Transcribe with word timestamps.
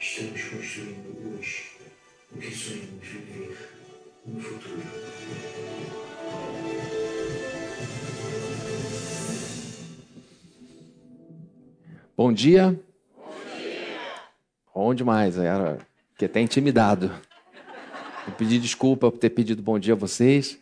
estamos 0.00 0.42
construindo 0.44 1.38
hoje 1.38 1.64
o 2.32 2.38
que 2.38 2.54
sonhamos 2.54 3.06
viver 3.06 3.56
no 4.26 4.40
futuro. 4.40 4.82
Bom 12.16 12.32
dia. 12.32 12.80
Bom 13.16 13.30
dia. 13.56 14.00
Bom 14.74 14.94
demais, 14.94 15.36
era 15.36 15.78
que 16.16 16.24
até 16.24 16.40
intimidado. 16.40 17.10
Eu 18.26 18.34
pedi 18.34 18.58
desculpa 18.58 19.10
por 19.10 19.18
ter 19.18 19.30
pedido 19.30 19.62
bom 19.62 19.78
dia 19.78 19.94
a 19.94 19.96
vocês. 19.96 20.58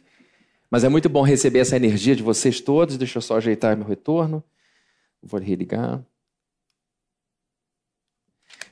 Mas 0.70 0.82
é 0.82 0.88
muito 0.88 1.08
bom 1.08 1.22
receber 1.22 1.60
essa 1.60 1.76
energia 1.76 2.16
de 2.16 2.22
vocês 2.22 2.60
todos. 2.60 2.96
Deixa 2.96 3.18
eu 3.18 3.22
só 3.22 3.36
ajeitar 3.36 3.76
meu 3.76 3.86
retorno. 3.86 4.42
Vou 5.22 5.40
religar. 5.40 6.02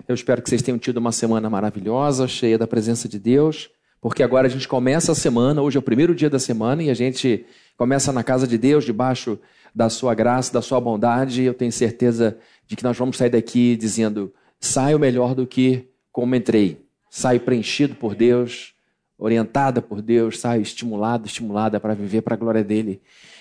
Eu 0.07 0.15
espero 0.15 0.43
que 0.43 0.51
vocês 0.51 0.61
tenham 0.61 0.79
tido 0.79 0.99
uma 0.99 1.13
semana 1.13 1.49
maravilhosa, 1.49 2.29
cheia 2.29 2.59
da 2.59 2.67
presença 2.67 3.09
de 3.09 3.19
Deus, 3.19 3.71
porque 4.03 4.23
agora 4.23 4.47
a 4.47 4.51
gente 4.51 4.69
começa 4.69 5.13
a 5.13 5.15
semana, 5.15 5.63
hoje 5.63 5.79
é 5.79 5.81
o 5.81 5.83
primeiro 5.83 6.15
dia 6.15 6.29
da 6.29 6.39
semana 6.39 6.83
e 6.83 6.91
a 6.91 6.95
gente 6.95 7.47
começa 7.75 8.13
na 8.13 8.23
casa 8.23 8.47
de 8.47 8.59
Deus, 8.59 8.85
debaixo 8.85 9.39
da 9.75 9.89
sua 9.89 10.15
graça, 10.15 10.53
da 10.53 10.61
sua 10.61 10.79
bondade. 10.79 11.43
Eu 11.43 11.55
tenho 11.55 11.73
certeza 11.73 12.37
de 12.67 12.77
que 12.77 12.85
nós 12.85 12.99
vamos 12.99 13.17
sair 13.17 13.31
daqui 13.31 13.77
dizendo: 13.77 14.31
saio 14.61 14.99
melhor 14.99 15.35
do 15.35 15.47
que 15.47 15.89
como 16.13 16.35
entrei. 16.35 16.85
Saio 17.09 17.41
preenchido 17.41 17.95
por 17.95 18.15
Deus, 18.15 18.75
orientada 19.17 19.81
por 19.81 20.03
Deus, 20.03 20.39
saio 20.39 20.61
estimulado, 20.61 21.27
estimulada 21.27 21.81
para 21.81 21.95
viver 21.95 22.21
para 22.21 22.35
a 22.35 22.39
glória 22.39 22.63
dele. 22.63 23.01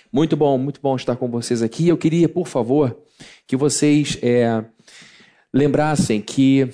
Muito 0.09 0.37
bom, 0.37 0.57
muito 0.57 0.79
bom 0.79 0.95
estar 0.95 1.17
com 1.17 1.27
vocês 1.27 1.61
aqui. 1.61 1.89
Eu 1.89 1.97
queria, 1.97 2.29
por 2.29 2.47
favor, 2.47 2.95
que 3.45 3.57
vocês 3.57 4.17
é, 4.21 4.63
lembrassem 5.53 6.21
que 6.21 6.69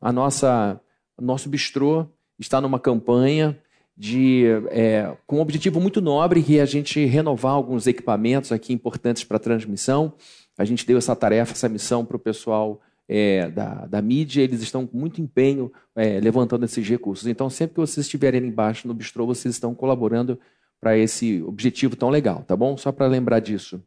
a 0.00 0.12
nossa, 0.12 0.80
nosso 1.20 1.48
bistrô 1.48 2.06
está 2.38 2.60
numa 2.60 2.78
campanha 2.78 3.58
de, 3.96 4.44
é, 4.70 5.14
com 5.26 5.36
um 5.36 5.40
objetivo 5.40 5.80
muito 5.80 6.00
nobre, 6.00 6.42
que 6.42 6.58
é 6.58 6.62
a 6.62 6.66
gente 6.66 7.04
renovar 7.04 7.52
alguns 7.52 7.86
equipamentos 7.86 8.50
aqui 8.50 8.72
importantes 8.72 9.24
para 9.24 9.38
transmissão. 9.38 10.14
A 10.56 10.64
gente 10.64 10.86
deu 10.86 10.96
essa 10.96 11.14
tarefa, 11.14 11.52
essa 11.52 11.68
missão 11.68 12.04
para 12.04 12.16
o 12.16 12.20
pessoal 12.20 12.80
é, 13.06 13.50
da, 13.50 13.86
da 13.86 14.00
mídia, 14.00 14.42
eles 14.42 14.62
estão 14.62 14.86
com 14.86 14.96
muito 14.96 15.20
empenho 15.20 15.70
é, 15.96 16.20
levantando 16.20 16.64
esses 16.64 16.88
recursos. 16.88 17.26
Então, 17.26 17.50
sempre 17.50 17.74
que 17.74 17.80
vocês 17.80 18.06
estiverem 18.06 18.46
embaixo 18.46 18.86
no 18.86 18.94
bistrô, 18.94 19.26
vocês 19.26 19.54
estão 19.54 19.74
colaborando 19.74 20.38
para 20.80 20.96
esse 20.96 21.42
objetivo 21.42 21.96
tão 21.96 22.08
legal, 22.08 22.42
tá 22.46 22.56
bom? 22.56 22.76
Só 22.76 22.90
para 22.92 23.06
lembrar 23.06 23.40
disso. 23.40 23.82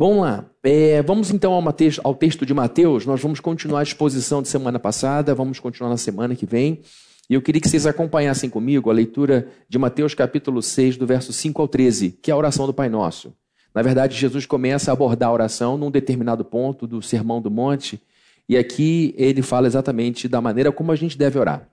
Vamos 0.00 0.22
lá. 0.22 0.46
É, 0.62 1.02
vamos 1.02 1.30
então 1.30 1.52
ao, 1.52 1.60
Mateus, 1.60 2.00
ao, 2.02 2.14
texto 2.14 2.46
de 2.46 2.54
Mateus. 2.54 3.04
Nós 3.04 3.20
vamos 3.20 3.38
continuar 3.38 3.80
a 3.80 3.82
exposição 3.82 4.40
de 4.40 4.48
semana 4.48 4.78
passada, 4.78 5.34
vamos 5.34 5.60
continuar 5.60 5.90
na 5.90 5.98
semana 5.98 6.34
que 6.34 6.46
vem. 6.46 6.80
E 7.28 7.34
eu 7.34 7.42
queria 7.42 7.60
que 7.60 7.68
vocês 7.68 7.84
acompanhassem 7.84 8.48
comigo 8.48 8.88
a 8.88 8.94
leitura 8.94 9.48
de 9.68 9.76
Mateus 9.76 10.14
capítulo 10.14 10.62
6, 10.62 10.96
do 10.96 11.06
verso 11.06 11.34
5 11.34 11.60
ao 11.60 11.68
13, 11.68 12.12
que 12.12 12.30
é 12.30 12.34
a 12.34 12.36
oração 12.38 12.66
do 12.66 12.72
Pai 12.72 12.88
Nosso. 12.88 13.34
Na 13.74 13.82
verdade, 13.82 14.16
Jesus 14.16 14.46
começa 14.46 14.90
a 14.90 14.94
abordar 14.94 15.28
a 15.28 15.32
oração 15.34 15.76
num 15.76 15.90
determinado 15.90 16.46
ponto 16.46 16.86
do 16.86 17.02
Sermão 17.02 17.42
do 17.42 17.50
Monte, 17.50 18.00
e 18.48 18.56
aqui 18.56 19.14
ele 19.18 19.42
fala 19.42 19.66
exatamente 19.66 20.26
da 20.28 20.40
maneira 20.40 20.72
como 20.72 20.92
a 20.92 20.96
gente 20.96 21.18
deve 21.18 21.38
orar. 21.38 21.68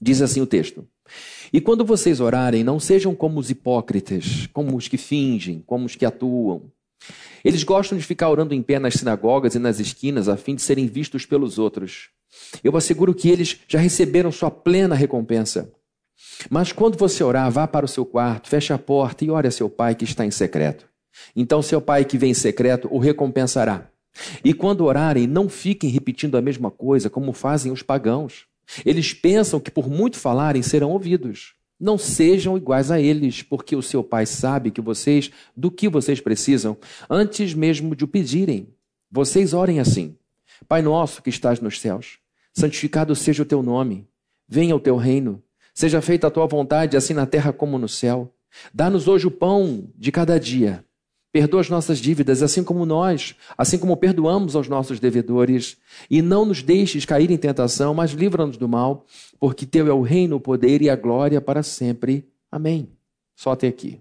Diz 0.00 0.20
assim 0.20 0.40
o 0.40 0.46
texto: 0.46 0.84
E 1.52 1.60
quando 1.60 1.84
vocês 1.84 2.18
orarem, 2.18 2.64
não 2.64 2.80
sejam 2.80 3.14
como 3.14 3.38
os 3.38 3.50
hipócritas, 3.50 4.48
como 4.52 4.76
os 4.76 4.88
que 4.88 4.96
fingem, 4.96 5.62
como 5.64 5.86
os 5.86 5.94
que 5.94 6.04
atuam 6.04 6.74
eles 7.44 7.62
gostam 7.62 7.96
de 7.96 8.04
ficar 8.04 8.28
orando 8.28 8.54
em 8.54 8.62
pé 8.62 8.78
nas 8.78 8.94
sinagogas 8.94 9.54
e 9.54 9.58
nas 9.58 9.78
esquinas 9.78 10.28
a 10.28 10.36
fim 10.36 10.54
de 10.54 10.62
serem 10.62 10.86
vistos 10.86 11.24
pelos 11.24 11.58
outros. 11.58 12.08
Eu 12.62 12.76
asseguro 12.76 13.14
que 13.14 13.28
eles 13.28 13.60
já 13.68 13.78
receberam 13.78 14.32
sua 14.32 14.50
plena 14.50 14.94
recompensa. 14.94 15.72
Mas 16.50 16.72
quando 16.72 16.98
você 16.98 17.22
orar, 17.22 17.50
vá 17.50 17.66
para 17.66 17.86
o 17.86 17.88
seu 17.88 18.04
quarto, 18.04 18.48
feche 18.48 18.72
a 18.72 18.78
porta 18.78 19.24
e 19.24 19.30
ore 19.30 19.48
a 19.48 19.50
seu 19.50 19.68
pai 19.70 19.94
que 19.94 20.04
está 20.04 20.24
em 20.24 20.30
secreto. 20.30 20.86
Então 21.34 21.62
seu 21.62 21.80
pai 21.80 22.04
que 22.04 22.18
vem 22.18 22.30
em 22.30 22.34
secreto 22.34 22.88
o 22.90 22.98
recompensará. 22.98 23.90
E 24.44 24.52
quando 24.52 24.84
orarem, 24.84 25.26
não 25.26 25.48
fiquem 25.48 25.90
repetindo 25.90 26.36
a 26.36 26.42
mesma 26.42 26.70
coisa 26.70 27.10
como 27.10 27.32
fazem 27.32 27.70
os 27.70 27.82
pagãos. 27.82 28.46
Eles 28.84 29.12
pensam 29.12 29.60
que 29.60 29.70
por 29.70 29.88
muito 29.88 30.18
falarem 30.18 30.62
serão 30.62 30.90
ouvidos. 30.90 31.54
Não 31.78 31.98
sejam 31.98 32.56
iguais 32.56 32.90
a 32.90 33.00
eles, 33.00 33.42
porque 33.42 33.76
o 33.76 33.82
seu 33.82 34.02
pai 34.02 34.24
sabe 34.24 34.70
que 34.70 34.80
vocês, 34.80 35.30
do 35.54 35.70
que 35.70 35.88
vocês 35.88 36.20
precisam, 36.20 36.76
antes 37.08 37.52
mesmo 37.52 37.94
de 37.94 38.04
o 38.04 38.08
pedirem. 38.08 38.68
Vocês 39.10 39.52
orem 39.52 39.78
assim: 39.78 40.16
Pai 40.66 40.80
nosso 40.80 41.22
que 41.22 41.30
estás 41.30 41.60
nos 41.60 41.80
céus, 41.80 42.18
santificado 42.52 43.14
seja 43.14 43.42
o 43.42 43.46
teu 43.46 43.62
nome. 43.62 44.08
Venha 44.48 44.74
o 44.74 44.80
teu 44.80 44.96
reino. 44.96 45.42
Seja 45.74 46.00
feita 46.00 46.26
a 46.26 46.30
tua 46.30 46.46
vontade, 46.46 46.96
assim 46.96 47.12
na 47.12 47.26
terra 47.26 47.52
como 47.52 47.78
no 47.78 47.88
céu. 47.88 48.32
Dá-nos 48.72 49.06
hoje 49.06 49.26
o 49.26 49.30
pão 49.30 49.90
de 49.94 50.10
cada 50.10 50.40
dia. 50.40 50.82
Perdoa 51.36 51.60
as 51.60 51.68
nossas 51.68 51.98
dívidas, 51.98 52.42
assim 52.42 52.64
como 52.64 52.86
nós, 52.86 53.34
assim 53.58 53.76
como 53.78 53.94
perdoamos 53.94 54.56
aos 54.56 54.68
nossos 54.68 54.98
devedores. 54.98 55.76
E 56.08 56.22
não 56.22 56.46
nos 56.46 56.62
deixes 56.62 57.04
cair 57.04 57.30
em 57.30 57.36
tentação, 57.36 57.92
mas 57.92 58.12
livra-nos 58.12 58.56
do 58.56 58.66
mal, 58.66 59.04
porque 59.38 59.66
teu 59.66 59.86
é 59.86 59.92
o 59.92 60.00
reino, 60.00 60.36
o 60.36 60.40
poder 60.40 60.80
e 60.80 60.88
a 60.88 60.96
glória 60.96 61.38
para 61.38 61.62
sempre. 61.62 62.26
Amém. 62.50 62.88
Só 63.34 63.52
até 63.52 63.68
aqui. 63.68 64.00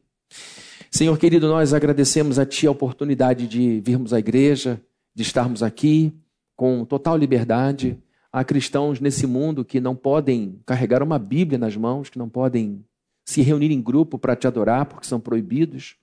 Senhor 0.89 1.17
querido, 1.17 1.49
nós 1.49 1.73
agradecemos 1.73 2.39
a 2.39 2.45
Ti 2.45 2.67
a 2.67 2.71
oportunidade 2.71 3.49
de 3.49 3.81
virmos 3.81 4.13
à 4.13 4.19
igreja, 4.19 4.81
de 5.13 5.21
estarmos 5.21 5.61
aqui 5.61 6.13
com 6.55 6.85
total 6.85 7.17
liberdade. 7.17 8.01
Há 8.31 8.45
cristãos 8.45 9.01
nesse 9.01 9.27
mundo 9.27 9.65
que 9.65 9.81
não 9.81 9.93
podem 9.93 10.57
carregar 10.65 11.03
uma 11.03 11.19
Bíblia 11.19 11.59
nas 11.59 11.75
mãos, 11.75 12.09
que 12.09 12.17
não 12.17 12.29
podem 12.29 12.85
se 13.25 13.41
reunir 13.41 13.73
em 13.73 13.81
grupo 13.81 14.17
para 14.17 14.37
te 14.37 14.47
adorar, 14.47 14.85
porque 14.85 15.05
são 15.05 15.19
proibidos. 15.19 15.97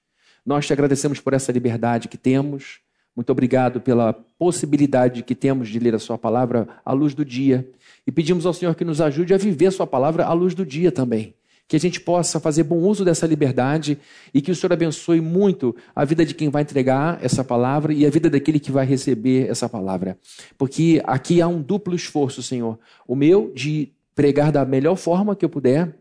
Nós 0.44 0.66
te 0.66 0.72
agradecemos 0.72 1.20
por 1.20 1.32
essa 1.32 1.52
liberdade 1.52 2.08
que 2.08 2.18
temos. 2.18 2.80
Muito 3.14 3.30
obrigado 3.30 3.80
pela 3.80 4.12
possibilidade 4.38 5.22
que 5.22 5.34
temos 5.34 5.68
de 5.68 5.78
ler 5.78 5.94
a 5.94 5.98
Sua 5.98 6.18
palavra 6.18 6.66
à 6.84 6.92
luz 6.92 7.14
do 7.14 7.24
dia. 7.24 7.68
E 8.06 8.10
pedimos 8.10 8.46
ao 8.46 8.52
Senhor 8.52 8.74
que 8.74 8.84
nos 8.84 9.00
ajude 9.00 9.34
a 9.34 9.36
viver 9.38 9.66
a 9.66 9.70
Sua 9.70 9.86
palavra 9.86 10.24
à 10.24 10.32
luz 10.32 10.54
do 10.54 10.64
dia 10.64 10.90
também. 10.90 11.34
Que 11.68 11.76
a 11.76 11.80
gente 11.80 12.00
possa 12.00 12.40
fazer 12.40 12.64
bom 12.64 12.78
uso 12.78 13.04
dessa 13.04 13.26
liberdade 13.26 13.98
e 14.34 14.40
que 14.40 14.50
o 14.50 14.56
Senhor 14.56 14.72
abençoe 14.72 15.20
muito 15.20 15.76
a 15.94 16.04
vida 16.04 16.24
de 16.24 16.34
quem 16.34 16.48
vai 16.48 16.62
entregar 16.62 17.22
essa 17.22 17.44
palavra 17.44 17.92
e 17.92 18.04
a 18.04 18.10
vida 18.10 18.28
daquele 18.28 18.58
que 18.58 18.72
vai 18.72 18.84
receber 18.84 19.48
essa 19.48 19.68
palavra. 19.68 20.18
Porque 20.58 21.00
aqui 21.04 21.40
há 21.40 21.46
um 21.46 21.62
duplo 21.62 21.94
esforço, 21.94 22.42
Senhor. 22.42 22.78
O 23.06 23.14
meu 23.14 23.52
de 23.54 23.92
pregar 24.14 24.50
da 24.50 24.64
melhor 24.64 24.96
forma 24.96 25.36
que 25.36 25.44
eu 25.44 25.48
puder 25.48 25.96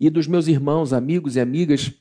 e 0.00 0.10
dos 0.10 0.26
meus 0.26 0.48
irmãos, 0.48 0.92
amigos 0.92 1.36
e 1.36 1.40
amigas 1.40 1.92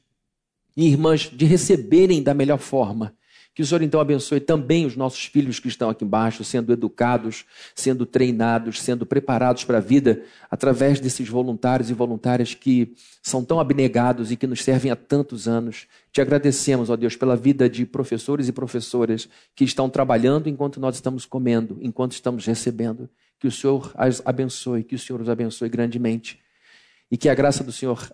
e 0.75 0.87
irmãs 0.87 1.29
de 1.31 1.45
receberem 1.45 2.21
da 2.21 2.33
melhor 2.33 2.59
forma. 2.59 3.15
Que 3.55 3.61
o 3.61 3.65
Senhor 3.65 3.81
então 3.81 4.01
abençoe 4.01 4.41
também 4.41 4.85
os 4.85 4.97
nossos 4.97 5.23
filhos 5.23 5.59
que 5.59 5.69
estão 5.69 5.89
aqui 5.89 6.03
embaixo, 6.03 6.43
sendo 6.43 6.73
educados, 6.73 7.45
sendo 7.73 8.05
treinados, 8.05 8.81
sendo 8.81 9.05
preparados 9.05 9.63
para 9.63 9.77
a 9.77 9.81
vida 9.81 10.23
através 10.51 10.99
desses 10.99 11.29
voluntários 11.29 11.89
e 11.89 11.93
voluntárias 11.93 12.53
que 12.53 12.93
são 13.23 13.45
tão 13.45 13.57
abnegados 13.57 14.29
e 14.29 14.35
que 14.35 14.45
nos 14.45 14.61
servem 14.61 14.91
há 14.91 14.95
tantos 14.95 15.47
anos. 15.47 15.87
Te 16.11 16.19
agradecemos, 16.19 16.89
ó 16.89 16.97
Deus, 16.97 17.15
pela 17.15 17.37
vida 17.37 17.69
de 17.69 17.85
professores 17.85 18.49
e 18.49 18.51
professoras 18.51 19.29
que 19.55 19.63
estão 19.63 19.89
trabalhando 19.89 20.49
enquanto 20.49 20.77
nós 20.77 20.95
estamos 20.95 21.25
comendo, 21.25 21.77
enquanto 21.79 22.11
estamos 22.11 22.45
recebendo. 22.45 23.09
Que 23.39 23.47
o 23.47 23.51
Senhor 23.51 23.89
as 23.95 24.21
abençoe, 24.25 24.83
que 24.83 24.95
o 24.95 24.99
Senhor 24.99 25.21
os 25.21 25.29
abençoe 25.29 25.69
grandemente. 25.69 26.41
E 27.09 27.15
que 27.15 27.29
a 27.29 27.35
graça 27.35 27.63
do 27.63 27.71
Senhor 27.71 28.11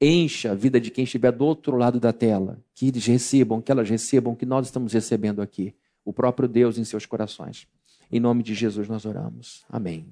encha 0.00 0.52
a 0.52 0.54
vida 0.54 0.80
de 0.80 0.90
quem 0.90 1.04
estiver 1.04 1.32
do 1.32 1.44
outro 1.44 1.76
lado 1.76 2.00
da 2.00 2.12
tela, 2.12 2.58
que 2.74 2.88
eles 2.88 3.04
recebam, 3.04 3.60
que 3.60 3.70
elas 3.70 3.88
recebam 3.88 4.34
que 4.34 4.46
nós 4.46 4.66
estamos 4.66 4.92
recebendo 4.92 5.42
aqui, 5.42 5.74
o 6.04 6.12
próprio 6.12 6.48
Deus 6.48 6.78
em 6.78 6.84
seus 6.84 7.04
corações. 7.04 7.66
Em 8.10 8.18
nome 8.18 8.42
de 8.42 8.54
Jesus 8.54 8.88
nós 8.88 9.04
oramos. 9.04 9.62
Amém. 9.68 10.06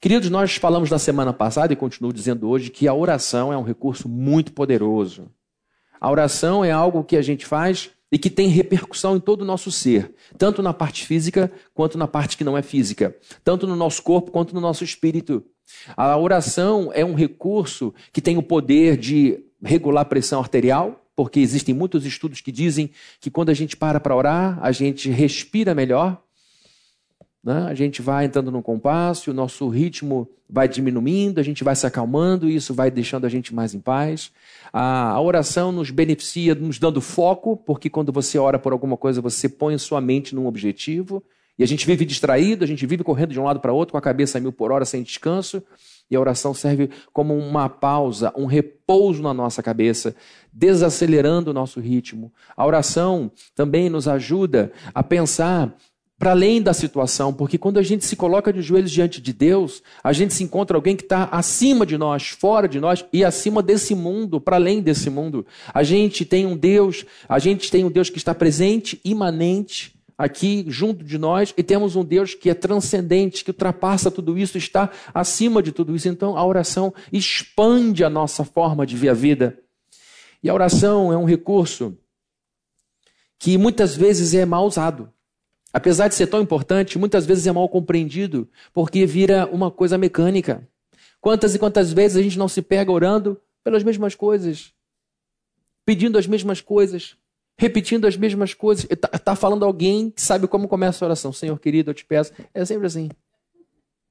Queridos, 0.00 0.28
nós 0.28 0.56
falamos 0.56 0.90
na 0.90 0.98
semana 0.98 1.32
passada 1.32 1.72
e 1.72 1.76
continuo 1.76 2.12
dizendo 2.12 2.48
hoje 2.48 2.70
que 2.70 2.88
a 2.88 2.94
oração 2.94 3.52
é 3.52 3.56
um 3.56 3.62
recurso 3.62 4.08
muito 4.08 4.52
poderoso. 4.52 5.30
A 6.00 6.10
oração 6.10 6.64
é 6.64 6.70
algo 6.70 7.04
que 7.04 7.16
a 7.16 7.22
gente 7.22 7.46
faz 7.46 7.90
e 8.12 8.18
que 8.18 8.28
tem 8.28 8.48
repercussão 8.48 9.16
em 9.16 9.20
todo 9.20 9.42
o 9.42 9.44
nosso 9.44 9.72
ser, 9.72 10.14
tanto 10.36 10.62
na 10.62 10.74
parte 10.74 11.06
física 11.06 11.50
quanto 11.72 11.96
na 11.96 12.06
parte 12.06 12.36
que 12.36 12.44
não 12.44 12.56
é 12.56 12.62
física, 12.62 13.16
tanto 13.42 13.66
no 13.66 13.74
nosso 13.74 14.02
corpo 14.02 14.30
quanto 14.30 14.54
no 14.54 14.60
nosso 14.60 14.84
espírito. 14.84 15.44
A 15.96 16.16
oração 16.16 16.90
é 16.94 17.04
um 17.04 17.14
recurso 17.14 17.94
que 18.12 18.20
tem 18.20 18.36
o 18.36 18.42
poder 18.42 18.96
de 18.96 19.44
regular 19.62 20.02
a 20.02 20.04
pressão 20.04 20.40
arterial, 20.40 21.04
porque 21.16 21.40
existem 21.40 21.74
muitos 21.74 22.04
estudos 22.04 22.40
que 22.40 22.52
dizem 22.52 22.90
que 23.20 23.30
quando 23.30 23.50
a 23.50 23.54
gente 23.54 23.76
para 23.76 24.00
para 24.00 24.16
orar, 24.16 24.58
a 24.60 24.72
gente 24.72 25.10
respira 25.10 25.74
melhor, 25.74 26.20
né? 27.42 27.66
a 27.68 27.74
gente 27.74 28.02
vai 28.02 28.24
entrando 28.24 28.50
num 28.50 28.62
compasso, 28.62 29.30
o 29.30 29.34
nosso 29.34 29.68
ritmo 29.68 30.28
vai 30.48 30.68
diminuindo, 30.68 31.38
a 31.38 31.42
gente 31.42 31.62
vai 31.62 31.76
se 31.76 31.86
acalmando, 31.86 32.48
e 32.48 32.56
isso 32.56 32.74
vai 32.74 32.90
deixando 32.90 33.26
a 33.26 33.28
gente 33.28 33.54
mais 33.54 33.74
em 33.74 33.80
paz. 33.80 34.32
A, 34.72 35.10
a 35.10 35.20
oração 35.20 35.70
nos 35.70 35.90
beneficia, 35.90 36.54
nos 36.54 36.78
dando 36.78 37.00
foco, 37.00 37.56
porque 37.56 37.90
quando 37.90 38.12
você 38.12 38.38
ora 38.38 38.58
por 38.58 38.72
alguma 38.72 38.96
coisa, 38.96 39.20
você 39.20 39.48
põe 39.48 39.76
sua 39.78 40.00
mente 40.00 40.34
num 40.34 40.46
objetivo 40.46 41.22
E 41.58 41.62
a 41.62 41.66
gente 41.66 41.86
vive 41.86 42.04
distraído, 42.04 42.64
a 42.64 42.66
gente 42.66 42.84
vive 42.84 43.04
correndo 43.04 43.32
de 43.32 43.40
um 43.40 43.44
lado 43.44 43.60
para 43.60 43.72
outro 43.72 43.92
com 43.92 43.98
a 43.98 44.02
cabeça 44.02 44.38
a 44.38 44.40
mil 44.40 44.52
por 44.52 44.72
hora 44.72 44.84
sem 44.84 45.02
descanso. 45.02 45.62
E 46.10 46.16
a 46.16 46.20
oração 46.20 46.52
serve 46.52 46.90
como 47.12 47.36
uma 47.36 47.68
pausa, 47.68 48.32
um 48.36 48.44
repouso 48.44 49.22
na 49.22 49.32
nossa 49.32 49.62
cabeça, 49.62 50.14
desacelerando 50.52 51.50
o 51.50 51.54
nosso 51.54 51.80
ritmo. 51.80 52.32
A 52.56 52.66
oração 52.66 53.30
também 53.54 53.88
nos 53.88 54.06
ajuda 54.06 54.72
a 54.94 55.02
pensar 55.02 55.74
para 56.18 56.30
além 56.30 56.62
da 56.62 56.72
situação, 56.72 57.32
porque 57.32 57.58
quando 57.58 57.78
a 57.78 57.82
gente 57.82 58.04
se 58.04 58.16
coloca 58.16 58.52
de 58.52 58.62
joelhos 58.62 58.90
diante 58.90 59.20
de 59.20 59.32
Deus, 59.32 59.82
a 60.02 60.12
gente 60.12 60.32
se 60.32 60.44
encontra 60.44 60.76
alguém 60.76 60.94
que 60.96 61.02
está 61.02 61.24
acima 61.24 61.84
de 61.84 61.98
nós, 61.98 62.28
fora 62.28 62.68
de 62.68 62.78
nós 62.78 63.04
e 63.12 63.24
acima 63.24 63.62
desse 63.62 63.94
mundo, 63.94 64.40
para 64.40 64.56
além 64.56 64.80
desse 64.80 65.10
mundo. 65.10 65.44
A 65.72 65.82
gente 65.82 66.24
tem 66.24 66.46
um 66.46 66.56
Deus, 66.56 67.04
a 67.28 67.38
gente 67.38 67.70
tem 67.70 67.84
um 67.84 67.90
Deus 67.90 68.10
que 68.10 68.18
está 68.18 68.34
presente, 68.34 69.00
imanente, 69.04 69.92
aqui 70.16 70.64
junto 70.68 71.04
de 71.04 71.18
nós, 71.18 71.52
e 71.56 71.62
temos 71.62 71.96
um 71.96 72.04
Deus 72.04 72.34
que 72.34 72.48
é 72.48 72.54
transcendente, 72.54 73.44
que 73.44 73.50
ultrapassa 73.50 74.10
tudo 74.10 74.38
isso, 74.38 74.56
está 74.56 74.90
acima 75.12 75.62
de 75.62 75.72
tudo 75.72 75.94
isso. 75.94 76.08
Então 76.08 76.36
a 76.36 76.44
oração 76.44 76.92
expande 77.12 78.04
a 78.04 78.10
nossa 78.10 78.44
forma 78.44 78.86
de 78.86 78.96
ver 78.96 79.10
a 79.10 79.14
vida. 79.14 79.58
E 80.42 80.48
a 80.48 80.54
oração 80.54 81.12
é 81.12 81.16
um 81.16 81.24
recurso 81.24 81.96
que 83.38 83.58
muitas 83.58 83.96
vezes 83.96 84.34
é 84.34 84.44
mal 84.44 84.66
usado. 84.66 85.10
Apesar 85.72 86.06
de 86.06 86.14
ser 86.14 86.28
tão 86.28 86.40
importante, 86.40 86.98
muitas 86.98 87.26
vezes 87.26 87.46
é 87.46 87.52
mal 87.52 87.68
compreendido, 87.68 88.48
porque 88.72 89.04
vira 89.06 89.46
uma 89.50 89.70
coisa 89.70 89.98
mecânica. 89.98 90.66
Quantas 91.20 91.54
e 91.54 91.58
quantas 91.58 91.92
vezes 91.92 92.16
a 92.16 92.22
gente 92.22 92.38
não 92.38 92.46
se 92.46 92.62
pega 92.62 92.92
orando 92.92 93.40
pelas 93.64 93.82
mesmas 93.82 94.14
coisas, 94.14 94.72
pedindo 95.84 96.16
as 96.18 96.26
mesmas 96.26 96.60
coisas, 96.60 97.16
repetindo 97.56 98.06
as 98.06 98.16
mesmas 98.16 98.54
coisas. 98.54 98.86
Está 98.90 99.08
tá 99.08 99.36
falando 99.36 99.64
alguém 99.64 100.10
que 100.10 100.20
sabe 100.20 100.46
como 100.46 100.68
começa 100.68 101.04
a 101.04 101.06
oração. 101.06 101.32
Senhor 101.32 101.58
querido, 101.58 101.90
eu 101.90 101.94
te 101.94 102.04
peço. 102.04 102.32
É 102.52 102.64
sempre 102.64 102.86
assim. 102.86 103.10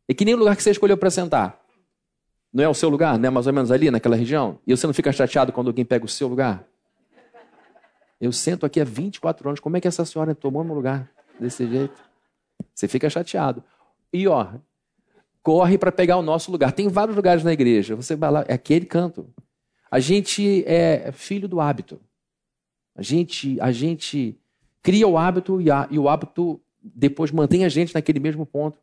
É 0.07 0.13
que 0.13 0.25
nem 0.25 0.33
o 0.33 0.37
lugar 0.37 0.55
que 0.55 0.63
você 0.63 0.71
escolheu 0.71 0.97
para 0.97 1.09
sentar. 1.09 1.59
Não 2.53 2.63
é 2.63 2.69
o 2.69 2.73
seu 2.73 2.89
lugar, 2.89 3.17
não 3.17 3.27
é 3.27 3.29
mais 3.31 3.47
ou 3.47 3.53
menos 3.53 3.71
ali, 3.71 3.89
naquela 3.89 4.15
região? 4.15 4.59
E 4.67 4.75
você 4.75 4.85
não 4.85 4.93
fica 4.93 5.11
chateado 5.11 5.51
quando 5.51 5.67
alguém 5.67 5.83
pega 5.83 6.05
o 6.05 6.09
seu 6.09 6.27
lugar? 6.27 6.63
Eu 8.21 8.31
sento 8.31 8.65
aqui 8.65 8.79
há 8.79 8.83
24 8.83 9.49
anos, 9.49 9.59
como 9.59 9.75
é 9.75 9.81
que 9.81 9.87
essa 9.87 10.05
senhora 10.05 10.35
tomou 10.35 10.63
meu 10.63 10.75
lugar? 10.75 11.09
desse 11.39 11.67
jeito. 11.67 12.01
Você 12.73 12.87
fica 12.87 13.09
chateado. 13.09 13.63
E 14.11 14.27
ó, 14.27 14.53
corre 15.41 15.77
para 15.77 15.91
pegar 15.91 16.17
o 16.17 16.21
nosso 16.21 16.51
lugar. 16.51 16.71
Tem 16.71 16.87
vários 16.87 17.15
lugares 17.15 17.43
na 17.43 17.53
igreja. 17.53 17.95
Você 17.95 18.15
vai 18.15 18.31
lá, 18.31 18.45
é 18.47 18.53
aquele 18.53 18.85
canto. 18.85 19.29
A 19.89 19.99
gente 19.99 20.63
é 20.65 21.11
filho 21.11 21.47
do 21.47 21.59
hábito. 21.59 21.99
A 22.95 23.01
gente, 23.01 23.59
a 23.59 23.71
gente 23.71 24.37
cria 24.81 25.07
o 25.07 25.17
hábito 25.17 25.61
e, 25.61 25.71
a, 25.71 25.87
e 25.89 25.97
o 25.97 26.09
hábito 26.09 26.61
depois 26.81 27.31
mantém 27.31 27.65
a 27.65 27.69
gente 27.69 27.93
naquele 27.93 28.19
mesmo 28.19 28.45
ponto. 28.45 28.77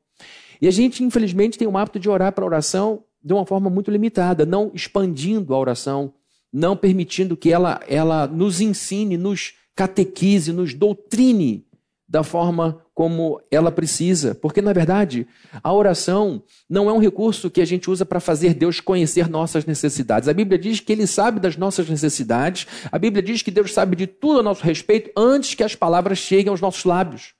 E 0.60 0.68
a 0.68 0.70
gente, 0.70 1.02
infelizmente, 1.02 1.58
tem 1.58 1.68
o 1.68 1.76
hábito 1.76 1.98
de 1.98 2.08
orar 2.08 2.32
para 2.32 2.44
a 2.44 2.46
oração 2.46 3.04
de 3.22 3.32
uma 3.32 3.44
forma 3.44 3.68
muito 3.68 3.90
limitada, 3.90 4.46
não 4.46 4.70
expandindo 4.74 5.54
a 5.54 5.58
oração, 5.58 6.12
não 6.52 6.76
permitindo 6.76 7.36
que 7.36 7.52
ela, 7.52 7.80
ela 7.86 8.26
nos 8.26 8.60
ensine, 8.60 9.16
nos 9.16 9.54
catequize, 9.74 10.52
nos 10.52 10.74
doutrine 10.74 11.66
da 12.08 12.22
forma 12.24 12.84
como 13.00 13.41
ela 13.50 13.73
precisa. 13.73 14.35
Porque, 14.35 14.61
na 14.61 14.75
verdade, 14.75 15.26
a 15.62 15.73
oração 15.73 16.43
não 16.69 16.91
é 16.91 16.93
um 16.93 16.99
recurso 16.99 17.49
que 17.49 17.62
a 17.62 17.64
gente 17.64 17.91
usa 17.91 18.05
para 18.05 18.20
fazer 18.20 18.52
Deus 18.52 18.79
conhecer 18.79 19.26
nossas 19.26 19.64
necessidades. 19.64 20.29
A 20.29 20.35
Bíblia 20.35 20.58
diz 20.58 20.81
que 20.81 20.93
Ele 20.93 21.06
sabe 21.06 21.41
das 21.41 21.56
nossas 21.56 21.88
necessidades. 21.88 22.67
A 22.93 22.99
Bíblia 22.99 23.23
diz 23.23 23.41
que 23.41 23.50
Deus 23.50 23.73
sabe 23.73 23.97
de 23.97 24.06
tudo 24.06 24.41
a 24.41 24.43
nosso 24.43 24.62
respeito 24.62 25.11
antes 25.17 25.55
que 25.55 25.64
as 25.64 25.75
palavras 25.75 26.19
cheguem 26.19 26.50
aos 26.50 26.61
nossos 26.61 26.85
lábios. 26.85 27.32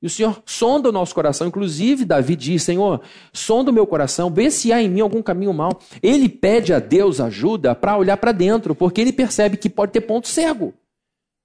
E 0.00 0.06
o 0.06 0.10
Senhor 0.10 0.40
sonda 0.46 0.90
o 0.90 0.92
nosso 0.92 1.12
coração. 1.16 1.48
Inclusive, 1.48 2.04
Davi 2.04 2.36
diz: 2.36 2.62
Senhor, 2.62 3.00
sonda 3.32 3.72
o 3.72 3.74
meu 3.74 3.88
coração, 3.88 4.32
vê 4.32 4.52
se 4.52 4.72
há 4.72 4.80
em 4.80 4.88
mim 4.88 5.00
algum 5.00 5.20
caminho 5.20 5.52
mau. 5.52 5.80
Ele 6.00 6.28
pede 6.28 6.72
a 6.72 6.78
Deus 6.78 7.18
ajuda 7.18 7.74
para 7.74 7.98
olhar 7.98 8.18
para 8.18 8.30
dentro, 8.30 8.72
porque 8.72 9.00
ele 9.00 9.12
percebe 9.12 9.56
que 9.56 9.68
pode 9.68 9.90
ter 9.90 10.02
ponto 10.02 10.28
cego. 10.28 10.72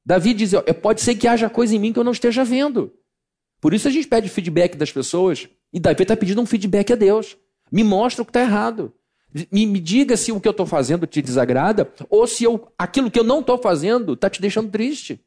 Davi 0.05 0.35
diz: 0.35 0.51
pode 0.79 1.01
ser 1.01 1.15
que 1.15 1.27
haja 1.27 1.49
coisa 1.49 1.75
em 1.75 1.79
mim 1.79 1.91
que 1.91 1.97
eu 1.97 2.03
não 2.03 2.11
esteja 2.11 2.43
vendo. 2.43 2.93
Por 3.67 3.73
isso 3.73 3.85
a 3.85 3.91
gente 3.91 4.07
pede 4.07 4.29
feedback 4.29 4.77
das 4.77 4.93
pessoas. 4.93 5.49
E 5.73 5.77
Davi 5.77 6.03
está 6.03 6.15
pedindo 6.15 6.41
um 6.41 6.45
feedback 6.45 6.93
a 6.93 6.95
Deus. 6.95 7.35
Me 7.69 7.83
mostra 7.83 8.21
o 8.21 8.25
que 8.25 8.29
está 8.29 8.39
errado. 8.39 8.93
Me, 9.51 9.65
me, 9.65 9.81
diga 9.81 10.15
se 10.15 10.31
o 10.31 10.39
que 10.39 10.47
eu 10.47 10.51
estou 10.51 10.65
fazendo 10.65 11.05
te 11.05 11.21
desagrada 11.21 11.91
ou 12.09 12.25
se 12.25 12.45
eu, 12.45 12.69
aquilo 12.79 13.11
que 13.11 13.19
eu 13.19 13.25
não 13.25 13.41
estou 13.41 13.57
fazendo 13.57 14.13
está 14.13 14.29
te 14.29 14.39
deixando 14.39 14.71
triste. 14.71 15.19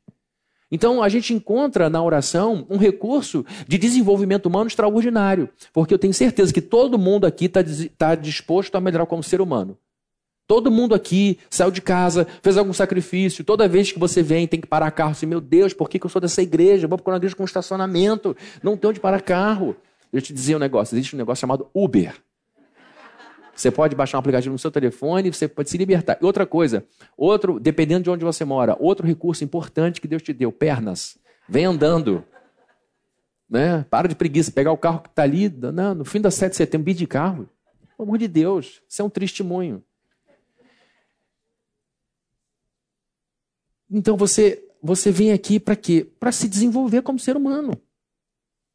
Então 0.72 1.02
a 1.02 1.08
gente 1.10 1.34
encontra 1.34 1.90
na 1.90 2.02
oração 2.02 2.66
um 2.70 2.78
recurso 2.78 3.44
de 3.68 3.76
desenvolvimento 3.76 4.46
humano 4.46 4.68
extraordinário, 4.68 5.50
porque 5.70 5.92
eu 5.92 5.98
tenho 5.98 6.14
certeza 6.14 6.50
que 6.50 6.62
todo 6.62 6.98
mundo 6.98 7.26
aqui 7.26 7.44
está 7.44 7.60
tá 7.98 8.14
disposto 8.14 8.74
a 8.74 8.80
melhorar 8.80 9.04
como 9.04 9.22
ser 9.22 9.42
humano. 9.42 9.76
Todo 10.50 10.68
mundo 10.68 10.96
aqui 10.96 11.38
saiu 11.48 11.70
de 11.70 11.80
casa, 11.80 12.26
fez 12.42 12.56
algum 12.56 12.72
sacrifício. 12.72 13.44
Toda 13.44 13.68
vez 13.68 13.92
que 13.92 14.00
você 14.00 14.20
vem, 14.20 14.48
tem 14.48 14.60
que 14.60 14.66
parar 14.66 14.90
carro. 14.90 15.12
Assim, 15.12 15.24
meu 15.24 15.40
Deus, 15.40 15.72
por 15.72 15.88
que, 15.88 16.04
eu 16.04 16.10
sou 16.10 16.20
dessa 16.20 16.42
igreja? 16.42 16.88
vou 16.88 16.98
procurar 16.98 17.14
uma 17.14 17.18
igreja 17.20 17.36
com 17.36 17.44
estacionamento. 17.44 18.36
Não 18.60 18.76
tem 18.76 18.90
onde 18.90 18.98
parar 18.98 19.20
carro. 19.20 19.76
Eu 20.12 20.20
te 20.20 20.32
dizer 20.32 20.56
um 20.56 20.58
negócio. 20.58 20.96
Existe 20.96 21.14
um 21.14 21.18
negócio 21.18 21.40
chamado 21.40 21.70
Uber. 21.72 22.16
Você 23.54 23.70
pode 23.70 23.94
baixar 23.94 24.18
um 24.18 24.18
aplicativo 24.18 24.52
no 24.52 24.58
seu 24.58 24.72
telefone, 24.72 25.32
você 25.32 25.46
pode 25.46 25.70
se 25.70 25.78
libertar. 25.78 26.18
E 26.20 26.24
outra 26.24 26.44
coisa, 26.44 26.84
outro, 27.16 27.60
dependendo 27.60 28.02
de 28.02 28.10
onde 28.10 28.24
você 28.24 28.44
mora, 28.44 28.76
outro 28.80 29.06
recurso 29.06 29.44
importante 29.44 30.00
que 30.00 30.08
Deus 30.08 30.20
te 30.20 30.32
deu, 30.32 30.50
pernas. 30.50 31.16
Vem 31.48 31.66
andando. 31.66 32.24
Né? 33.48 33.86
Para 33.88 34.08
de 34.08 34.16
preguiça, 34.16 34.50
pegar 34.50 34.72
o 34.72 34.76
carro 34.76 34.98
que 34.98 35.10
está 35.10 35.22
ali, 35.22 35.48
não, 35.48 35.94
no 35.94 36.04
fim 36.04 36.20
da 36.20 36.28
7 36.28 36.50
de 36.50 36.56
setembro, 36.56 36.92
de 36.92 37.06
carro. 37.06 37.48
Pelo 37.96 38.08
amor 38.08 38.18
de 38.18 38.26
Deus, 38.26 38.82
isso 38.88 39.00
é 39.00 39.04
um 39.04 39.08
testemunho. 39.08 39.84
Então 43.90 44.16
você 44.16 44.64
você 44.82 45.10
vem 45.10 45.32
aqui 45.32 45.60
para 45.60 45.76
quê? 45.76 46.06
Para 46.18 46.32
se 46.32 46.48
desenvolver 46.48 47.02
como 47.02 47.18
ser 47.18 47.36
humano. 47.36 47.78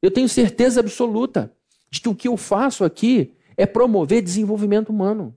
Eu 0.02 0.12
tenho 0.12 0.30
certeza 0.30 0.80
absoluta 0.80 1.52
de 1.90 2.00
que 2.00 2.10
o 2.10 2.16
que 2.16 2.28
eu 2.28 2.38
faço 2.38 2.84
aqui 2.84 3.34
é 3.58 3.66
promover 3.66 4.22
desenvolvimento 4.22 4.90
humano. 4.90 5.36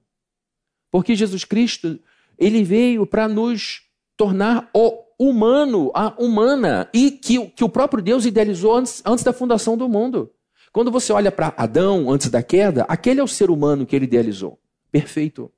Porque 0.91 1.15
Jesus 1.15 1.45
Cristo, 1.45 1.99
ele 2.37 2.63
veio 2.65 3.07
para 3.07 3.29
nos 3.29 3.83
tornar 4.17 4.69
o 4.75 5.05
humano, 5.19 5.91
a 5.95 6.15
humana, 6.21 6.89
e 6.93 7.11
que, 7.11 7.47
que 7.49 7.65
o 7.65 7.69
próprio 7.69 8.03
Deus 8.03 8.27
idealizou 8.27 8.75
antes, 8.75 9.03
antes 9.07 9.25
da 9.25 9.33
fundação 9.33 9.77
do 9.77 9.89
mundo. 9.89 10.31
Quando 10.73 10.91
você 10.91 11.13
olha 11.13 11.33
para 11.33 11.55
Adão 11.57 12.11
antes 12.11 12.29
da 12.29 12.43
queda, 12.43 12.85
aquele 12.89 13.21
é 13.21 13.25
o 13.25 13.29
ser 13.29 13.51
humano 13.51 13.87
que 13.87 13.97
ele 13.97 14.05
idealizou. 14.05 14.59
Perfeito. 14.93 15.51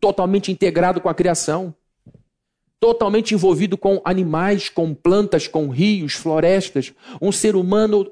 Totalmente 0.00 0.50
integrado 0.50 1.00
com 1.00 1.08
a 1.08 1.14
criação 1.14 1.74
totalmente 2.80 3.34
envolvido 3.34 3.76
com 3.76 4.00
animais, 4.04 4.68
com 4.68 4.94
plantas, 4.94 5.48
com 5.48 5.68
rios, 5.68 6.14
florestas, 6.14 6.92
um 7.20 7.32
ser 7.32 7.56
humano 7.56 8.10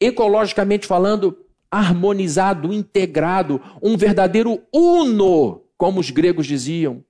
ecologicamente 0.00 0.86
falando 0.86 1.36
harmonizado, 1.70 2.72
integrado, 2.72 3.60
um 3.80 3.96
verdadeiro 3.96 4.60
uno, 4.72 5.62
como 5.76 6.00
os 6.00 6.10
gregos 6.10 6.46
diziam. 6.46 7.04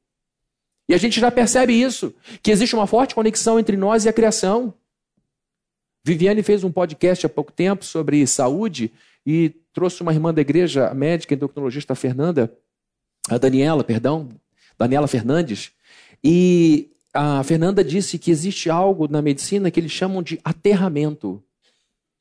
E 0.88 0.92
a 0.92 0.98
gente 0.98 1.20
já 1.20 1.30
percebe 1.30 1.72
isso, 1.72 2.12
que 2.42 2.50
existe 2.50 2.74
uma 2.74 2.86
forte 2.86 3.14
conexão 3.14 3.58
entre 3.58 3.76
nós 3.76 4.04
e 4.04 4.08
a 4.08 4.12
criação. 4.12 4.74
Viviane 6.04 6.42
fez 6.42 6.64
um 6.64 6.72
podcast 6.72 7.24
há 7.24 7.28
pouco 7.28 7.52
tempo 7.52 7.84
sobre 7.84 8.26
saúde 8.26 8.92
e 9.24 9.50
trouxe 9.72 10.02
uma 10.02 10.12
irmã 10.12 10.34
da 10.34 10.40
igreja, 10.40 10.92
médica 10.92 11.34
endocrinologista 11.34 11.94
Fernanda, 11.94 12.52
a 13.28 13.38
Daniela, 13.38 13.84
perdão, 13.84 14.28
Daniela 14.78 15.06
Fernandes, 15.06 15.72
e 16.22 16.90
a 17.12 17.42
Fernanda 17.42 17.82
disse 17.82 18.18
que 18.18 18.30
existe 18.30 18.70
algo 18.70 19.08
na 19.08 19.20
medicina 19.20 19.70
que 19.70 19.80
eles 19.80 19.90
chamam 19.90 20.22
de 20.22 20.38
aterramento, 20.44 21.42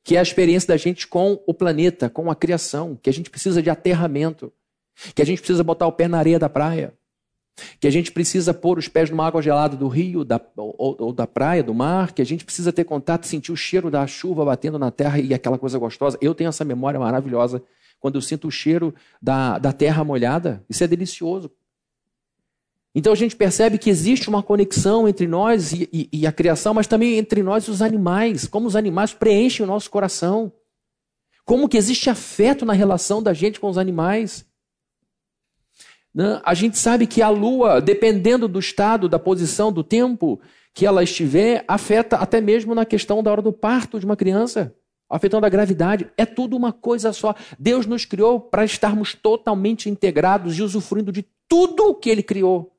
que 0.03 0.15
é 0.15 0.19
a 0.19 0.23
experiência 0.23 0.69
da 0.69 0.77
gente 0.77 1.07
com 1.07 1.39
o 1.45 1.53
planeta, 1.53 2.09
com 2.09 2.31
a 2.31 2.35
criação, 2.35 2.97
que 3.01 3.09
a 3.09 3.13
gente 3.13 3.29
precisa 3.29 3.61
de 3.61 3.69
aterramento, 3.69 4.51
que 5.13 5.21
a 5.21 5.25
gente 5.25 5.39
precisa 5.39 5.63
botar 5.63 5.85
o 5.85 5.91
pé 5.91 6.07
na 6.07 6.17
areia 6.17 6.39
da 6.39 6.49
praia, 6.49 6.93
que 7.79 7.87
a 7.87 7.91
gente 7.91 8.11
precisa 8.11 8.53
pôr 8.53 8.79
os 8.79 8.87
pés 8.87 9.09
numa 9.09 9.27
água 9.27 9.41
gelada 9.41 9.75
do 9.75 9.87
rio 9.87 10.23
da, 10.23 10.41
ou, 10.55 10.95
ou, 10.99 11.13
da 11.13 11.27
praia, 11.27 11.61
do 11.61 11.73
mar, 11.73 12.13
que 12.13 12.21
a 12.21 12.25
gente 12.25 12.45
precisa 12.45 12.71
ter 12.71 12.85
contato, 12.85 13.27
sentir 13.27 13.51
o 13.51 13.57
cheiro 13.57 13.91
da 13.91 14.07
chuva 14.07 14.45
batendo 14.45 14.79
na 14.79 14.89
terra 14.89 15.19
e 15.19 15.33
aquela 15.33 15.57
coisa 15.57 15.77
gostosa. 15.77 16.17
Eu 16.21 16.33
tenho 16.33 16.47
essa 16.47 16.63
memória 16.63 16.99
maravilhosa 16.99 17.61
quando 17.99 18.15
eu 18.15 18.21
sinto 18.21 18.47
o 18.47 18.51
cheiro 18.51 18.95
da, 19.21 19.59
da 19.59 19.73
terra 19.73 20.03
molhada. 20.03 20.63
Isso 20.69 20.83
é 20.83 20.87
delicioso. 20.87 21.51
Então 22.93 23.13
a 23.13 23.15
gente 23.15 23.35
percebe 23.35 23.77
que 23.77 23.89
existe 23.89 24.29
uma 24.29 24.41
conexão 24.41 25.07
entre 25.07 25.27
nós 25.27 25.71
e, 25.71 25.87
e, 25.93 26.09
e, 26.11 26.27
a 26.27 26.31
criação, 26.31 26.73
mas 26.73 26.87
também 26.87 27.17
entre 27.17 27.43
nós 27.43 27.65
e 27.65 27.71
os 27.71 27.81
animais. 27.81 28.47
Como 28.47 28.67
os 28.67 28.75
animais 28.75 29.13
preenchem 29.13 29.63
o 29.63 29.67
nosso 29.67 29.89
coração. 29.89 30.51
Como 31.45 31.69
que 31.69 31.77
existe 31.77 32.09
afeto 32.09 32.65
na 32.65 32.73
relação 32.73 33.21
da 33.21 33.33
gente 33.33 33.59
com 33.59 33.69
os 33.69 33.77
animais. 33.77 34.45
Né? 36.13 36.41
A 36.43 36.53
gente 36.55 36.77
sabe 36.77 37.05
que 37.05 37.21
a 37.21 37.29
lua, 37.29 37.79
dependendo 37.79 38.47
do 38.47 38.59
estado, 38.59 39.07
da 39.07 39.19
posição, 39.19 39.71
do 39.71 39.83
tempo 39.83 40.39
que 40.73 40.85
ela 40.85 41.03
estiver, 41.03 41.63
afeta 41.67 42.17
até 42.17 42.41
mesmo 42.41 42.73
na 42.73 42.85
questão 42.85 43.21
da 43.21 43.31
hora 43.31 43.41
do 43.41 43.53
parto 43.53 43.99
de 43.99 44.05
uma 44.05 44.15
criança. 44.15 44.75
afetando 45.07 45.45
a 45.45 45.49
gravidade. 45.49 46.09
É 46.17 46.25
tudo 46.25 46.57
uma 46.57 46.73
coisa 46.73 47.13
só. 47.13 47.35
Deus 47.57 47.85
nos 47.85 48.05
criou 48.05 48.39
para 48.39 48.65
estarmos 48.65 49.13
totalmente 49.13 49.89
integrados 49.89 50.57
e 50.57 50.63
usufruindo 50.63 51.11
de 51.11 51.25
tudo 51.47 51.89
o 51.89 51.95
que 51.95 52.09
Ele 52.09 52.21
criou. 52.21 52.78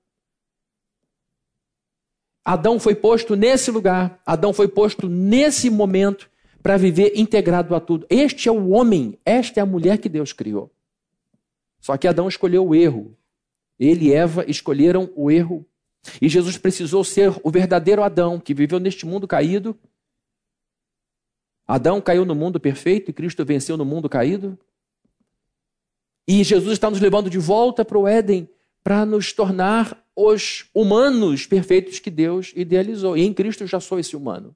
Adão 2.45 2.81
foi 2.81 2.95
posto 2.95 3.37
nesse 3.37 3.71
lugar, 3.71 4.21
Adão 4.25 4.53
foi 4.53 4.67
posto 4.67 5.09
nesse 5.09 5.69
momento 5.69 6.31
para 6.63 6.77
viver 6.77 7.13
integrado 7.15 7.75
a 7.75 7.81
tudo. 7.81 8.07
Este 8.09 8.49
é 8.49 8.53
o 8.53 8.71
homem, 8.71 9.19
esta 9.25 9.61
é 9.61 9.63
a 9.63 9.67
mulher 9.67 9.99
que 9.99 10.09
Deus 10.09 10.33
criou. 10.33 10.71
Só 11.81 11.97
que 11.97 12.09
Adão 12.09 12.29
escolheu 12.29 12.67
o 12.67 12.75
erro. 12.75 13.17
Ele 13.79 14.07
e 14.09 14.13
Eva 14.13 14.45
escolheram 14.47 15.11
o 15.17 15.31
erro. 15.31 15.67
E 16.21 16.29
Jesus 16.29 16.59
precisou 16.59 17.03
ser 17.03 17.33
o 17.43 17.51
verdadeiro 17.51 18.03
Adão, 18.03 18.39
que 18.39 18.55
viveu 18.55 18.79
neste 18.79 19.07
mundo 19.07 19.27
caído. 19.27 19.79
Adão 21.67 22.01
caiu 22.01 22.25
no 22.25 22.35
mundo 22.35 22.59
perfeito 22.59 23.11
e 23.11 23.15
Cristo 23.15 23.45
venceu 23.45 23.77
no 23.77 23.85
mundo 23.85 24.09
caído. 24.09 24.59
E 26.27 26.45
Jesus 26.45 26.75
está 26.75 26.91
nos 26.91 27.01
levando 27.01 27.31
de 27.31 27.39
volta 27.39 27.85
para 27.85 27.99
o 27.99 28.07
Éden 28.07 28.49
para 28.83 29.05
nos 29.05 29.33
tornar 29.33 30.03
os 30.17 30.67
humanos 30.75 31.47
perfeitos 31.47 31.99
que 31.99 32.11
Deus 32.11 32.53
idealizou. 32.55 33.17
E 33.17 33.23
em 33.23 33.33
Cristo 33.33 33.67
já 33.67 33.81
sou 33.81 33.99
esse 33.99 34.17
humano. 34.17 34.55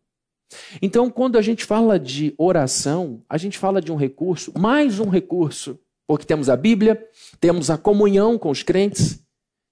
Então, 0.80 1.10
quando 1.10 1.36
a 1.36 1.42
gente 1.42 1.64
fala 1.64 1.98
de 1.98 2.34
oração, 2.38 3.22
a 3.28 3.36
gente 3.36 3.58
fala 3.58 3.80
de 3.80 3.90
um 3.90 3.96
recurso, 3.96 4.52
mais 4.58 5.00
um 5.00 5.08
recurso, 5.08 5.78
porque 6.06 6.26
temos 6.26 6.48
a 6.48 6.56
Bíblia, 6.56 7.02
temos 7.40 7.70
a 7.70 7.78
comunhão 7.78 8.38
com 8.38 8.50
os 8.50 8.62
crentes, 8.62 9.20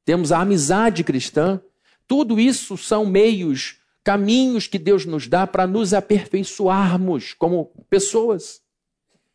temos 0.04 0.32
a 0.32 0.40
amizade 0.40 1.04
cristã. 1.04 1.60
Tudo 2.06 2.40
isso 2.40 2.76
são 2.76 3.06
meios, 3.06 3.78
caminhos 4.02 4.66
que 4.66 4.78
Deus 4.78 5.06
nos 5.06 5.28
dá 5.28 5.46
para 5.46 5.66
nos 5.66 5.94
aperfeiçoarmos 5.94 7.34
como 7.34 7.66
pessoas. 7.88 8.60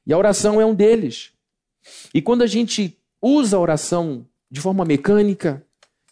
E 0.05 0.13
a 0.13 0.17
oração 0.17 0.59
é 0.59 0.65
um 0.65 0.75
deles. 0.75 1.31
E 2.13 2.21
quando 2.21 2.41
a 2.41 2.47
gente 2.47 2.97
usa 3.21 3.57
a 3.57 3.59
oração 3.59 4.25
de 4.50 4.62
forma 4.62 4.86
mecânica, 4.86 5.63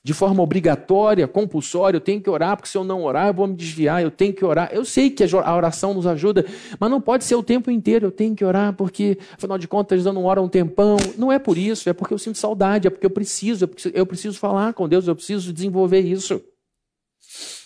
de 0.06 0.14
forma 0.14 0.44
obrigatória, 0.44 1.28
compulsória, 1.28 1.98
eu 1.98 2.02
tenho 2.02 2.22
que 2.22 2.30
orar, 2.30 2.56
porque 2.56 2.70
se 2.70 2.78
eu 2.78 2.84
não 2.84 3.04
orar, 3.04 3.30
eu 3.30 3.34
vou 3.34 3.48
me 3.48 3.56
desviar, 3.56 4.04
eu 4.04 4.12
tenho 4.12 4.32
que 4.32 4.46
orar. 4.46 4.70
Eu 4.72 4.86
sei 4.86 5.10
que 5.10 5.24
a 5.24 5.56
oração 5.56 5.96
nos 5.96 6.06
ajuda, 6.06 6.46
mas 6.80 6.92
não 6.92 7.02
pode 7.02 7.24
ser 7.24 7.34
o 7.34 7.42
tempo 7.42 7.72
inteiro, 7.72 8.06
eu 8.06 8.12
tenho 8.12 8.36
que 8.36 8.46
orar, 8.46 8.72
porque, 8.74 9.18
afinal 9.34 9.58
de 9.58 9.68
contas, 9.68 10.06
eu 10.06 10.14
não 10.14 10.26
oro 10.26 10.44
um 10.44 10.48
tempão. 10.48 10.96
Não 11.18 11.32
é 11.32 11.40
por 11.40 11.58
isso, 11.58 11.90
é 11.90 11.94
porque 11.94 12.14
eu 12.14 12.20
sinto 12.20 12.38
saudade, 12.38 12.86
é 12.86 12.92
porque 12.92 13.06
eu 13.08 13.10
preciso, 13.10 13.68
eu 13.96 14.06
preciso 14.06 14.38
falar 14.38 14.74
com 14.74 14.88
Deus, 14.88 15.08
eu 15.08 15.16
preciso 15.16 15.52
desenvolver 15.52 16.02
isso. 16.02 16.40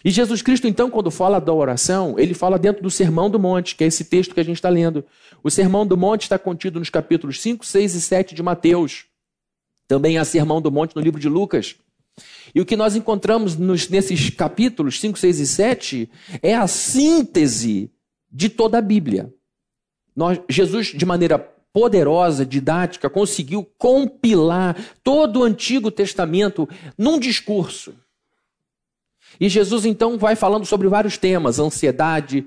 E 0.05 0.09
Jesus 0.09 0.41
Cristo, 0.41 0.65
então, 0.65 0.89
quando 0.89 1.11
fala 1.11 1.41
da 1.41 1.53
oração, 1.53 2.15
ele 2.17 2.33
fala 2.33 2.57
dentro 2.57 2.81
do 2.81 2.89
Sermão 2.89 3.29
do 3.29 3.37
Monte, 3.37 3.75
que 3.75 3.83
é 3.83 3.87
esse 3.87 4.05
texto 4.05 4.33
que 4.33 4.39
a 4.39 4.45
gente 4.45 4.55
está 4.55 4.69
lendo. 4.69 5.03
O 5.43 5.51
Sermão 5.51 5.85
do 5.85 5.97
Monte 5.97 6.21
está 6.21 6.39
contido 6.39 6.79
nos 6.79 6.89
capítulos 6.89 7.41
5, 7.41 7.65
6 7.65 7.95
e 7.95 8.01
7 8.01 8.33
de 8.33 8.41
Mateus. 8.41 9.08
Também 9.89 10.19
há 10.19 10.23
Sermão 10.23 10.61
do 10.61 10.71
Monte 10.71 10.95
no 10.95 11.01
livro 11.01 11.19
de 11.19 11.27
Lucas. 11.27 11.75
E 12.53 12.61
o 12.61 12.65
que 12.65 12.75
nós 12.75 12.95
encontramos 12.95 13.55
nos, 13.55 13.89
nesses 13.89 14.29
capítulos 14.29 14.99
5, 14.99 15.17
6 15.17 15.39
e 15.39 15.47
7 15.47 16.11
é 16.43 16.55
a 16.55 16.67
síntese 16.67 17.91
de 18.31 18.49
toda 18.49 18.77
a 18.77 18.81
Bíblia. 18.81 19.33
Nós, 20.15 20.39
Jesus, 20.47 20.87
de 20.87 21.07
maneira 21.07 21.39
poderosa, 21.73 22.45
didática, 22.45 23.09
conseguiu 23.09 23.67
compilar 23.79 24.77
todo 25.03 25.39
o 25.39 25.43
Antigo 25.43 25.89
Testamento 25.89 26.69
num 26.95 27.19
discurso. 27.19 27.95
E 29.39 29.49
Jesus 29.49 29.85
então 29.85 30.19
vai 30.19 30.35
falando 30.35 30.67
sobre 30.67 30.87
vários 30.87 31.17
temas: 31.17 31.57
ansiedade, 31.57 32.45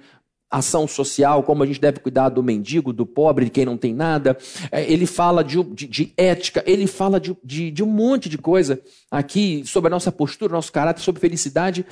ação 0.53 0.87
social, 0.87 1.43
como 1.43 1.63
a 1.63 1.67
gente 1.67 1.81
deve 1.81 1.99
cuidar 1.99 2.29
do 2.29 2.43
mendigo, 2.43 2.93
do 2.93 3.07
pobre, 3.07 3.47
de 3.47 3.51
quem 3.51 3.65
não 3.65 3.79
tem 3.79 3.95
nada. 3.95 4.37
É, 4.71 4.91
ele 4.93 5.07
fala 5.07 5.43
de, 5.43 5.63
de, 5.65 5.87
de 5.89 6.13
ética, 6.17 6.63
ele 6.67 6.87
fala 6.87 7.19
de, 7.19 7.35
de, 7.43 7.71
de, 7.71 7.83
um 7.83 7.87
monte 7.87 8.29
de 8.29 8.37
coisa 8.37 8.81
aqui 9.11 9.63
sobre 9.65 9.89
a 9.89 9.91
nossa 9.91 10.13
postura, 10.13 10.53
nosso 10.53 10.71
caráter, 10.71 11.01
sobre 11.01 11.21
felicidade. 11.21 11.87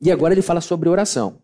E 0.00 0.12
agora 0.12 0.32
ele 0.32 0.42
fala 0.42 0.60
sobre 0.60 0.88
oração. 0.88 1.42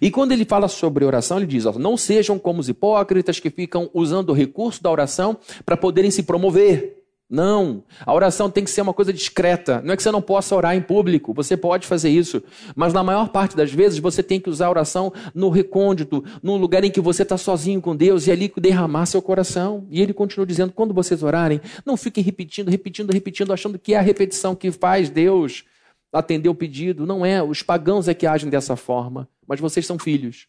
E 0.00 0.10
quando 0.10 0.32
ele 0.32 0.44
fala 0.44 0.68
sobre 0.68 1.04
oração, 1.04 1.38
ele 1.38 1.46
diz: 1.46 1.66
ó, 1.66 1.72
não 1.72 1.96
sejam 1.96 2.38
como 2.38 2.60
os 2.60 2.68
hipócritas 2.68 3.40
que 3.40 3.50
ficam 3.50 3.90
usando 3.92 4.30
o 4.30 4.32
recurso 4.32 4.82
da 4.82 4.90
oração 4.90 5.36
para 5.66 5.76
poderem 5.76 6.10
se 6.10 6.22
promover. 6.22 7.03
Não. 7.28 7.82
A 8.04 8.12
oração 8.12 8.50
tem 8.50 8.64
que 8.64 8.70
ser 8.70 8.82
uma 8.82 8.92
coisa 8.92 9.12
discreta. 9.12 9.80
Não 9.82 9.94
é 9.94 9.96
que 9.96 10.02
você 10.02 10.10
não 10.10 10.20
possa 10.20 10.54
orar 10.54 10.76
em 10.76 10.82
público, 10.82 11.32
você 11.32 11.56
pode 11.56 11.86
fazer 11.86 12.10
isso. 12.10 12.42
Mas 12.76 12.92
na 12.92 13.02
maior 13.02 13.28
parte 13.30 13.56
das 13.56 13.72
vezes 13.72 13.98
você 13.98 14.22
tem 14.22 14.38
que 14.38 14.50
usar 14.50 14.66
a 14.66 14.70
oração 14.70 15.12
no 15.34 15.48
recôndito, 15.48 16.22
num 16.42 16.56
lugar 16.56 16.84
em 16.84 16.90
que 16.90 17.00
você 17.00 17.22
está 17.22 17.38
sozinho 17.38 17.80
com 17.80 17.96
Deus 17.96 18.26
e 18.26 18.30
ali 18.30 18.52
derramar 18.56 19.06
seu 19.06 19.22
coração. 19.22 19.86
E 19.90 20.02
ele 20.02 20.12
continua 20.12 20.46
dizendo: 20.46 20.72
quando 20.72 20.92
vocês 20.92 21.22
orarem, 21.22 21.60
não 21.84 21.96
fiquem 21.96 22.22
repetindo, 22.22 22.70
repetindo, 22.70 23.10
repetindo, 23.10 23.52
achando 23.52 23.78
que 23.78 23.94
é 23.94 23.98
a 23.98 24.02
repetição 24.02 24.54
que 24.54 24.70
faz 24.70 25.08
Deus 25.08 25.64
atender 26.12 26.48
o 26.48 26.54
pedido. 26.54 27.06
Não 27.06 27.24
é. 27.24 27.42
Os 27.42 27.62
pagãos 27.62 28.06
é 28.06 28.14
que 28.14 28.26
agem 28.26 28.50
dessa 28.50 28.76
forma. 28.76 29.28
Mas 29.46 29.60
vocês 29.60 29.86
são 29.86 29.98
filhos. 29.98 30.46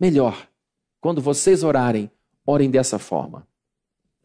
Melhor, 0.00 0.48
quando 1.00 1.20
vocês 1.20 1.62
orarem, 1.62 2.10
orem 2.44 2.70
dessa 2.70 2.98
forma. 2.98 3.46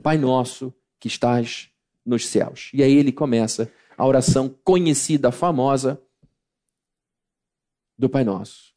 Pai 0.02 0.18
nosso 0.18 0.74
que 1.00 1.08
estás 1.08 1.71
nos 2.06 2.28
céus. 2.28 2.70
E 2.74 2.84
aí 2.84 2.94
ele 2.94 3.12
começa 3.12 3.72
a 3.98 4.06
oração 4.06 4.54
conhecida, 4.64 5.32
famosa 5.32 6.02
do 7.98 8.10
Pai 8.10 8.24
Nosso. 8.24 8.72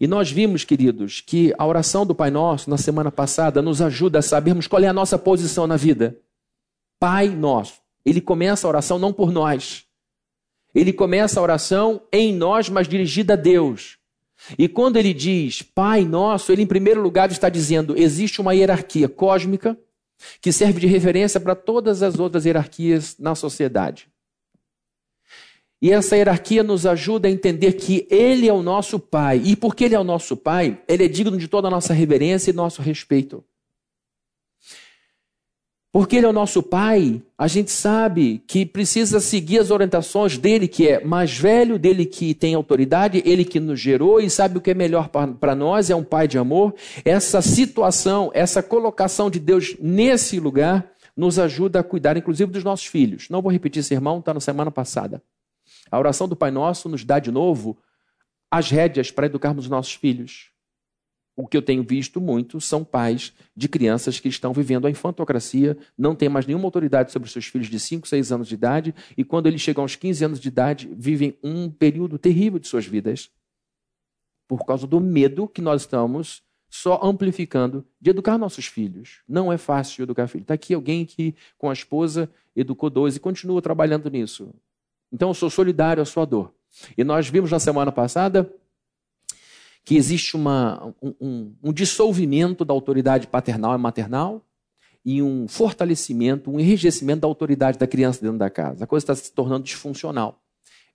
E 0.00 0.06
nós 0.06 0.30
vimos, 0.30 0.64
queridos, 0.64 1.20
que 1.20 1.54
a 1.58 1.66
oração 1.66 2.06
do 2.06 2.14
Pai 2.14 2.30
Nosso 2.30 2.68
na 2.68 2.78
semana 2.78 3.10
passada 3.10 3.62
nos 3.62 3.80
ajuda 3.80 4.18
a 4.18 4.22
sabermos 4.22 4.66
qual 4.66 4.82
é 4.82 4.88
a 4.88 4.92
nossa 4.92 5.18
posição 5.18 5.66
na 5.66 5.76
vida. 5.76 6.18
Pai 6.98 7.28
Nosso. 7.28 7.80
Ele 8.04 8.20
começa 8.20 8.66
a 8.66 8.70
oração 8.70 8.98
não 8.98 9.12
por 9.12 9.32
nós. 9.32 9.84
Ele 10.74 10.92
começa 10.92 11.40
a 11.40 11.42
oração 11.42 12.02
em 12.12 12.34
nós, 12.34 12.68
mas 12.68 12.88
dirigida 12.88 13.32
a 13.32 13.36
Deus. 13.36 13.98
E 14.58 14.68
quando 14.68 14.96
ele 14.96 15.14
diz 15.14 15.62
Pai 15.62 16.04
Nosso, 16.04 16.52
ele 16.52 16.62
em 16.62 16.66
primeiro 16.66 17.00
lugar 17.00 17.30
está 17.30 17.48
dizendo: 17.48 17.96
existe 17.96 18.40
uma 18.40 18.54
hierarquia 18.54 19.08
cósmica 19.08 19.78
que 20.40 20.52
serve 20.52 20.80
de 20.80 20.86
referência 20.86 21.40
para 21.40 21.54
todas 21.54 22.02
as 22.02 22.18
outras 22.18 22.44
hierarquias 22.44 23.16
na 23.18 23.34
sociedade. 23.34 24.08
E 25.80 25.92
essa 25.92 26.16
hierarquia 26.16 26.62
nos 26.62 26.86
ajuda 26.86 27.28
a 27.28 27.30
entender 27.30 27.74
que 27.74 28.06
Ele 28.10 28.48
é 28.48 28.52
o 28.52 28.62
nosso 28.62 28.98
Pai. 28.98 29.42
E 29.44 29.54
porque 29.54 29.84
Ele 29.84 29.94
é 29.94 30.00
o 30.00 30.04
nosso 30.04 30.36
Pai, 30.36 30.82
Ele 30.88 31.04
é 31.04 31.08
digno 31.08 31.36
de 31.36 31.48
toda 31.48 31.68
a 31.68 31.70
nossa 31.70 31.92
reverência 31.92 32.50
e 32.50 32.54
nosso 32.54 32.80
respeito. 32.80 33.44
Porque 35.96 36.16
Ele 36.16 36.26
é 36.26 36.28
o 36.28 36.32
nosso 36.32 36.62
Pai, 36.62 37.22
a 37.38 37.48
gente 37.48 37.70
sabe 37.70 38.44
que 38.46 38.66
precisa 38.66 39.18
seguir 39.18 39.60
as 39.60 39.70
orientações 39.70 40.36
dele, 40.36 40.68
que 40.68 40.86
é 40.86 41.02
mais 41.02 41.38
velho, 41.38 41.78
dele 41.78 42.04
que 42.04 42.34
tem 42.34 42.54
autoridade, 42.54 43.22
ele 43.24 43.46
que 43.46 43.58
nos 43.58 43.80
gerou 43.80 44.20
e 44.20 44.28
sabe 44.28 44.58
o 44.58 44.60
que 44.60 44.72
é 44.72 44.74
melhor 44.74 45.08
para 45.08 45.54
nós, 45.54 45.88
é 45.88 45.96
um 45.96 46.04
Pai 46.04 46.28
de 46.28 46.36
amor. 46.36 46.74
Essa 47.02 47.40
situação, 47.40 48.30
essa 48.34 48.62
colocação 48.62 49.30
de 49.30 49.40
Deus 49.40 49.74
nesse 49.80 50.38
lugar, 50.38 50.86
nos 51.16 51.38
ajuda 51.38 51.80
a 51.80 51.82
cuidar, 51.82 52.14
inclusive, 52.14 52.52
dos 52.52 52.62
nossos 52.62 52.84
filhos. 52.84 53.30
Não 53.30 53.40
vou 53.40 53.50
repetir 53.50 53.80
esse 53.80 53.94
irmão, 53.94 54.18
está 54.18 54.34
na 54.34 54.40
semana 54.40 54.70
passada. 54.70 55.22
A 55.90 55.98
oração 55.98 56.28
do 56.28 56.36
Pai 56.36 56.50
Nosso 56.50 56.90
nos 56.90 57.06
dá 57.06 57.18
de 57.18 57.30
novo 57.30 57.74
as 58.50 58.68
rédeas 58.70 59.10
para 59.10 59.24
educarmos 59.24 59.64
os 59.64 59.70
nossos 59.70 59.94
filhos 59.94 60.50
o 61.36 61.46
que 61.46 61.56
eu 61.56 61.62
tenho 61.62 61.82
visto 61.82 62.18
muito 62.18 62.60
são 62.60 62.82
pais 62.82 63.34
de 63.54 63.68
crianças 63.68 64.18
que 64.18 64.28
estão 64.28 64.54
vivendo 64.54 64.86
a 64.86 64.90
infantocracia, 64.90 65.76
não 65.96 66.14
têm 66.14 66.30
mais 66.30 66.46
nenhuma 66.46 66.64
autoridade 66.64 67.12
sobre 67.12 67.28
seus 67.28 67.46
filhos 67.46 67.68
de 67.68 67.78
5, 67.78 68.08
6 68.08 68.32
anos 68.32 68.48
de 68.48 68.54
idade, 68.54 68.94
e 69.16 69.22
quando 69.22 69.46
eles 69.46 69.60
chegam 69.60 69.82
aos 69.82 69.94
15 69.94 70.24
anos 70.24 70.40
de 70.40 70.48
idade, 70.48 70.88
vivem 70.96 71.36
um 71.42 71.68
período 71.70 72.18
terrível 72.18 72.58
de 72.58 72.66
suas 72.66 72.86
vidas, 72.86 73.30
por 74.48 74.64
causa 74.64 74.86
do 74.86 74.98
medo 74.98 75.46
que 75.46 75.60
nós 75.60 75.82
estamos 75.82 76.42
só 76.70 77.00
amplificando 77.02 77.84
de 78.00 78.10
educar 78.10 78.38
nossos 78.38 78.66
filhos. 78.66 79.20
Não 79.28 79.52
é 79.52 79.58
fácil 79.58 80.04
educar 80.04 80.26
filhos. 80.28 80.44
Está 80.44 80.54
aqui 80.54 80.74
alguém 80.74 81.04
que, 81.04 81.34
com 81.58 81.68
a 81.68 81.72
esposa, 81.72 82.30
educou 82.54 82.88
dois 82.88 83.16
e 83.16 83.20
continua 83.20 83.60
trabalhando 83.60 84.10
nisso. 84.10 84.54
Então, 85.12 85.28
eu 85.28 85.34
sou 85.34 85.50
solidário 85.50 86.02
à 86.02 86.06
sua 86.06 86.24
dor. 86.24 86.52
E 86.96 87.04
nós 87.04 87.28
vimos 87.28 87.50
na 87.50 87.58
semana 87.58 87.90
passada 87.90 88.52
que 89.86 89.96
existe 89.96 90.34
uma, 90.34 90.92
um, 91.00 91.14
um, 91.20 91.54
um 91.62 91.72
dissolvimento 91.72 92.64
da 92.64 92.74
autoridade 92.74 93.28
paternal 93.28 93.72
e 93.72 93.78
maternal 93.78 94.44
e 95.04 95.22
um 95.22 95.46
fortalecimento, 95.46 96.50
um 96.50 96.58
enrijecimento 96.58 97.20
da 97.20 97.28
autoridade 97.28 97.78
da 97.78 97.86
criança 97.86 98.20
dentro 98.20 98.36
da 98.36 98.50
casa. 98.50 98.82
A 98.82 98.86
coisa 98.86 99.04
está 99.04 99.14
se 99.14 99.32
tornando 99.32 99.62
disfuncional. 99.62 100.42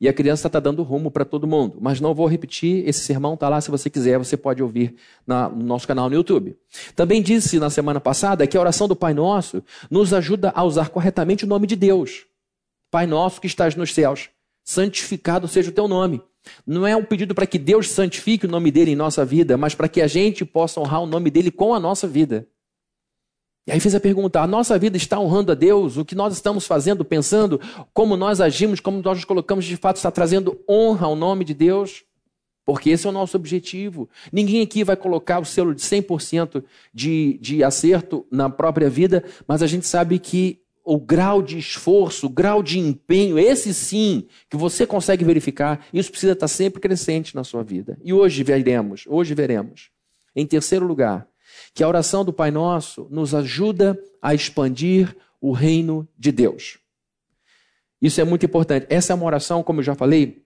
E 0.01 0.09
a 0.09 0.13
criança 0.13 0.47
está 0.47 0.59
dando 0.59 0.83
rumo 0.83 1.09
para 1.09 1.23
todo 1.23 1.47
mundo. 1.47 1.77
Mas 1.79 2.01
não 2.01 2.13
vou 2.13 2.27
repetir, 2.27 2.85
esse 2.85 2.99
sermão 2.99 3.35
está 3.35 3.47
lá, 3.47 3.61
se 3.61 3.71
você 3.71 3.89
quiser, 3.89 4.17
você 4.17 4.35
pode 4.35 4.61
ouvir 4.61 4.95
na, 5.25 5.47
no 5.47 5.63
nosso 5.63 5.87
canal 5.87 6.09
no 6.09 6.15
YouTube. 6.15 6.57
Também 6.93 7.21
disse 7.21 7.59
na 7.59 7.69
semana 7.69 8.01
passada 8.01 8.45
que 8.45 8.57
a 8.57 8.59
oração 8.59 8.89
do 8.89 8.95
Pai 8.95 9.13
Nosso 9.13 9.63
nos 9.89 10.11
ajuda 10.11 10.51
a 10.53 10.65
usar 10.65 10.89
corretamente 10.89 11.45
o 11.45 11.47
nome 11.47 11.65
de 11.65 11.77
Deus. 11.77 12.25
Pai 12.89 13.07
Nosso 13.07 13.39
que 13.39 13.47
estás 13.47 13.73
nos 13.73 13.93
céus, 13.93 14.29
santificado 14.65 15.47
seja 15.47 15.69
o 15.69 15.73
teu 15.73 15.87
nome. 15.87 16.21
Não 16.65 16.85
é 16.85 16.95
um 16.95 17.03
pedido 17.03 17.35
para 17.35 17.45
que 17.45 17.59
Deus 17.59 17.89
santifique 17.89 18.45
o 18.45 18.49
nome 18.49 18.71
dele 18.71 18.91
em 18.91 18.95
nossa 18.95 19.23
vida, 19.23 19.57
mas 19.57 19.75
para 19.75 19.87
que 19.87 20.01
a 20.01 20.07
gente 20.07 20.43
possa 20.43 20.79
honrar 20.79 21.01
o 21.01 21.05
nome 21.05 21.29
dele 21.29 21.51
com 21.51 21.73
a 21.73 21.79
nossa 21.79 22.07
vida. 22.07 22.47
E 23.67 23.71
aí 23.71 23.79
fez 23.79 23.93
a 23.93 23.99
pergunta: 23.99 24.41
a 24.41 24.47
nossa 24.47 24.77
vida 24.77 24.97
está 24.97 25.19
honrando 25.19 25.51
a 25.51 25.55
Deus? 25.55 25.97
O 25.97 26.05
que 26.05 26.15
nós 26.15 26.33
estamos 26.33 26.65
fazendo, 26.65 27.05
pensando, 27.05 27.59
como 27.93 28.17
nós 28.17 28.41
agimos, 28.41 28.79
como 28.79 29.01
nós 29.01 29.17
nos 29.17 29.25
colocamos, 29.25 29.65
de 29.65 29.77
fato 29.77 29.97
está 29.97 30.09
trazendo 30.09 30.59
honra 30.67 31.07
ao 31.07 31.15
nome 31.15 31.45
de 31.45 31.53
Deus? 31.53 32.03
Porque 32.65 32.91
esse 32.91 33.05
é 33.05 33.09
o 33.09 33.13
nosso 33.13 33.35
objetivo. 33.35 34.09
Ninguém 34.31 34.61
aqui 34.61 34.83
vai 34.83 34.95
colocar 34.95 35.39
o 35.39 35.45
selo 35.45 35.73
de 35.73 35.81
100% 35.81 36.63
de, 36.93 37.37
de 37.41 37.63
acerto 37.63 38.25
na 38.31 38.49
própria 38.49 38.89
vida, 38.89 39.23
mas 39.47 39.63
a 39.63 39.67
gente 39.67 39.87
sabe 39.87 40.19
que 40.19 40.61
o 40.91 40.99
grau 40.99 41.41
de 41.41 41.57
esforço, 41.57 42.25
o 42.25 42.29
grau 42.29 42.61
de 42.61 42.77
empenho, 42.77 43.39
esse 43.39 43.73
sim, 43.73 44.27
que 44.49 44.57
você 44.57 44.85
consegue 44.85 45.23
verificar, 45.23 45.87
isso 45.93 46.11
precisa 46.11 46.33
estar 46.33 46.49
sempre 46.49 46.81
crescente 46.81 47.33
na 47.33 47.45
sua 47.45 47.63
vida. 47.63 47.97
E 48.03 48.11
hoje 48.11 48.43
veremos, 48.43 49.05
hoje 49.07 49.33
veremos. 49.33 49.89
Em 50.35 50.45
terceiro 50.45 50.85
lugar, 50.85 51.25
que 51.73 51.81
a 51.81 51.87
oração 51.87 52.25
do 52.25 52.33
Pai 52.33 52.51
Nosso 52.51 53.07
nos 53.09 53.33
ajuda 53.33 53.97
a 54.21 54.33
expandir 54.35 55.15
o 55.39 55.53
reino 55.53 56.05
de 56.17 56.29
Deus. 56.29 56.77
Isso 58.01 58.19
é 58.19 58.25
muito 58.25 58.45
importante. 58.45 58.85
Essa 58.89 59.13
é 59.13 59.15
uma 59.15 59.25
oração, 59.25 59.63
como 59.63 59.79
eu 59.79 59.85
já 59.85 59.95
falei, 59.95 60.43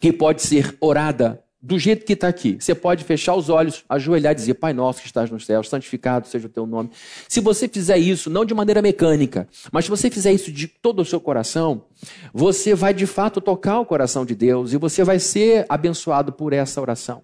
que 0.00 0.12
pode 0.12 0.42
ser 0.42 0.76
orada 0.80 1.44
do 1.62 1.78
jeito 1.78 2.06
que 2.06 2.14
está 2.14 2.28
aqui. 2.28 2.56
Você 2.58 2.74
pode 2.74 3.04
fechar 3.04 3.34
os 3.34 3.48
olhos, 3.48 3.84
ajoelhar 3.88 4.32
e 4.32 4.34
dizer: 4.34 4.54
Pai 4.54 4.72
nosso 4.72 5.00
que 5.00 5.06
estás 5.06 5.30
nos 5.30 5.44
céus, 5.44 5.68
santificado 5.68 6.26
seja 6.26 6.46
o 6.46 6.50
teu 6.50 6.66
nome. 6.66 6.90
Se 7.28 7.40
você 7.40 7.68
fizer 7.68 7.98
isso, 7.98 8.30
não 8.30 8.44
de 8.44 8.54
maneira 8.54 8.80
mecânica, 8.80 9.46
mas 9.70 9.84
se 9.84 9.90
você 9.90 10.10
fizer 10.10 10.32
isso 10.32 10.50
de 10.50 10.66
todo 10.66 11.00
o 11.00 11.04
seu 11.04 11.20
coração, 11.20 11.84
você 12.32 12.74
vai 12.74 12.94
de 12.94 13.06
fato 13.06 13.40
tocar 13.40 13.80
o 13.80 13.86
coração 13.86 14.24
de 14.24 14.34
Deus 14.34 14.72
e 14.72 14.78
você 14.78 15.04
vai 15.04 15.18
ser 15.18 15.66
abençoado 15.68 16.32
por 16.32 16.52
essa 16.52 16.80
oração. 16.80 17.22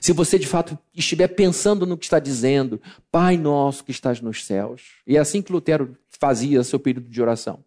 Se 0.00 0.12
você 0.12 0.38
de 0.38 0.46
fato 0.46 0.76
estiver 0.94 1.28
pensando 1.28 1.86
no 1.86 1.96
que 1.96 2.04
está 2.04 2.18
dizendo, 2.18 2.80
Pai 3.10 3.38
nosso 3.38 3.84
que 3.84 3.90
estás 3.90 4.20
nos 4.20 4.44
céus. 4.44 4.82
E 5.06 5.16
é 5.16 5.20
assim 5.20 5.40
que 5.40 5.52
Lutero 5.52 5.96
fazia 6.20 6.62
seu 6.62 6.78
período 6.78 7.08
de 7.08 7.22
oração. 7.22 7.64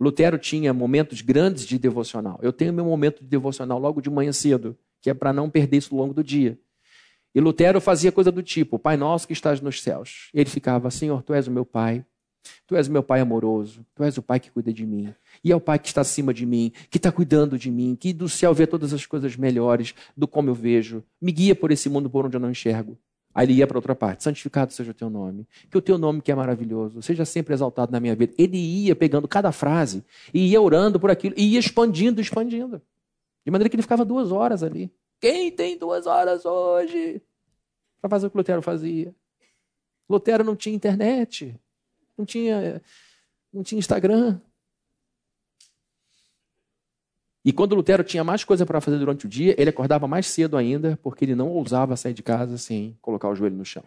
Lutero 0.00 0.38
tinha 0.38 0.72
momentos 0.72 1.20
grandes 1.20 1.66
de 1.66 1.78
devocional. 1.78 2.38
Eu 2.42 2.52
tenho 2.52 2.72
meu 2.72 2.84
momento 2.84 3.22
de 3.22 3.28
devocional 3.28 3.78
logo 3.78 4.00
de 4.00 4.08
manhã 4.08 4.32
cedo 4.32 4.76
que 5.02 5.10
é 5.10 5.14
para 5.14 5.32
não 5.32 5.50
perder 5.50 5.76
isso 5.76 5.94
ao 5.94 6.00
longo 6.00 6.14
do 6.14 6.24
dia. 6.24 6.58
E 7.34 7.40
Lutero 7.40 7.80
fazia 7.80 8.12
coisa 8.12 8.30
do 8.30 8.42
tipo: 8.42 8.78
Pai 8.78 8.96
nosso 8.96 9.26
que 9.26 9.32
estás 9.32 9.60
nos 9.60 9.82
céus. 9.82 10.30
Ele 10.32 10.48
ficava: 10.48 10.90
Senhor, 10.90 11.22
tu 11.22 11.34
és 11.34 11.46
o 11.48 11.50
meu 11.50 11.66
Pai. 11.66 12.04
Tu 12.66 12.76
és 12.76 12.88
o 12.88 12.92
meu 12.92 13.02
Pai 13.02 13.20
amoroso. 13.20 13.84
Tu 13.94 14.02
és 14.04 14.16
o 14.16 14.22
Pai 14.22 14.40
que 14.40 14.50
cuida 14.50 14.72
de 14.72 14.86
mim. 14.86 15.14
E 15.42 15.52
é 15.52 15.56
o 15.56 15.60
Pai 15.60 15.78
que 15.78 15.88
está 15.88 16.00
acima 16.00 16.32
de 16.32 16.44
mim, 16.44 16.72
que 16.90 16.96
está 16.96 17.10
cuidando 17.10 17.58
de 17.58 17.70
mim, 17.70 17.96
que 17.98 18.12
do 18.12 18.28
céu 18.28 18.52
vê 18.52 18.66
todas 18.66 18.92
as 18.92 19.06
coisas 19.06 19.36
melhores 19.36 19.94
do 20.16 20.28
como 20.28 20.50
eu 20.50 20.54
vejo. 20.54 21.02
Me 21.20 21.32
guia 21.32 21.54
por 21.54 21.70
esse 21.70 21.88
mundo 21.88 22.08
por 22.08 22.26
onde 22.26 22.36
eu 22.36 22.40
não 22.40 22.50
enxergo. 22.50 22.98
Aí 23.34 23.46
ele 23.46 23.54
ia 23.54 23.66
para 23.66 23.78
outra 23.78 23.94
parte: 23.94 24.22
santificado 24.22 24.72
seja 24.72 24.90
o 24.90 24.94
teu 24.94 25.08
nome. 25.08 25.46
Que 25.70 25.78
o 25.78 25.80
teu 25.80 25.96
nome, 25.96 26.20
que 26.20 26.30
é 26.30 26.34
maravilhoso, 26.34 27.00
seja 27.00 27.24
sempre 27.24 27.54
exaltado 27.54 27.90
na 27.90 28.00
minha 28.00 28.14
vida. 28.14 28.34
Ele 28.36 28.58
ia 28.58 28.94
pegando 28.94 29.26
cada 29.26 29.52
frase 29.52 30.04
e 30.34 30.48
ia 30.48 30.60
orando 30.60 31.00
por 31.00 31.10
aquilo, 31.10 31.34
e 31.38 31.54
ia 31.54 31.58
expandindo, 31.58 32.20
expandindo. 32.20 32.82
De 33.44 33.50
maneira 33.50 33.68
que 33.68 33.76
ele 33.76 33.82
ficava 33.82 34.04
duas 34.04 34.30
horas 34.30 34.62
ali. 34.62 34.92
Quem 35.20 35.50
tem 35.50 35.78
duas 35.78 36.06
horas 36.06 36.44
hoje? 36.44 37.22
Para 38.00 38.10
fazer 38.10 38.26
o 38.26 38.30
que 38.30 38.36
Lutero 38.36 38.62
fazia. 38.62 39.14
Lutero 40.08 40.44
não 40.44 40.56
tinha 40.56 40.74
internet, 40.74 41.58
não 42.16 42.24
tinha, 42.24 42.82
não 43.52 43.62
tinha 43.62 43.78
Instagram. 43.78 44.40
E 47.44 47.52
quando 47.52 47.74
Lutero 47.74 48.04
tinha 48.04 48.22
mais 48.22 48.44
coisa 48.44 48.64
para 48.64 48.80
fazer 48.80 48.98
durante 48.98 49.26
o 49.26 49.28
dia, 49.28 49.54
ele 49.58 49.70
acordava 49.70 50.06
mais 50.06 50.26
cedo 50.26 50.56
ainda, 50.56 50.98
porque 51.02 51.24
ele 51.24 51.34
não 51.34 51.48
ousava 51.48 51.96
sair 51.96 52.14
de 52.14 52.22
casa 52.22 52.56
sem 52.56 52.96
colocar 53.00 53.28
o 53.28 53.34
joelho 53.34 53.56
no 53.56 53.64
chão. 53.64 53.84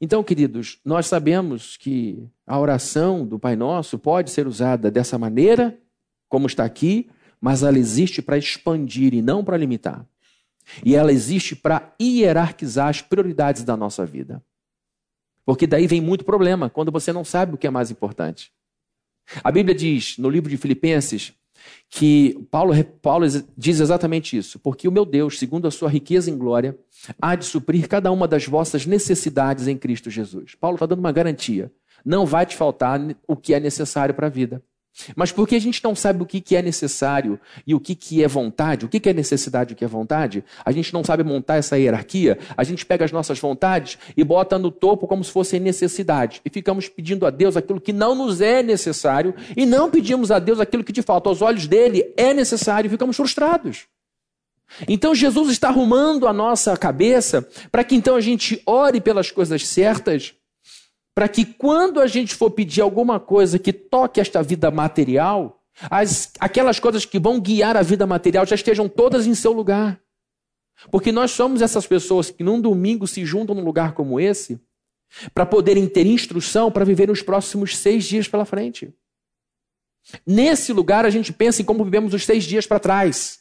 Então, 0.00 0.22
queridos, 0.22 0.80
nós 0.84 1.06
sabemos 1.06 1.76
que 1.76 2.28
a 2.46 2.58
oração 2.58 3.24
do 3.26 3.38
Pai 3.38 3.56
Nosso 3.56 3.98
pode 3.98 4.30
ser 4.30 4.46
usada 4.46 4.90
dessa 4.90 5.16
maneira, 5.16 5.78
como 6.28 6.46
está 6.46 6.64
aqui, 6.64 7.08
mas 7.40 7.62
ela 7.62 7.78
existe 7.78 8.20
para 8.20 8.38
expandir 8.38 9.14
e 9.14 9.22
não 9.22 9.44
para 9.44 9.56
limitar. 9.56 10.06
E 10.84 10.94
ela 10.96 11.12
existe 11.12 11.54
para 11.54 11.94
hierarquizar 12.00 12.88
as 12.88 13.00
prioridades 13.00 13.62
da 13.62 13.76
nossa 13.76 14.04
vida. 14.04 14.42
Porque 15.44 15.66
daí 15.66 15.86
vem 15.86 16.00
muito 16.00 16.24
problema, 16.24 16.68
quando 16.68 16.90
você 16.90 17.12
não 17.12 17.24
sabe 17.24 17.54
o 17.54 17.56
que 17.56 17.66
é 17.66 17.70
mais 17.70 17.90
importante. 17.90 18.52
A 19.44 19.50
Bíblia 19.50 19.74
diz, 19.74 20.18
no 20.18 20.28
livro 20.28 20.50
de 20.50 20.56
Filipenses, 20.56 21.32
que 21.88 22.46
Paulo, 22.50 22.72
Paulo 23.00 23.26
diz 23.56 23.80
exatamente 23.80 24.36
isso. 24.36 24.58
Porque 24.58 24.88
o 24.88 24.92
meu 24.92 25.04
Deus, 25.04 25.38
segundo 25.38 25.66
a 25.66 25.70
sua 25.70 25.88
riqueza 25.88 26.30
em 26.30 26.36
glória, 26.36 26.76
há 27.20 27.34
de 27.34 27.44
suprir 27.44 27.88
cada 27.88 28.10
uma 28.10 28.26
das 28.26 28.46
vossas 28.46 28.86
necessidades 28.86 29.68
em 29.68 29.76
Cristo 29.76 30.10
Jesus. 30.10 30.54
Paulo 30.54 30.76
está 30.76 30.86
dando 30.86 31.00
uma 31.00 31.12
garantia. 31.12 31.72
Não 32.04 32.26
vai 32.26 32.46
te 32.46 32.56
faltar 32.56 33.00
o 33.26 33.36
que 33.36 33.54
é 33.54 33.60
necessário 33.60 34.14
para 34.14 34.26
a 34.26 34.30
vida. 34.30 34.62
Mas 35.14 35.30
porque 35.30 35.54
a 35.54 35.60
gente 35.60 35.82
não 35.82 35.94
sabe 35.94 36.22
o 36.22 36.26
que, 36.26 36.56
é 36.56 36.62
necessário 36.62 37.38
e 37.66 37.74
o 37.74 37.80
que, 37.80 38.22
é 38.22 38.28
vontade, 38.28 38.86
o 38.86 38.88
que, 38.88 39.08
é 39.08 39.12
necessidade 39.12 39.72
e 39.72 39.74
o 39.74 39.76
que 39.76 39.84
é 39.84 39.88
vontade, 39.88 40.44
a 40.64 40.72
gente 40.72 40.92
não 40.92 41.04
sabe 41.04 41.22
montar 41.22 41.56
essa 41.56 41.78
hierarquia, 41.78 42.38
a 42.56 42.64
gente 42.64 42.84
pega 42.84 43.04
as 43.04 43.12
nossas 43.12 43.38
vontades 43.38 43.98
e 44.16 44.24
bota 44.24 44.58
no 44.58 44.70
topo 44.70 45.06
como 45.06 45.22
se 45.22 45.30
fossem 45.30 45.60
necessidade. 45.60 46.40
E 46.44 46.50
ficamos 46.50 46.88
pedindo 46.88 47.26
a 47.26 47.30
Deus 47.30 47.56
aquilo 47.56 47.80
que 47.80 47.92
não 47.92 48.14
nos 48.14 48.40
é 48.40 48.62
necessário 48.62 49.34
e 49.56 49.66
não 49.66 49.90
pedimos 49.90 50.30
a 50.30 50.38
Deus 50.38 50.60
aquilo 50.60 50.84
que 50.84 50.92
de 50.92 51.02
fato 51.02 51.28
aos 51.28 51.42
olhos 51.42 51.66
dele 51.66 52.12
é 52.16 52.32
necessário 52.32 52.88
e 52.88 52.90
ficamos 52.90 53.16
frustrados. 53.16 53.86
Então 54.88 55.14
Jesus 55.14 55.50
está 55.50 55.68
arrumando 55.68 56.26
a 56.26 56.32
nossa 56.32 56.76
cabeça 56.76 57.46
para 57.70 57.84
que 57.84 57.94
então 57.94 58.16
a 58.16 58.20
gente 58.20 58.60
ore 58.66 59.00
pelas 59.00 59.30
coisas 59.30 59.66
certas 59.66 60.34
para 61.16 61.28
que 61.28 61.46
quando 61.46 61.98
a 61.98 62.06
gente 62.06 62.34
for 62.34 62.50
pedir 62.50 62.82
alguma 62.82 63.18
coisa 63.18 63.58
que 63.58 63.72
toque 63.72 64.20
esta 64.20 64.42
vida 64.42 64.70
material, 64.70 65.64
as, 65.90 66.30
aquelas 66.38 66.78
coisas 66.78 67.06
que 67.06 67.18
vão 67.18 67.40
guiar 67.40 67.74
a 67.74 67.80
vida 67.80 68.06
material 68.06 68.44
já 68.44 68.54
estejam 68.54 68.86
todas 68.86 69.26
em 69.26 69.34
seu 69.34 69.50
lugar. 69.50 69.98
Porque 70.90 71.10
nós 71.10 71.30
somos 71.30 71.62
essas 71.62 71.86
pessoas 71.86 72.30
que 72.30 72.44
num 72.44 72.60
domingo 72.60 73.06
se 73.06 73.24
juntam 73.24 73.54
num 73.54 73.64
lugar 73.64 73.94
como 73.94 74.20
esse 74.20 74.60
para 75.32 75.46
poderem 75.46 75.88
ter 75.88 76.06
instrução 76.06 76.70
para 76.70 76.84
viver 76.84 77.10
os 77.10 77.22
próximos 77.22 77.78
seis 77.78 78.04
dias 78.04 78.28
pela 78.28 78.44
frente. 78.44 78.92
Nesse 80.26 80.70
lugar 80.70 81.06
a 81.06 81.10
gente 81.10 81.32
pensa 81.32 81.62
em 81.62 81.64
como 81.64 81.82
vivemos 81.82 82.12
os 82.12 82.26
seis 82.26 82.44
dias 82.44 82.66
para 82.66 82.78
trás. 82.78 83.40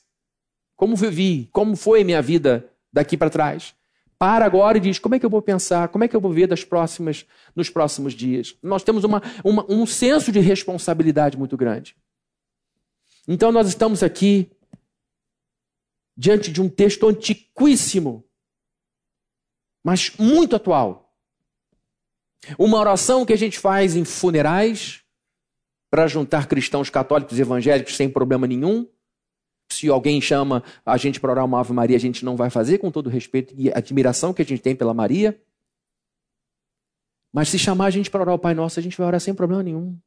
Como 0.77 0.95
vivi, 0.95 1.49
como 1.51 1.75
foi 1.75 2.05
minha 2.05 2.21
vida 2.21 2.71
daqui 2.93 3.17
para 3.17 3.29
trás 3.29 3.75
para 4.17 4.45
agora 4.45 4.77
e 4.77 4.81
diz: 4.81 4.99
como 4.99 5.15
é 5.15 5.19
que 5.19 5.25
eu 5.25 5.29
vou 5.29 5.41
pensar? 5.41 5.87
Como 5.89 6.03
é 6.03 6.07
que 6.07 6.15
eu 6.15 6.21
vou 6.21 6.31
ver 6.31 6.47
das 6.47 6.63
próximas, 6.63 7.25
nos 7.55 7.69
próximos 7.69 8.13
dias? 8.13 8.57
Nós 8.61 8.83
temos 8.83 9.03
uma, 9.03 9.21
uma, 9.43 9.65
um 9.69 9.85
senso 9.85 10.31
de 10.31 10.39
responsabilidade 10.39 11.37
muito 11.37 11.57
grande. 11.57 11.95
Então 13.27 13.51
nós 13.51 13.67
estamos 13.67 14.03
aqui 14.03 14.51
diante 16.15 16.51
de 16.51 16.61
um 16.61 16.69
texto 16.69 17.07
antiquíssimo, 17.07 18.23
mas 19.83 20.11
muito 20.17 20.55
atual. 20.55 21.13
Uma 22.57 22.79
oração 22.79 23.25
que 23.25 23.33
a 23.33 23.37
gente 23.37 23.57
faz 23.57 23.95
em 23.95 24.05
funerais 24.05 25.03
para 25.89 26.07
juntar 26.07 26.47
cristãos 26.47 26.89
católicos 26.89 27.39
evangélicos 27.39 27.95
sem 27.95 28.09
problema 28.09 28.45
nenhum 28.45 28.87
se 29.75 29.89
alguém 29.89 30.19
chama 30.21 30.63
a 30.85 30.97
gente 30.97 31.19
para 31.19 31.31
orar 31.31 31.45
uma 31.45 31.59
Ave 31.59 31.73
Maria, 31.73 31.97
a 31.97 31.99
gente 31.99 32.23
não 32.23 32.35
vai 32.35 32.49
fazer, 32.49 32.77
com 32.77 32.91
todo 32.91 33.07
o 33.07 33.09
respeito 33.09 33.53
e 33.57 33.69
admiração 33.69 34.33
que 34.33 34.41
a 34.41 34.45
gente 34.45 34.61
tem 34.61 34.75
pela 34.75 34.93
Maria. 34.93 35.39
Mas 37.33 37.49
se 37.49 37.59
chamar 37.59 37.87
a 37.87 37.89
gente 37.89 38.09
para 38.09 38.21
orar 38.21 38.35
o 38.35 38.39
Pai 38.39 38.53
Nosso, 38.53 38.79
a 38.79 38.83
gente 38.83 38.97
vai 38.97 39.07
orar 39.07 39.19
sem 39.19 39.33
problema 39.33 39.61
nenhum. 39.61 39.97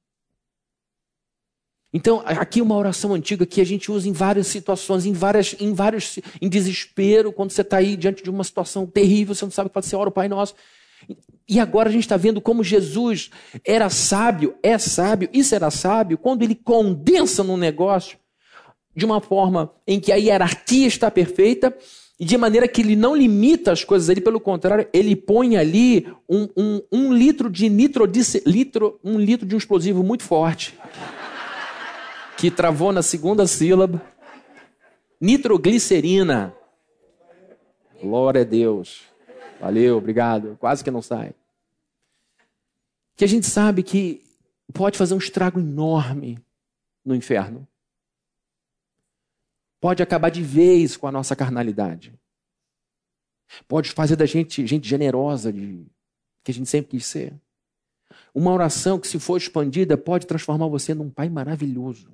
Então, 1.93 2.23
aqui 2.25 2.61
uma 2.61 2.77
oração 2.77 3.15
antiga 3.15 3.47
que 3.47 3.61
a 3.61 3.65
gente 3.65 3.91
usa 3.91 4.09
em 4.09 4.13
várias 4.13 4.47
situações, 4.47 5.07
em 5.07 5.13
várias, 5.13 5.55
em 5.59 5.73
vários, 5.73 6.19
em 6.41 6.49
desespero, 6.49 7.33
quando 7.33 7.51
você 7.51 7.63
está 7.63 7.79
aí 7.79 7.97
diante 7.97 8.23
de 8.23 8.29
uma 8.29 8.45
situação 8.45 8.87
terrível, 8.87 9.35
você 9.35 9.45
não 9.45 9.51
sabe 9.51 9.67
o 9.67 9.71
que 9.71 9.75
fazer, 9.75 9.89
você 9.89 9.97
ora 9.97 10.09
o 10.09 10.13
Pai 10.13 10.29
Nosso. 10.29 10.55
E 11.49 11.59
agora 11.59 11.89
a 11.89 11.93
gente 11.93 12.03
está 12.03 12.17
vendo 12.17 12.41
como 12.41 12.63
Jesus 12.63 13.31
era 13.65 13.89
sábio, 13.89 14.59
é 14.63 14.77
sábio, 14.77 15.31
isso 15.33 15.55
era 15.55 15.71
sábio, 15.71 16.19
quando 16.19 16.43
ele 16.43 16.55
condensa 16.55 17.43
num 17.43 17.57
negócio 17.57 18.19
de 18.99 19.07
uma 19.07 19.21
forma 19.21 19.73
em 19.87 20.01
que 20.01 20.11
a 20.11 20.17
hierarquia 20.17 20.89
está 20.89 21.09
perfeita 21.09 21.73
e 22.19 22.25
de 22.25 22.37
maneira 22.37 22.67
que 22.67 22.81
ele 22.81 22.97
não 22.97 23.15
limita 23.15 23.71
as 23.71 23.85
coisas 23.85 24.11
ali, 24.11 24.21
pelo 24.21 24.41
contrário, 24.41 24.89
ele 24.93 25.15
põe 25.15 25.57
ali 25.57 26.13
um, 26.29 26.49
um, 26.57 26.83
um 26.91 27.13
litro 27.13 27.49
de 27.49 27.69
nitrodice, 27.69 28.43
litro, 28.45 28.99
um 29.05 29.17
litro 29.21 29.47
de 29.47 29.55
um 29.55 29.59
explosivo 29.59 30.03
muito 30.03 30.25
forte 30.25 30.77
que 32.37 32.51
travou 32.51 32.93
na 32.93 33.03
segunda 33.03 33.47
sílaba. 33.47 34.03
Nitroglicerina. 35.21 36.53
Glória 38.03 38.41
a 38.41 38.45
Deus. 38.45 39.03
Valeu, 39.61 39.97
obrigado. 39.97 40.57
Quase 40.59 40.83
que 40.83 40.91
não 40.91 41.03
sai. 41.03 41.33
Que 43.17 43.25
a 43.25 43.29
gente 43.29 43.47
sabe 43.47 43.85
que 43.85 44.25
pode 44.75 44.99
fazer 44.99 45.15
um 45.15 45.19
estrago 45.19 45.61
enorme 45.61 46.39
no 47.05 47.15
inferno. 47.15 47.67
Pode 49.81 50.03
acabar 50.03 50.31
de 50.31 50.43
vez 50.43 50.97
com 50.97 51.07
a 51.07 51.13
nossa 51.13 51.37
carnalidade. 51.37 52.19
Pode 53.67 53.93
fazer 53.93 54.17
da 54.17 54.27
gente 54.27 54.67
gente 54.67 54.89
generosa, 54.89 55.53
de, 55.53 55.87
que 56.45 56.51
a 56.51 56.55
gente 56.55 56.69
sempre 56.69 56.91
quis 56.91 57.07
ser. 57.07 57.39
Uma 58.35 58.53
oração 58.53 58.99
que, 58.99 59.09
se 59.09 59.19
for 59.19 59.37
expandida, 59.37 59.97
pode 59.97 60.27
transformar 60.27 60.69
você 60.69 60.95
num 60.95 61.11
pai 61.11 61.29
maravilhoso, 61.29 62.13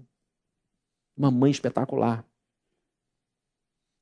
uma 1.16 1.30
mãe 1.30 1.50
espetacular. 1.50 2.24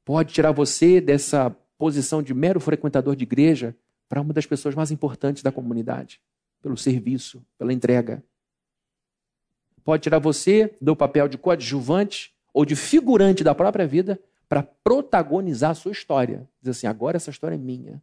Pode 0.04 0.32
tirar 0.32 0.52
você 0.52 1.00
dessa 1.00 1.50
posição 1.78 2.22
de 2.22 2.34
mero 2.34 2.60
frequentador 2.60 3.16
de 3.16 3.24
igreja 3.24 3.76
para 4.08 4.20
uma 4.20 4.34
das 4.34 4.46
pessoas 4.46 4.74
mais 4.74 4.90
importantes 4.90 5.42
da 5.42 5.52
comunidade, 5.52 6.20
pelo 6.60 6.76
serviço, 6.76 7.44
pela 7.56 7.72
entrega. 7.72 8.22
Pode 9.84 10.02
tirar 10.02 10.18
você 10.18 10.76
do 10.80 10.94
papel 10.94 11.28
de 11.28 11.38
coadjuvante 11.38 12.31
ou 12.52 12.64
de 12.64 12.76
figurante 12.76 13.42
da 13.42 13.54
própria 13.54 13.86
vida 13.86 14.20
para 14.48 14.62
protagonizar 14.62 15.70
a 15.70 15.74
sua 15.74 15.92
história. 15.92 16.48
Diz 16.60 16.76
assim: 16.76 16.86
agora 16.86 17.16
essa 17.16 17.30
história 17.30 17.54
é 17.54 17.58
minha. 17.58 18.02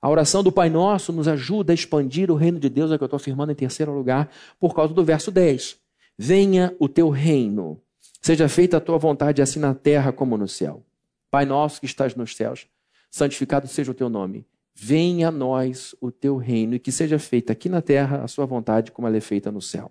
A 0.00 0.08
oração 0.08 0.42
do 0.42 0.50
Pai 0.50 0.68
Nosso 0.68 1.12
nos 1.12 1.28
ajuda 1.28 1.72
a 1.72 1.74
expandir 1.74 2.30
o 2.30 2.34
reino 2.34 2.58
de 2.58 2.68
Deus, 2.68 2.90
é 2.90 2.98
que 2.98 3.04
eu 3.04 3.06
estou 3.06 3.16
afirmando 3.16 3.52
em 3.52 3.54
terceiro 3.54 3.92
lugar, 3.92 4.28
por 4.58 4.74
causa 4.74 4.92
do 4.92 5.04
verso 5.04 5.30
10. 5.30 5.76
Venha 6.18 6.74
o 6.80 6.88
teu 6.88 7.08
reino, 7.08 7.80
seja 8.20 8.48
feita 8.48 8.76
a 8.76 8.80
tua 8.80 8.98
vontade, 8.98 9.40
assim 9.40 9.60
na 9.60 9.74
terra 9.74 10.12
como 10.12 10.36
no 10.36 10.48
céu. 10.48 10.84
Pai 11.30 11.44
nosso 11.44 11.80
que 11.80 11.86
estás 11.86 12.14
nos 12.14 12.34
céus, 12.36 12.66
santificado 13.10 13.68
seja 13.68 13.92
o 13.92 13.94
teu 13.94 14.08
nome. 14.08 14.44
Venha 14.74 15.28
a 15.28 15.30
nós 15.30 15.94
o 16.00 16.10
teu 16.10 16.36
reino 16.36 16.74
e 16.74 16.78
que 16.78 16.90
seja 16.90 17.18
feita 17.18 17.52
aqui 17.52 17.68
na 17.68 17.80
terra 17.80 18.24
a 18.24 18.28
sua 18.28 18.44
vontade, 18.44 18.90
como 18.90 19.06
ela 19.06 19.16
é 19.16 19.20
feita 19.20 19.52
no 19.52 19.60
céu. 19.60 19.90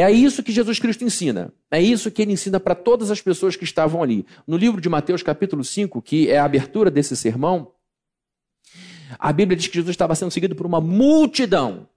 É 0.00 0.12
isso 0.12 0.42
que 0.42 0.52
Jesus 0.52 0.78
Cristo 0.78 1.04
ensina. 1.04 1.52
É 1.70 1.80
isso 1.80 2.10
que 2.10 2.20
ele 2.20 2.32
ensina 2.32 2.60
para 2.60 2.74
todas 2.74 3.10
as 3.10 3.20
pessoas 3.20 3.56
que 3.56 3.64
estavam 3.64 4.02
ali. 4.02 4.26
No 4.46 4.56
livro 4.56 4.78
de 4.78 4.90
Mateus, 4.90 5.22
capítulo 5.22 5.64
5, 5.64 6.02
que 6.02 6.30
é 6.30 6.38
a 6.38 6.44
abertura 6.44 6.90
desse 6.90 7.16
sermão, 7.16 7.72
a 9.18 9.32
Bíblia 9.32 9.56
diz 9.56 9.68
que 9.68 9.74
Jesus 9.74 9.90
estava 9.90 10.14
sendo 10.14 10.30
seguido 10.30 10.54
por 10.54 10.66
uma 10.66 10.82
multidão. 10.82 11.88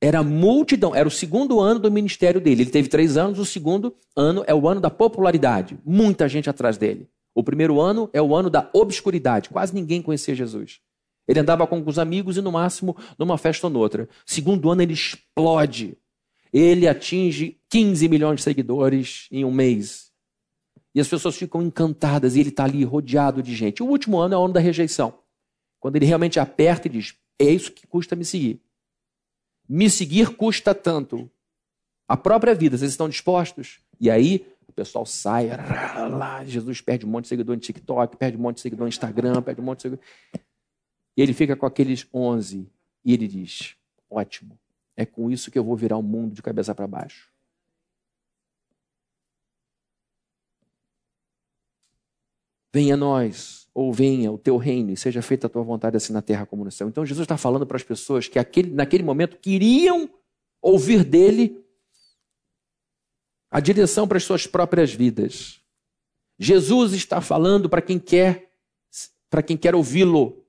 Era 0.00 0.22
multidão, 0.22 0.94
era 0.94 1.08
o 1.08 1.10
segundo 1.10 1.58
ano 1.58 1.80
do 1.80 1.90
ministério 1.90 2.40
dele. 2.40 2.62
Ele 2.62 2.70
teve 2.70 2.88
três 2.88 3.16
anos, 3.16 3.40
o 3.40 3.44
segundo 3.44 3.92
ano 4.16 4.44
é 4.46 4.54
o 4.54 4.68
ano 4.68 4.80
da 4.80 4.90
popularidade. 4.90 5.78
Muita 5.84 6.28
gente 6.28 6.48
atrás 6.48 6.76
dele. 6.76 7.08
O 7.34 7.42
primeiro 7.42 7.80
ano 7.80 8.08
é 8.12 8.22
o 8.22 8.36
ano 8.36 8.50
da 8.50 8.70
obscuridade. 8.72 9.48
Quase 9.48 9.74
ninguém 9.74 10.00
conhecia 10.00 10.34
Jesus. 10.34 10.78
Ele 11.26 11.40
andava 11.40 11.66
com 11.66 11.82
os 11.84 11.98
amigos 11.98 12.36
e, 12.36 12.40
no 12.40 12.52
máximo, 12.52 12.96
numa 13.18 13.38
festa 13.38 13.66
ou 13.66 13.72
noutra. 13.72 14.08
Segundo 14.26 14.70
ano, 14.70 14.82
ele 14.82 14.92
explode. 14.92 15.96
Ele 16.52 16.86
atinge 16.86 17.58
15 17.68 18.08
milhões 18.08 18.36
de 18.36 18.42
seguidores 18.42 19.26
em 19.30 19.44
um 19.44 19.50
mês. 19.50 20.12
E 20.94 21.00
as 21.00 21.08
pessoas 21.08 21.36
ficam 21.36 21.62
encantadas 21.62 22.36
e 22.36 22.40
ele 22.40 22.50
está 22.50 22.64
ali 22.64 22.84
rodeado 22.84 23.42
de 23.42 23.54
gente. 23.54 23.82
O 23.82 23.86
último 23.86 24.18
ano 24.18 24.34
é 24.34 24.38
o 24.38 24.44
ano 24.44 24.54
da 24.54 24.60
rejeição. 24.60 25.18
Quando 25.80 25.96
ele 25.96 26.04
realmente 26.04 26.38
aperta 26.38 26.86
e 26.86 26.90
diz: 26.90 27.14
É 27.38 27.46
isso 27.46 27.72
que 27.72 27.86
custa 27.86 28.14
me 28.14 28.24
seguir. 28.24 28.60
Me 29.68 29.88
seguir 29.88 30.36
custa 30.36 30.74
tanto. 30.74 31.30
A 32.06 32.16
própria 32.16 32.54
vida, 32.54 32.76
vocês 32.76 32.90
estão 32.90 33.08
dispostos? 33.08 33.80
E 33.98 34.10
aí 34.10 34.46
o 34.66 34.72
pessoal 34.72 35.06
sai, 35.06 35.48
lá, 36.10 36.44
Jesus 36.44 36.80
perde 36.80 37.06
um 37.06 37.08
monte 37.08 37.24
de 37.24 37.28
seguidor 37.28 37.54
no 37.54 37.60
TikTok, 37.60 38.16
perde 38.16 38.36
um 38.36 38.40
monte 38.40 38.56
de 38.56 38.62
seguidor 38.62 38.84
no 38.84 38.88
Instagram, 38.88 39.42
perde 39.42 39.60
um 39.60 39.64
monte 39.64 39.78
de 39.78 39.82
seguidor. 39.82 40.04
E 41.16 41.22
ele 41.22 41.32
fica 41.32 41.54
com 41.54 41.66
aqueles 41.66 42.06
11 42.12 42.70
e 43.04 43.12
ele 43.12 43.28
diz: 43.28 43.76
Ótimo, 44.10 44.58
é 45.02 45.06
com 45.06 45.30
isso 45.30 45.50
que 45.50 45.58
eu 45.58 45.64
vou 45.64 45.76
virar 45.76 45.96
o 45.96 46.02
mundo 46.02 46.34
de 46.34 46.42
cabeça 46.42 46.74
para 46.74 46.86
baixo. 46.86 47.30
Venha 52.74 52.94
a 52.94 52.96
nós 52.96 53.68
ou 53.74 53.92
venha 53.92 54.32
o 54.32 54.38
teu 54.38 54.56
reino 54.56 54.90
e 54.90 54.96
seja 54.96 55.20
feita 55.20 55.46
a 55.46 55.50
tua 55.50 55.62
vontade 55.62 55.96
assim 55.96 56.12
na 56.12 56.22
terra 56.22 56.46
como 56.46 56.64
no 56.64 56.70
céu. 56.70 56.88
Então 56.88 57.04
Jesus 57.04 57.24
está 57.24 57.36
falando 57.36 57.66
para 57.66 57.76
as 57.76 57.82
pessoas 57.82 58.28
que 58.28 58.38
aquele, 58.38 58.70
naquele 58.70 59.02
momento 59.02 59.36
queriam 59.36 60.08
ouvir 60.60 61.04
dele 61.04 61.62
a 63.50 63.60
direção 63.60 64.08
para 64.08 64.16
as 64.16 64.24
suas 64.24 64.46
próprias 64.46 64.94
vidas. 64.94 65.60
Jesus 66.38 66.94
está 66.94 67.20
falando 67.20 67.68
para 67.68 67.82
quem 67.82 67.98
quer 67.98 68.50
para 69.28 69.42
quem 69.42 69.56
quer 69.56 69.74
ouvi-lo. 69.74 70.41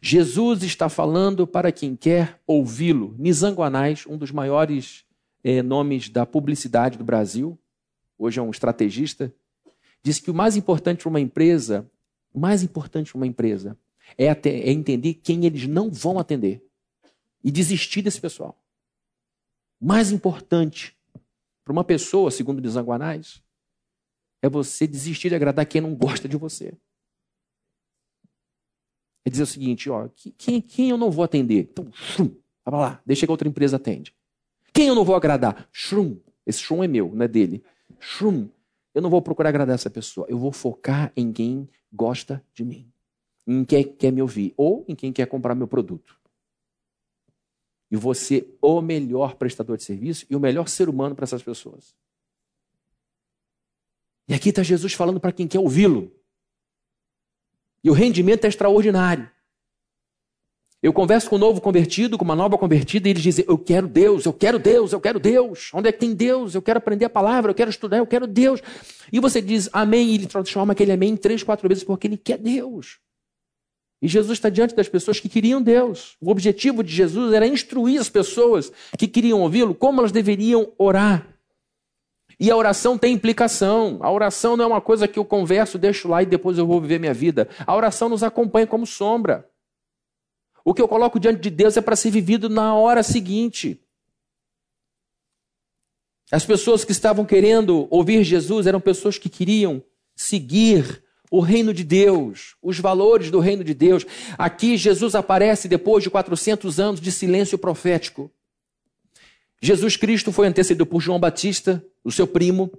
Jesus 0.00 0.62
está 0.62 0.88
falando 0.88 1.46
para 1.46 1.72
quem 1.72 1.96
quer 1.96 2.40
ouvi-lo. 2.46 3.14
Nizanguanais, 3.18 4.06
um 4.06 4.16
dos 4.16 4.30
maiores 4.30 5.04
eh, 5.42 5.62
nomes 5.62 6.08
da 6.08 6.24
publicidade 6.24 6.96
do 6.96 7.04
Brasil, 7.04 7.58
hoje 8.18 8.38
é 8.38 8.42
um 8.42 8.50
estrategista, 8.50 9.34
diz 10.02 10.18
que 10.18 10.30
o 10.30 10.34
mais 10.34 10.56
importante 10.56 11.02
para 11.02 11.08
uma 11.08 11.20
empresa, 11.20 11.90
o 12.32 12.38
mais 12.38 12.62
importante 12.62 13.10
para 13.10 13.18
uma 13.18 13.26
empresa 13.26 13.76
é, 14.16 14.26
é 14.26 14.70
entender 14.70 15.14
quem 15.14 15.44
eles 15.44 15.66
não 15.66 15.90
vão 15.90 16.18
atender 16.18 16.64
e 17.42 17.50
desistir 17.50 18.02
desse 18.02 18.20
pessoal. 18.20 18.58
O 19.80 19.86
mais 19.86 20.12
importante 20.12 20.96
para 21.64 21.72
uma 21.72 21.84
pessoa, 21.84 22.30
segundo 22.30 22.60
Desanguanais, 22.60 23.42
é 24.42 24.48
você 24.48 24.86
desistir 24.86 25.30
de 25.30 25.34
agradar 25.34 25.66
quem 25.66 25.80
não 25.80 25.94
gosta 25.94 26.28
de 26.28 26.36
você. 26.36 26.74
É 29.24 29.30
dizer 29.30 29.44
o 29.44 29.46
seguinte, 29.46 29.88
ó, 29.88 30.08
quem, 30.36 30.60
quem 30.60 30.90
eu 30.90 30.98
não 30.98 31.10
vou 31.10 31.24
atender? 31.24 31.68
Então, 31.70 31.90
shum, 31.92 32.30
vai 32.64 32.80
lá, 32.80 33.02
deixa 33.06 33.26
que 33.26 33.32
outra 33.32 33.48
empresa 33.48 33.76
atende. 33.76 34.14
Quem 34.72 34.88
eu 34.88 34.94
não 34.94 35.04
vou 35.04 35.16
agradar? 35.16 35.68
Shum, 35.72 36.18
esse 36.44 36.58
shum 36.58 36.82
é 36.82 36.88
meu, 36.88 37.10
não 37.14 37.24
é 37.24 37.28
dele. 37.28 37.62
Shum, 37.98 38.48
eu 38.94 39.00
não 39.00 39.08
vou 39.08 39.22
procurar 39.22 39.48
agradar 39.48 39.74
essa 39.74 39.88
pessoa. 39.88 40.26
Eu 40.28 40.38
vou 40.38 40.52
focar 40.52 41.12
em 41.16 41.32
quem 41.32 41.68
gosta 41.92 42.44
de 42.52 42.64
mim, 42.64 42.90
em 43.46 43.64
quem 43.64 43.84
quer 43.84 44.12
me 44.12 44.20
ouvir 44.20 44.52
ou 44.56 44.84
em 44.86 44.94
quem 44.94 45.12
quer 45.12 45.26
comprar 45.26 45.54
meu 45.54 45.68
produto. 45.68 46.20
E 47.90 48.14
ser 48.14 48.56
o 48.60 48.80
melhor 48.80 49.36
prestador 49.36 49.76
de 49.76 49.84
serviço 49.84 50.26
e 50.28 50.34
o 50.34 50.40
melhor 50.40 50.68
ser 50.68 50.88
humano 50.88 51.14
para 51.14 51.24
essas 51.24 51.42
pessoas. 51.42 51.94
E 54.28 54.34
aqui 54.34 54.48
está 54.48 54.62
Jesus 54.62 54.94
falando 54.94 55.20
para 55.20 55.32
quem 55.32 55.46
quer 55.46 55.60
ouvi-lo. 55.60 56.10
E 57.84 57.90
o 57.90 57.92
rendimento 57.92 58.46
é 58.46 58.48
extraordinário. 58.48 59.30
Eu 60.82 60.92
converso 60.92 61.30
com 61.30 61.36
um 61.36 61.38
novo 61.38 61.60
convertido, 61.60 62.18
com 62.18 62.24
uma 62.24 62.36
nova 62.36 62.58
convertida, 62.58 63.08
e 63.08 63.12
eles 63.12 63.22
dizem: 63.22 63.44
Eu 63.46 63.56
quero 63.56 63.86
Deus, 63.86 64.24
eu 64.24 64.32
quero 64.32 64.58
Deus, 64.58 64.92
eu 64.92 65.00
quero 65.00 65.20
Deus. 65.20 65.70
Onde 65.72 65.88
é 65.88 65.92
que 65.92 65.98
tem 65.98 66.14
Deus? 66.14 66.54
Eu 66.54 66.60
quero 66.60 66.78
aprender 66.78 67.04
a 67.04 67.10
palavra, 67.10 67.50
eu 67.50 67.54
quero 67.54 67.70
estudar, 67.70 67.98
eu 67.98 68.06
quero 68.06 68.26
Deus. 68.26 68.60
E 69.12 69.20
você 69.20 69.40
diz 69.40 69.68
amém, 69.72 70.10
e 70.10 70.14
ele 70.14 70.26
transforma 70.26 70.72
aquele 70.72 70.92
amém 70.92 71.16
três, 71.16 71.42
quatro 71.42 71.68
vezes, 71.68 71.84
porque 71.84 72.06
ele 72.06 72.18
quer 72.18 72.38
Deus. 72.38 72.98
E 74.02 74.08
Jesus 74.08 74.36
está 74.36 74.50
diante 74.50 74.74
das 74.74 74.86
pessoas 74.86 75.18
que 75.18 75.30
queriam 75.30 75.62
Deus. 75.62 76.16
O 76.20 76.30
objetivo 76.30 76.84
de 76.84 76.92
Jesus 76.92 77.32
era 77.32 77.46
instruir 77.46 77.98
as 77.98 78.10
pessoas 78.10 78.70
que 78.98 79.08
queriam 79.08 79.40
ouvi-lo 79.40 79.74
como 79.74 80.00
elas 80.00 80.12
deveriam 80.12 80.70
orar. 80.76 81.33
E 82.38 82.50
a 82.50 82.56
oração 82.56 82.98
tem 82.98 83.14
implicação. 83.14 83.98
A 84.00 84.10
oração 84.10 84.56
não 84.56 84.64
é 84.64 84.68
uma 84.68 84.80
coisa 84.80 85.06
que 85.06 85.18
eu 85.18 85.24
converso, 85.24 85.78
deixo 85.78 86.08
lá 86.08 86.22
e 86.22 86.26
depois 86.26 86.58
eu 86.58 86.66
vou 86.66 86.80
viver 86.80 86.98
minha 86.98 87.14
vida. 87.14 87.48
A 87.66 87.74
oração 87.74 88.08
nos 88.08 88.22
acompanha 88.22 88.66
como 88.66 88.86
sombra. 88.86 89.48
O 90.64 90.72
que 90.72 90.80
eu 90.80 90.88
coloco 90.88 91.20
diante 91.20 91.40
de 91.40 91.50
Deus 91.50 91.76
é 91.76 91.80
para 91.80 91.96
ser 91.96 92.10
vivido 92.10 92.48
na 92.48 92.74
hora 92.74 93.02
seguinte. 93.02 93.80
As 96.32 96.44
pessoas 96.44 96.84
que 96.84 96.92
estavam 96.92 97.24
querendo 97.24 97.86
ouvir 97.90 98.24
Jesus 98.24 98.66
eram 98.66 98.80
pessoas 98.80 99.18
que 99.18 99.28
queriam 99.28 99.82
seguir 100.16 101.04
o 101.30 101.40
reino 101.40 101.74
de 101.74 101.84
Deus, 101.84 102.56
os 102.62 102.78
valores 102.78 103.30
do 103.30 103.40
reino 103.40 103.62
de 103.62 103.74
Deus. 103.74 104.06
Aqui 104.38 104.76
Jesus 104.76 105.14
aparece 105.14 105.68
depois 105.68 106.02
de 106.02 106.10
400 106.10 106.80
anos 106.80 107.00
de 107.00 107.12
silêncio 107.12 107.58
profético. 107.58 108.30
Jesus 109.64 109.96
Cristo 109.96 110.30
foi 110.30 110.46
antecedido 110.46 110.84
por 110.84 111.00
João 111.00 111.18
Batista, 111.18 111.82
o 112.04 112.12
seu 112.12 112.26
primo, 112.26 112.70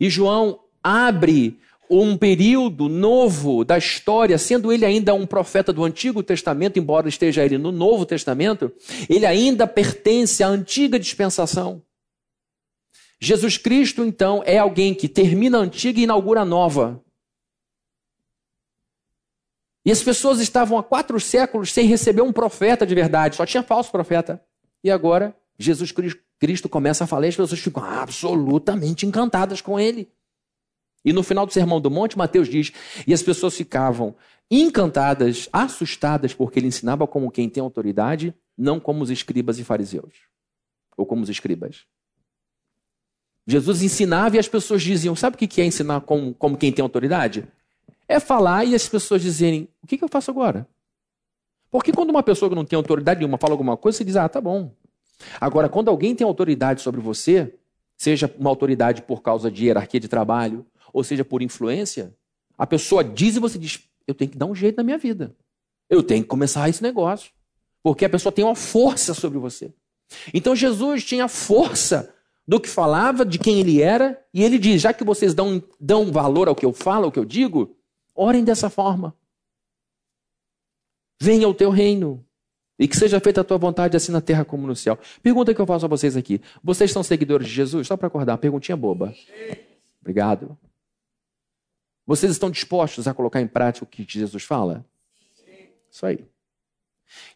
e 0.00 0.08
João 0.08 0.58
abre 0.82 1.60
um 1.90 2.16
período 2.16 2.88
novo 2.88 3.62
da 3.62 3.76
história, 3.76 4.38
sendo 4.38 4.72
ele 4.72 4.86
ainda 4.86 5.12
um 5.12 5.26
profeta 5.26 5.70
do 5.70 5.84
Antigo 5.84 6.22
Testamento, 6.22 6.78
embora 6.78 7.10
esteja 7.10 7.44
ele 7.44 7.58
no 7.58 7.70
Novo 7.70 8.06
Testamento, 8.06 8.72
ele 9.06 9.26
ainda 9.26 9.66
pertence 9.66 10.42
à 10.42 10.48
antiga 10.48 10.98
dispensação. 10.98 11.82
Jesus 13.20 13.58
Cristo, 13.58 14.02
então, 14.02 14.42
é 14.46 14.56
alguém 14.56 14.94
que 14.94 15.10
termina 15.10 15.58
a 15.58 15.60
antiga 15.60 16.00
e 16.00 16.04
inaugura 16.04 16.40
a 16.40 16.44
nova. 16.46 17.04
E 19.84 19.92
as 19.92 20.02
pessoas 20.02 20.40
estavam 20.40 20.78
há 20.78 20.82
quatro 20.82 21.20
séculos 21.20 21.70
sem 21.70 21.86
receber 21.86 22.22
um 22.22 22.32
profeta 22.32 22.86
de 22.86 22.94
verdade, 22.94 23.36
só 23.36 23.44
tinha 23.44 23.62
falso 23.62 23.92
profeta. 23.92 24.42
E 24.82 24.90
agora, 24.90 25.36
Jesus 25.58 25.92
Cristo 25.92 26.29
começa 26.68 27.04
a 27.04 27.06
falar 27.06 27.26
e 27.26 27.28
as 27.28 27.36
pessoas 27.36 27.60
ficam 27.60 27.84
absolutamente 27.84 29.06
encantadas 29.06 29.60
com 29.60 29.78
ele. 29.78 30.10
E 31.04 31.12
no 31.12 31.22
final 31.22 31.46
do 31.46 31.52
Sermão 31.52 31.80
do 31.80 31.90
Monte, 31.90 32.16
Mateus 32.16 32.48
diz: 32.48 32.72
e 33.06 33.14
as 33.14 33.22
pessoas 33.22 33.54
ficavam 33.54 34.14
encantadas, 34.50 35.48
assustadas, 35.52 36.34
porque 36.34 36.58
ele 36.58 36.66
ensinava 36.66 37.06
como 37.06 37.30
quem 37.30 37.48
tem 37.48 37.62
autoridade, 37.62 38.34
não 38.56 38.80
como 38.80 39.02
os 39.02 39.10
escribas 39.10 39.58
e 39.58 39.64
fariseus, 39.64 40.14
ou 40.96 41.06
como 41.06 41.22
os 41.22 41.28
escribas. 41.28 41.86
Jesus 43.46 43.82
ensinava 43.82 44.36
e 44.36 44.38
as 44.38 44.48
pessoas 44.48 44.82
diziam: 44.82 45.16
Sabe 45.16 45.36
o 45.36 45.38
que 45.38 45.60
é 45.60 45.64
ensinar 45.64 46.02
como, 46.02 46.34
como 46.34 46.56
quem 46.56 46.72
tem 46.72 46.82
autoridade? 46.82 47.46
É 48.06 48.20
falar 48.20 48.64
e 48.64 48.74
as 48.74 48.88
pessoas 48.88 49.22
dizerem: 49.22 49.68
O 49.82 49.86
que, 49.86 49.96
que 49.96 50.04
eu 50.04 50.08
faço 50.08 50.30
agora? 50.30 50.68
Porque 51.70 51.92
quando 51.92 52.10
uma 52.10 52.22
pessoa 52.22 52.48
que 52.48 52.54
não 52.54 52.64
tem 52.64 52.76
autoridade 52.76 53.20
nenhuma 53.20 53.38
fala 53.38 53.54
alguma 53.54 53.76
coisa, 53.76 53.98
você 53.98 54.04
diz: 54.04 54.16
Ah, 54.16 54.28
tá 54.28 54.40
bom. 54.40 54.74
Agora, 55.40 55.68
quando 55.68 55.88
alguém 55.88 56.14
tem 56.14 56.26
autoridade 56.26 56.80
sobre 56.80 57.00
você, 57.00 57.54
seja 57.96 58.32
uma 58.38 58.50
autoridade 58.50 59.02
por 59.02 59.22
causa 59.22 59.50
de 59.50 59.66
hierarquia 59.66 60.00
de 60.00 60.08
trabalho, 60.08 60.66
ou 60.92 61.04
seja 61.04 61.24
por 61.24 61.42
influência, 61.42 62.14
a 62.56 62.66
pessoa 62.66 63.04
diz 63.04 63.36
e 63.36 63.40
você 63.40 63.58
diz: 63.58 63.80
Eu 64.06 64.14
tenho 64.14 64.30
que 64.30 64.38
dar 64.38 64.46
um 64.46 64.54
jeito 64.54 64.76
na 64.76 64.82
minha 64.82 64.98
vida. 64.98 65.34
Eu 65.88 66.02
tenho 66.02 66.22
que 66.22 66.28
começar 66.28 66.68
esse 66.68 66.82
negócio. 66.82 67.32
Porque 67.82 68.04
a 68.04 68.10
pessoa 68.10 68.32
tem 68.32 68.44
uma 68.44 68.54
força 68.54 69.14
sobre 69.14 69.38
você. 69.38 69.72
Então 70.34 70.54
Jesus 70.54 71.04
tinha 71.04 71.28
força 71.28 72.14
do 72.46 72.60
que 72.60 72.68
falava, 72.68 73.24
de 73.24 73.38
quem 73.38 73.60
ele 73.60 73.80
era, 73.80 74.22
e 74.34 74.42
ele 74.42 74.58
diz: 74.58 74.82
já 74.82 74.92
que 74.92 75.04
vocês 75.04 75.34
dão, 75.34 75.62
dão 75.78 76.10
valor 76.10 76.48
ao 76.48 76.54
que 76.54 76.66
eu 76.66 76.72
falo, 76.72 77.06
ao 77.06 77.12
que 77.12 77.18
eu 77.18 77.24
digo, 77.24 77.76
orem 78.14 78.44
dessa 78.44 78.68
forma. 78.68 79.14
Venha 81.20 81.48
o 81.48 81.54
teu 81.54 81.70
reino. 81.70 82.24
E 82.80 82.88
que 82.88 82.96
seja 82.96 83.20
feita 83.20 83.42
a 83.42 83.44
tua 83.44 83.58
vontade, 83.58 83.94
assim 83.94 84.10
na 84.10 84.22
terra 84.22 84.42
como 84.42 84.66
no 84.66 84.74
céu. 84.74 84.98
Pergunta 85.22 85.52
que 85.54 85.60
eu 85.60 85.66
faço 85.66 85.84
a 85.84 85.88
vocês 85.88 86.16
aqui. 86.16 86.40
Vocês 86.64 86.90
são 86.90 87.02
seguidores 87.02 87.46
de 87.46 87.52
Jesus? 87.52 87.86
Só 87.86 87.94
para 87.94 88.06
acordar, 88.06 88.38
perguntinha 88.38 88.74
boba. 88.74 89.14
Obrigado. 90.00 90.56
Vocês 92.06 92.32
estão 92.32 92.50
dispostos 92.50 93.06
a 93.06 93.12
colocar 93.12 93.38
em 93.42 93.46
prática 93.46 93.84
o 93.84 93.86
que 93.86 94.06
Jesus 94.08 94.44
fala? 94.44 94.82
Isso 95.90 96.06
aí. 96.06 96.24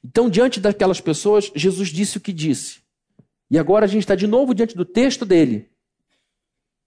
Então, 0.02 0.30
diante 0.30 0.60
daquelas 0.60 0.98
pessoas, 0.98 1.52
Jesus 1.54 1.90
disse 1.90 2.16
o 2.16 2.20
que 2.20 2.32
disse. 2.32 2.80
E 3.50 3.58
agora 3.58 3.84
a 3.84 3.88
gente 3.88 4.02
está 4.02 4.14
de 4.14 4.26
novo 4.26 4.54
diante 4.54 4.74
do 4.74 4.84
texto 4.84 5.26
dele. 5.26 5.68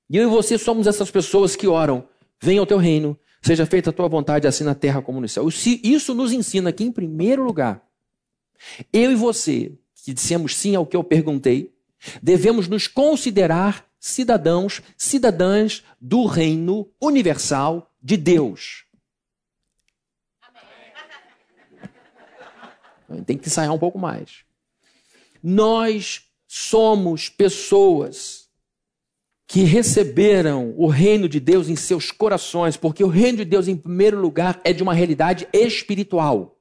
E 0.09 0.17
eu 0.17 0.23
e 0.23 0.31
você 0.31 0.57
somos 0.57 0.87
essas 0.87 1.11
pessoas 1.11 1.55
que 1.55 1.67
oram: 1.67 2.09
venha 2.41 2.59
ao 2.59 2.65
teu 2.65 2.79
reino, 2.79 3.15
seja 3.39 3.67
feita 3.67 3.91
a 3.91 3.93
tua 3.93 4.07
vontade, 4.07 4.47
assim 4.47 4.63
na 4.63 4.73
terra 4.73 4.99
como 4.99 5.21
no 5.21 5.29
céu. 5.29 5.47
Isso 5.47 6.15
nos 6.15 6.31
ensina 6.31 6.73
que, 6.73 6.83
em 6.83 6.91
primeiro 6.91 7.43
lugar, 7.43 7.86
eu 8.91 9.11
e 9.11 9.15
você, 9.15 9.71
que 10.03 10.13
dissemos 10.13 10.55
sim 10.55 10.75
ao 10.75 10.85
que 10.85 10.95
eu 10.95 11.03
perguntei, 11.03 11.73
devemos 12.21 12.67
nos 12.67 12.87
considerar 12.87 13.85
cidadãos, 13.99 14.81
cidadãs 14.97 15.83
do 15.99 16.25
reino 16.25 16.89
universal 17.01 17.91
de 18.01 18.15
Deus. 18.17 18.85
Tem 23.25 23.37
que 23.37 23.47
ensaiar 23.47 23.73
um 23.73 23.79
pouco 23.79 23.97
mais. 23.97 24.43
Nós 25.41 26.23
somos 26.47 27.29
pessoas 27.29 28.47
que 29.47 29.63
receberam 29.63 30.73
o 30.77 30.87
reino 30.87 31.29
de 31.29 31.39
Deus 31.39 31.69
em 31.69 31.75
seus 31.75 32.11
corações, 32.11 32.75
porque 32.75 33.01
o 33.03 33.07
reino 33.07 33.37
de 33.37 33.45
Deus, 33.45 33.67
em 33.69 33.77
primeiro 33.77 34.19
lugar, 34.19 34.59
é 34.63 34.73
de 34.73 34.83
uma 34.83 34.93
realidade 34.93 35.47
espiritual. 35.53 36.56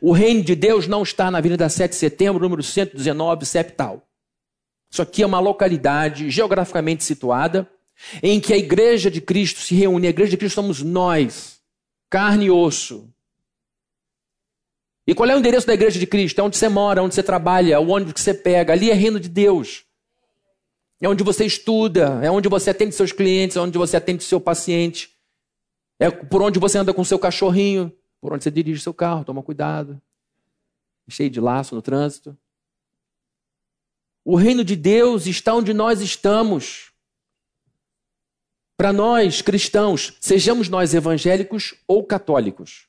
O 0.00 0.12
reino 0.12 0.42
de 0.42 0.54
Deus 0.54 0.86
não 0.86 1.02
está 1.02 1.30
na 1.30 1.38
Avenida 1.38 1.68
7 1.68 1.90
de 1.90 1.96
Setembro, 1.96 2.42
número 2.42 2.62
119, 2.62 3.46
Septal. 3.46 4.06
Isso 4.90 5.02
aqui 5.02 5.22
é 5.22 5.26
uma 5.26 5.40
localidade 5.40 6.30
geograficamente 6.30 7.04
situada 7.04 7.70
em 8.22 8.40
que 8.40 8.52
a 8.52 8.56
igreja 8.56 9.10
de 9.10 9.20
Cristo 9.20 9.60
se 9.60 9.74
reúne. 9.74 10.06
A 10.06 10.10
igreja 10.10 10.30
de 10.30 10.36
Cristo 10.36 10.56
somos 10.56 10.82
nós, 10.82 11.60
carne 12.08 12.46
e 12.46 12.50
osso, 12.50 13.08
e 15.10 15.14
qual 15.14 15.28
é 15.28 15.34
o 15.34 15.40
endereço 15.40 15.66
da 15.66 15.74
igreja 15.74 15.98
de 15.98 16.06
Cristo? 16.06 16.40
É 16.40 16.44
onde 16.44 16.56
você 16.56 16.68
mora, 16.68 17.02
onde 17.02 17.16
você 17.16 17.22
trabalha, 17.22 17.80
o 17.80 17.88
ônibus 17.88 18.12
que 18.12 18.20
você 18.20 18.32
pega. 18.32 18.72
Ali 18.72 18.92
é 18.92 18.94
reino 18.94 19.18
de 19.18 19.28
Deus. 19.28 19.84
É 21.00 21.08
onde 21.08 21.24
você 21.24 21.44
estuda, 21.44 22.20
é 22.22 22.30
onde 22.30 22.48
você 22.48 22.70
atende 22.70 22.94
seus 22.94 23.10
clientes, 23.10 23.56
é 23.56 23.60
onde 23.60 23.76
você 23.76 23.96
atende 23.96 24.22
seu 24.22 24.40
paciente. 24.40 25.10
É 25.98 26.10
por 26.10 26.40
onde 26.42 26.60
você 26.60 26.78
anda 26.78 26.94
com 26.94 27.02
seu 27.02 27.18
cachorrinho, 27.18 27.92
por 28.20 28.32
onde 28.32 28.44
você 28.44 28.50
dirige 28.50 28.80
seu 28.80 28.92
carro, 28.92 29.24
toma 29.24 29.42
cuidado. 29.42 30.00
Cheio 31.08 31.30
de 31.30 31.40
laço 31.40 31.74
no 31.74 31.82
trânsito. 31.82 32.38
O 34.24 34.36
reino 34.36 34.64
de 34.64 34.76
Deus 34.76 35.26
está 35.26 35.54
onde 35.54 35.74
nós 35.74 36.00
estamos. 36.00 36.92
Para 38.76 38.92
nós, 38.92 39.42
cristãos, 39.42 40.16
sejamos 40.20 40.68
nós 40.68 40.94
evangélicos 40.94 41.74
ou 41.86 42.04
católicos. 42.04 42.88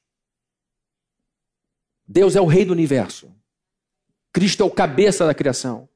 Deus 2.08 2.36
é 2.36 2.42
o 2.42 2.46
rei 2.46 2.64
do 2.64 2.74
universo. 2.74 3.34
Cristo 4.32 4.62
é 4.62 4.66
o 4.66 4.72
cabeça 4.72 5.26
da 5.26 5.34
criação. 5.34 5.90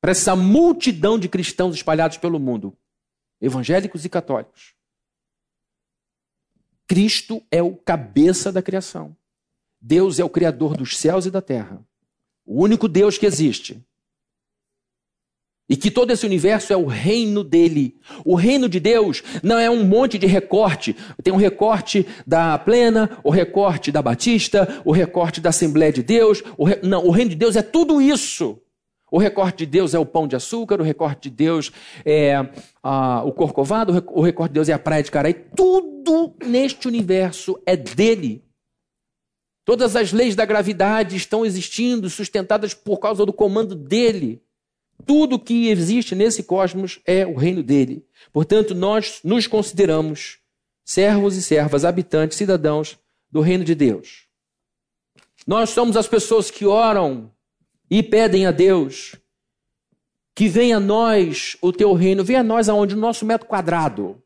Para 0.00 0.10
essa 0.10 0.36
multidão 0.36 1.18
de 1.18 1.28
cristãos 1.28 1.74
espalhados 1.74 2.18
pelo 2.18 2.38
mundo, 2.38 2.76
evangélicos 3.40 4.04
e 4.04 4.08
católicos. 4.08 4.75
Cristo 6.86 7.42
é 7.50 7.62
o 7.62 7.74
cabeça 7.74 8.52
da 8.52 8.62
criação. 8.62 9.16
Deus 9.80 10.18
é 10.18 10.24
o 10.24 10.30
criador 10.30 10.76
dos 10.76 10.96
céus 10.96 11.26
e 11.26 11.30
da 11.30 11.42
terra. 11.42 11.84
O 12.44 12.62
único 12.62 12.88
Deus 12.88 13.18
que 13.18 13.26
existe. 13.26 13.84
E 15.68 15.76
que 15.76 15.90
todo 15.90 16.12
esse 16.12 16.24
universo 16.24 16.72
é 16.72 16.76
o 16.76 16.86
reino 16.86 17.42
dele. 17.42 17.96
O 18.24 18.36
reino 18.36 18.68
de 18.68 18.78
Deus 18.78 19.22
não 19.42 19.58
é 19.58 19.68
um 19.68 19.84
monte 19.84 20.16
de 20.16 20.26
recorte. 20.26 20.94
Tem 21.24 21.32
um 21.32 21.38
recorte 21.38 22.06
da 22.24 22.56
Plena, 22.56 23.18
o 23.24 23.30
recorte 23.30 23.90
da 23.90 24.00
Batista, 24.00 24.80
o 24.84 24.92
recorte 24.92 25.40
da 25.40 25.48
Assembleia 25.48 25.92
de 25.92 26.04
Deus. 26.04 26.42
O 26.56 26.64
re... 26.64 26.78
Não, 26.84 27.04
o 27.04 27.10
reino 27.10 27.30
de 27.30 27.36
Deus 27.36 27.56
é 27.56 27.62
tudo 27.62 28.00
isso. 28.00 28.60
O 29.10 29.18
recorte 29.18 29.58
de 29.58 29.66
Deus 29.66 29.94
é 29.94 29.98
o 29.98 30.06
pão 30.06 30.26
de 30.26 30.34
açúcar, 30.34 30.80
o 30.80 30.84
recorte 30.84 31.30
de 31.30 31.36
Deus 31.36 31.70
é 32.04 32.34
o 33.24 33.32
corcovado, 33.32 34.04
o 34.08 34.20
recorte 34.20 34.50
de 34.50 34.54
Deus 34.54 34.68
é 34.68 34.72
a 34.72 34.78
praia 34.78 35.02
de 35.02 35.10
Caraí. 35.10 35.34
Tudo 35.34 36.34
neste 36.44 36.88
universo 36.88 37.60
é 37.64 37.76
dele. 37.76 38.44
Todas 39.64 39.96
as 39.96 40.12
leis 40.12 40.34
da 40.34 40.44
gravidade 40.44 41.16
estão 41.16 41.44
existindo, 41.44 42.08
sustentadas 42.10 42.74
por 42.74 42.98
causa 42.98 43.24
do 43.26 43.32
comando 43.32 43.74
dele. 43.74 44.42
Tudo 45.04 45.38
que 45.38 45.68
existe 45.68 46.14
nesse 46.14 46.42
cosmos 46.42 47.00
é 47.04 47.26
o 47.26 47.34
reino 47.34 47.62
dele. 47.62 48.04
Portanto, 48.32 48.74
nós 48.74 49.20
nos 49.22 49.46
consideramos 49.46 50.38
servos 50.84 51.36
e 51.36 51.42
servas, 51.42 51.84
habitantes, 51.84 52.38
cidadãos 52.38 52.98
do 53.30 53.40
reino 53.40 53.64
de 53.64 53.74
Deus. 53.74 54.26
Nós 55.46 55.70
somos 55.70 55.96
as 55.96 56.08
pessoas 56.08 56.50
que 56.50 56.64
oram 56.64 57.30
e 57.90 58.02
pedem 58.02 58.46
a 58.46 58.50
Deus 58.50 59.16
que 60.34 60.48
venha 60.48 60.76
a 60.76 60.80
nós 60.80 61.56
o 61.62 61.72
teu 61.72 61.94
reino, 61.94 62.22
venha 62.22 62.40
a 62.40 62.44
nós 62.44 62.68
aonde? 62.68 62.94
No 62.94 63.00
nosso 63.00 63.24
metro 63.24 63.46
quadrado. 63.46 64.22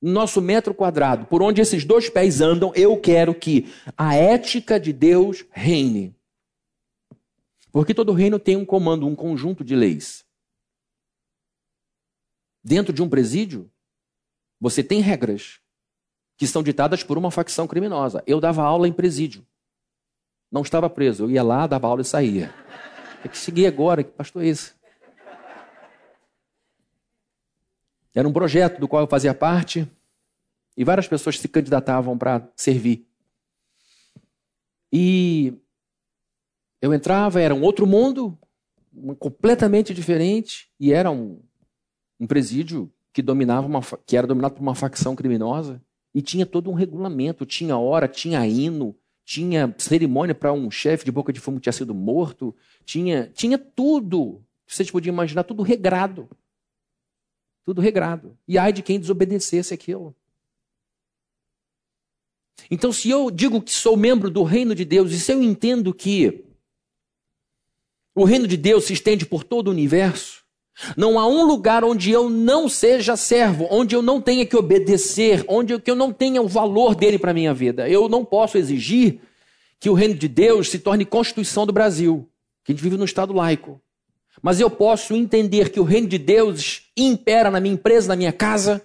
No 0.00 0.12
nosso 0.12 0.40
metro 0.40 0.72
quadrado, 0.72 1.26
por 1.26 1.42
onde 1.42 1.60
esses 1.60 1.84
dois 1.84 2.08
pés 2.08 2.40
andam, 2.40 2.72
eu 2.74 2.98
quero 2.98 3.34
que 3.34 3.70
a 3.96 4.14
ética 4.14 4.80
de 4.80 4.94
Deus 4.94 5.44
reine. 5.50 6.16
Porque 7.70 7.92
todo 7.92 8.14
reino 8.14 8.38
tem 8.38 8.56
um 8.56 8.64
comando, 8.64 9.06
um 9.06 9.14
conjunto 9.14 9.62
de 9.62 9.76
leis. 9.76 10.24
Dentro 12.64 12.94
de 12.94 13.02
um 13.02 13.10
presídio, 13.10 13.70
você 14.58 14.82
tem 14.82 15.00
regras 15.00 15.60
que 16.38 16.46
são 16.46 16.62
ditadas 16.62 17.02
por 17.02 17.18
uma 17.18 17.30
facção 17.30 17.66
criminosa. 17.66 18.22
Eu 18.26 18.40
dava 18.40 18.62
aula 18.62 18.88
em 18.88 18.92
presídio. 18.92 19.46
Não 20.50 20.62
estava 20.62 20.90
preso. 20.90 21.24
Eu 21.24 21.30
ia 21.30 21.42
lá, 21.42 21.66
dava 21.66 21.86
aula 21.86 22.02
e 22.02 22.04
saía. 22.04 22.52
É 23.24 23.28
que 23.28 23.36
cheguei 23.36 23.66
agora, 23.66 24.02
que 24.02 24.10
pastor 24.10 24.42
é 24.42 24.48
esse? 24.48 24.72
Era 28.14 28.26
um 28.26 28.32
projeto 28.32 28.80
do 28.80 28.88
qual 28.88 29.02
eu 29.02 29.08
fazia 29.08 29.32
parte 29.32 29.88
e 30.76 30.84
várias 30.84 31.06
pessoas 31.06 31.38
se 31.38 31.46
candidatavam 31.46 32.18
para 32.18 32.48
servir. 32.56 33.06
E 34.92 35.54
eu 36.82 36.92
entrava, 36.92 37.40
era 37.40 37.54
um 37.54 37.62
outro 37.62 37.86
mundo, 37.86 38.36
completamente 39.18 39.94
diferente, 39.94 40.68
e 40.80 40.92
era 40.92 41.10
um, 41.10 41.40
um 42.18 42.26
presídio 42.26 42.92
que 43.12 43.22
dominava 43.22 43.66
uma, 43.66 43.80
que 44.06 44.16
era 44.16 44.26
dominado 44.26 44.54
por 44.54 44.62
uma 44.62 44.74
facção 44.74 45.14
criminosa 45.14 45.82
e 46.14 46.20
tinha 46.20 46.46
todo 46.46 46.70
um 46.70 46.74
regulamento, 46.74 47.46
tinha 47.46 47.76
hora, 47.76 48.08
tinha 48.08 48.44
hino, 48.46 48.96
tinha 49.24 49.74
cerimônia 49.78 50.34
para 50.34 50.52
um 50.52 50.70
chefe 50.70 51.04
de 51.04 51.12
boca 51.12 51.32
de 51.32 51.40
fumo 51.40 51.58
que 51.58 51.64
tinha 51.64 51.72
sido 51.72 51.94
morto, 51.94 52.54
tinha, 52.84 53.30
tinha 53.34 53.58
tudo. 53.58 54.44
Vocês 54.66 54.90
podiam 54.90 55.12
imaginar 55.12 55.44
tudo 55.44 55.62
regrado. 55.62 56.28
Tudo 57.64 57.80
regrado. 57.80 58.36
E 58.46 58.58
ai 58.58 58.72
de 58.72 58.82
quem 58.82 58.98
desobedecesse 58.98 59.72
aquilo. 59.72 60.14
Então, 62.70 62.92
se 62.92 63.08
eu 63.08 63.30
digo 63.30 63.62
que 63.62 63.72
sou 63.72 63.96
membro 63.96 64.30
do 64.30 64.42
reino 64.42 64.74
de 64.74 64.84
Deus, 64.84 65.12
e 65.12 65.18
se 65.18 65.32
eu 65.32 65.42
entendo 65.42 65.94
que 65.94 66.44
o 68.14 68.24
reino 68.24 68.46
de 68.46 68.56
Deus 68.56 68.84
se 68.84 68.92
estende 68.92 69.24
por 69.24 69.44
todo 69.44 69.68
o 69.68 69.70
universo. 69.70 70.44
Não 70.96 71.18
há 71.18 71.26
um 71.26 71.44
lugar 71.44 71.84
onde 71.84 72.10
eu 72.10 72.30
não 72.30 72.68
seja 72.68 73.16
servo, 73.16 73.66
onde 73.70 73.94
eu 73.94 74.02
não 74.02 74.20
tenha 74.20 74.46
que 74.46 74.56
obedecer, 74.56 75.44
onde 75.48 75.74
eu, 75.74 75.80
que 75.80 75.90
eu 75.90 75.96
não 75.96 76.12
tenha 76.12 76.40
o 76.40 76.48
valor 76.48 76.94
dele 76.94 77.18
para 77.18 77.32
a 77.32 77.34
minha 77.34 77.52
vida. 77.52 77.88
Eu 77.88 78.08
não 78.08 78.24
posso 78.24 78.56
exigir 78.56 79.20
que 79.78 79.90
o 79.90 79.94
reino 79.94 80.14
de 80.14 80.28
Deus 80.28 80.68
se 80.68 80.78
torne 80.78 81.04
constituição 81.04 81.66
do 81.66 81.72
Brasil, 81.72 82.28
que 82.64 82.72
a 82.72 82.74
gente 82.74 82.82
vive 82.82 82.96
num 82.96 83.04
Estado 83.04 83.32
laico. 83.32 83.80
Mas 84.42 84.60
eu 84.60 84.70
posso 84.70 85.14
entender 85.14 85.70
que 85.70 85.80
o 85.80 85.84
reino 85.84 86.08
de 86.08 86.18
Deus 86.18 86.90
impera 86.96 87.50
na 87.50 87.60
minha 87.60 87.74
empresa, 87.74 88.08
na 88.08 88.16
minha 88.16 88.32
casa, 88.32 88.84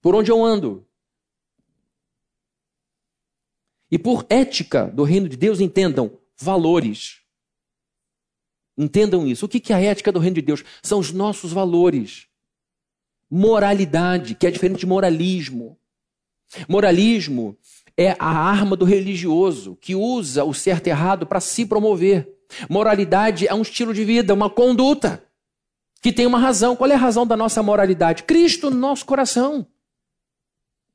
por 0.00 0.14
onde 0.14 0.30
eu 0.30 0.44
ando. 0.44 0.86
E 3.90 3.98
por 3.98 4.24
ética 4.28 4.86
do 4.86 5.02
reino 5.02 5.28
de 5.28 5.36
Deus, 5.36 5.60
entendam 5.60 6.18
valores. 6.36 7.19
Entendam 8.80 9.26
isso. 9.26 9.44
O 9.44 9.48
que 9.48 9.74
é 9.74 9.76
a 9.76 9.80
ética 9.80 10.10
do 10.10 10.18
reino 10.18 10.36
de 10.36 10.40
Deus? 10.40 10.64
São 10.82 10.98
os 10.98 11.12
nossos 11.12 11.52
valores. 11.52 12.26
Moralidade, 13.30 14.34
que 14.34 14.46
é 14.46 14.50
diferente 14.50 14.80
de 14.80 14.86
moralismo. 14.86 15.78
Moralismo 16.66 17.58
é 17.94 18.16
a 18.18 18.26
arma 18.26 18.74
do 18.74 18.86
religioso 18.86 19.76
que 19.78 19.94
usa 19.94 20.44
o 20.44 20.54
certo 20.54 20.86
e 20.86 20.90
errado 20.90 21.26
para 21.26 21.40
se 21.40 21.66
promover. 21.66 22.26
Moralidade 22.70 23.46
é 23.46 23.54
um 23.54 23.60
estilo 23.60 23.92
de 23.92 24.02
vida, 24.02 24.32
uma 24.32 24.48
conduta 24.48 25.22
que 26.00 26.10
tem 26.10 26.24
uma 26.24 26.38
razão. 26.38 26.74
Qual 26.74 26.90
é 26.90 26.94
a 26.94 26.98
razão 26.98 27.26
da 27.26 27.36
nossa 27.36 27.62
moralidade? 27.62 28.22
Cristo 28.22 28.70
no 28.70 28.78
nosso 28.78 29.04
coração. 29.04 29.66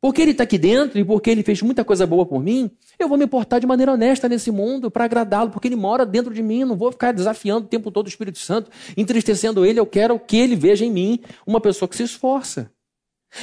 Porque 0.02 0.22
Ele 0.22 0.32
está 0.32 0.44
aqui 0.44 0.58
dentro 0.58 1.00
e 1.00 1.04
porque 1.04 1.30
Ele 1.30 1.44
fez 1.44 1.62
muita 1.62 1.84
coisa 1.84 2.06
boa 2.06 2.26
por 2.26 2.44
mim, 2.44 2.70
eu 3.00 3.08
vou 3.08 3.18
me 3.18 3.26
portar 3.26 3.60
de 3.60 3.68
maneira 3.68 3.92
honesta 3.92 4.30
nesse 4.30 4.52
mundo 4.52 4.92
para 4.92 5.06
agradá-lo, 5.06 5.50
porque 5.50 5.68
Ele 5.68 5.76
mora 5.76 6.06
dentro 6.06 6.34
de 6.34 6.44
mim. 6.44 6.64
Não 6.64 6.76
vou 6.76 6.92
ficar 6.92 7.12
desafiando 7.12 7.66
o 7.66 7.70
tempo 7.70 7.90
todo 7.92 8.06
o 8.06 8.10
Espírito 8.10 8.38
Santo, 8.40 8.70
entristecendo 8.96 9.66
Ele. 9.66 9.80
Eu 9.80 9.86
quero 9.86 10.20
que 10.20 10.38
Ele 10.38 10.56
veja 10.56 10.86
em 10.86 10.92
mim 10.92 11.20
uma 11.46 11.60
pessoa 11.60 11.90
que 11.90 11.96
se 11.96 12.04
esforça. 12.04 12.72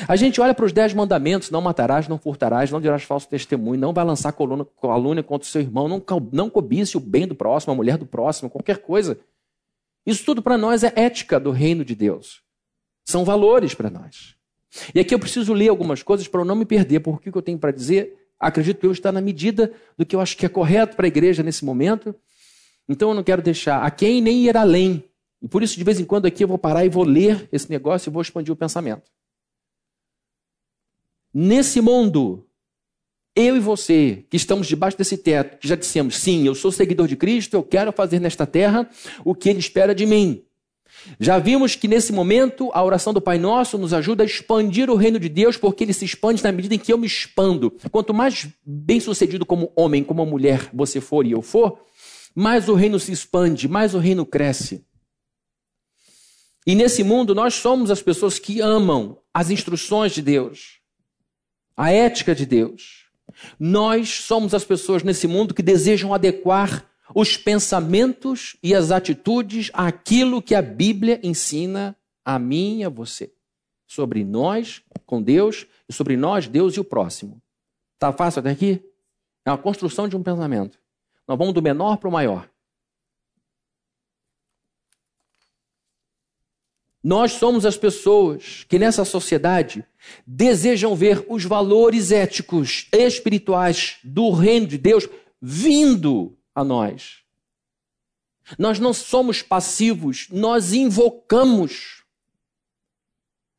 A 0.09 0.17
gente 0.17 0.41
olha 0.41 0.55
para 0.55 0.65
os 0.65 0.73
dez 0.73 0.95
mandamentos: 0.95 1.51
não 1.51 1.61
matarás, 1.61 2.09
não 2.09 2.19
furtarás, 2.19 2.71
não 2.71 2.81
dirás 2.81 3.03
falso 3.03 3.29
testemunho, 3.29 3.81
não 3.81 3.93
vai 3.93 4.05
lançar 4.05 4.33
coluna, 4.33 4.67
calúnia 4.81 5.23
contra 5.23 5.47
o 5.47 5.51
seu 5.51 5.61
irmão, 5.61 5.89
não, 5.89 6.03
não 6.33 6.49
cobice 6.49 6.97
o 6.97 7.01
bem 7.01 7.27
do 7.27 7.35
próximo, 7.35 7.73
a 7.73 7.77
mulher 7.77 7.99
do 7.99 8.07
próximo, 8.07 8.49
qualquer 8.49 8.79
coisa. 8.79 9.19
Isso 10.07 10.25
tudo 10.25 10.43
para 10.43 10.59
nós 10.59 10.83
é 10.83 10.93
ética 10.97 11.39
do 11.39 11.51
reino 11.51 11.85
de 11.85 11.95
Deus. 11.95 12.43
São 13.05 13.25
valores 13.25 13.75
para 13.75 13.91
nós. 13.91 14.37
E 14.95 15.01
aqui 15.01 15.15
eu 15.15 15.19
preciso 15.19 15.53
ler 15.53 15.69
algumas 15.69 16.03
coisas 16.03 16.27
para 16.27 16.41
eu 16.41 16.45
não 16.45 16.57
me 16.57 16.65
perder, 16.65 17.01
porque 17.01 17.29
o 17.29 17.33
que 17.33 17.39
eu 17.39 17.43
tenho 17.43 17.59
para 17.59 17.71
dizer, 17.71 18.17
acredito 18.39 18.85
eu, 18.85 18.93
está 18.93 19.13
na 19.13 19.21
medida 19.21 19.73
do 19.97 20.07
que 20.07 20.17
eu 20.17 20.21
acho 20.21 20.37
que 20.37 20.47
é 20.47 20.49
correto 20.49 20.97
para 20.97 21.07
a 21.07 21.09
igreja 21.09 21.43
nesse 21.43 21.65
momento. 21.65 22.15
Então 22.89 23.11
eu 23.11 23.15
não 23.15 23.23
quero 23.23 23.43
deixar 23.43 23.83
a 23.83 23.91
quem 23.91 24.21
nem 24.21 24.45
ir 24.47 24.57
além. 24.57 25.05
E 25.41 25.49
por 25.49 25.63
isso, 25.63 25.77
de 25.77 25.85
vez 25.85 25.99
em 25.99 26.05
quando, 26.05 26.27
aqui 26.27 26.45
eu 26.45 26.49
vou 26.49 26.59
parar 26.59 26.85
e 26.85 26.89
vou 26.89 27.05
ler 27.05 27.49
esse 27.53 27.69
negócio 27.69 28.09
e 28.09 28.13
vou 28.13 28.23
expandir 28.23 28.53
o 28.53 28.57
pensamento. 28.57 29.11
Nesse 31.35 31.81
mundo, 31.81 32.47
eu 33.35 33.57
e 33.57 33.61
você, 33.61 34.25
que 34.29 34.37
estamos 34.37 34.67
debaixo 34.67 34.97
desse 34.97 35.17
teto, 35.17 35.59
que 35.59 35.67
já 35.67 35.75
dissemos, 35.75 36.17
sim, 36.19 36.47
eu 36.47 36.55
sou 36.55 36.71
seguidor 36.71 37.09
de 37.09 37.17
Cristo, 37.17 37.55
eu 37.55 37.63
quero 37.63 37.91
fazer 37.91 38.21
nesta 38.21 38.47
terra 38.47 38.89
o 39.25 39.35
que 39.35 39.49
Ele 39.49 39.59
espera 39.59 39.95
de 39.95 40.07
mim. 40.07 40.45
Já 41.19 41.39
vimos 41.39 41.75
que 41.75 41.89
nesse 41.89 42.13
momento 42.13 42.71
a 42.73 42.83
oração 42.83 43.13
do 43.13 43.21
Pai 43.21 43.39
Nosso 43.39 43.79
nos 43.79 43.93
ajuda 43.93 44.23
a 44.23 44.27
expandir 44.27 44.91
o 44.91 44.97
reino 44.97 45.19
de 45.19 45.29
Deus, 45.29 45.57
porque 45.57 45.85
ele 45.85 45.93
se 45.93 46.05
expande 46.05 46.43
na 46.43 46.53
medida 46.53 46.75
em 46.75 46.79
que 46.79 46.93
eu 46.93 46.99
me 46.99 47.07
expando. 47.07 47.71
Quanto 47.91 48.15
mais 48.15 48.49
bem-sucedido 48.65 49.45
como 49.45 49.73
homem, 49.77 50.05
como 50.05 50.25
mulher 50.25 50.71
você 50.73 51.01
for 51.01 51.27
e 51.27 51.33
eu 51.33 51.43
for, 51.43 51.79
mais 52.35 52.69
o 52.69 52.75
reino 52.75 52.99
se 52.99 53.13
expande, 53.13 53.69
mais 53.69 53.95
o 53.95 53.99
reino 53.99 54.25
cresce. 54.25 54.85
E 56.67 56.75
nesse 56.75 57.03
mundo 57.03 57.35
nós 57.35 57.55
somos 57.55 57.91
as 57.91 58.01
pessoas 58.01 58.39
que 58.39 58.61
amam 58.61 59.19
as 59.35 59.51
instruções 59.51 60.13
de 60.13 60.23
Deus, 60.23 60.79
a 61.77 61.91
ética 61.91 62.35
de 62.35 62.47
Deus. 62.47 63.07
Nós 63.59 64.09
somos 64.11 64.55
as 64.55 64.65
pessoas 64.65 65.03
nesse 65.03 65.27
mundo 65.27 65.55
que 65.55 65.63
desejam 65.63 66.15
adequar 66.15 66.92
os 67.15 67.37
pensamentos 67.37 68.57
e 68.63 68.75
as 68.75 68.91
atitudes 68.91 69.71
àquilo 69.73 70.43
que 70.43 70.55
a 70.55 70.63
Bíblia 70.63 71.21
ensina 71.23 71.97
a 72.25 72.39
mim 72.39 72.79
e 72.79 72.85
a 72.85 72.89
você. 72.89 73.33
Sobre 73.87 74.25
nós, 74.25 74.83
com 75.05 75.23
Deus, 75.23 75.67
e 75.89 75.93
sobre 75.93 76.17
nós, 76.17 76.49
Deus 76.49 76.75
e 76.75 76.81
o 76.81 76.85
próximo. 76.85 77.43
Tá 77.99 78.13
fácil 78.13 78.41
até 78.41 78.51
aqui? 78.51 78.83
É 79.45 79.51
uma 79.51 79.59
construção 79.59 80.09
de 80.09 80.17
um 80.17 80.23
pensamento. 80.23 80.79
Nós 81.27 81.39
vamos 81.39 81.53
do 81.53 81.63
menor 81.63 81.99
para 81.99 82.09
o 82.09 82.13
maior. 82.13 82.49
Nós 87.03 87.33
somos 87.33 87.67
as 87.67 87.77
pessoas 87.77 88.65
que 88.69 88.79
nessa 88.79 89.05
sociedade 89.05 89.85
desejam 90.25 90.95
ver 90.95 91.27
os 91.29 91.45
valores 91.45 92.13
éticos 92.13 92.87
e 92.93 93.05
espirituais 93.05 93.99
do 94.05 94.31
reino 94.31 94.69
de 94.69 94.79
Deus 94.79 95.09
vindo 95.41 96.39
a 96.55 96.65
nós. 96.65 97.23
Nós 98.59 98.79
não 98.79 98.93
somos 98.93 99.41
passivos, 99.41 100.27
nós 100.31 100.73
invocamos 100.73 102.02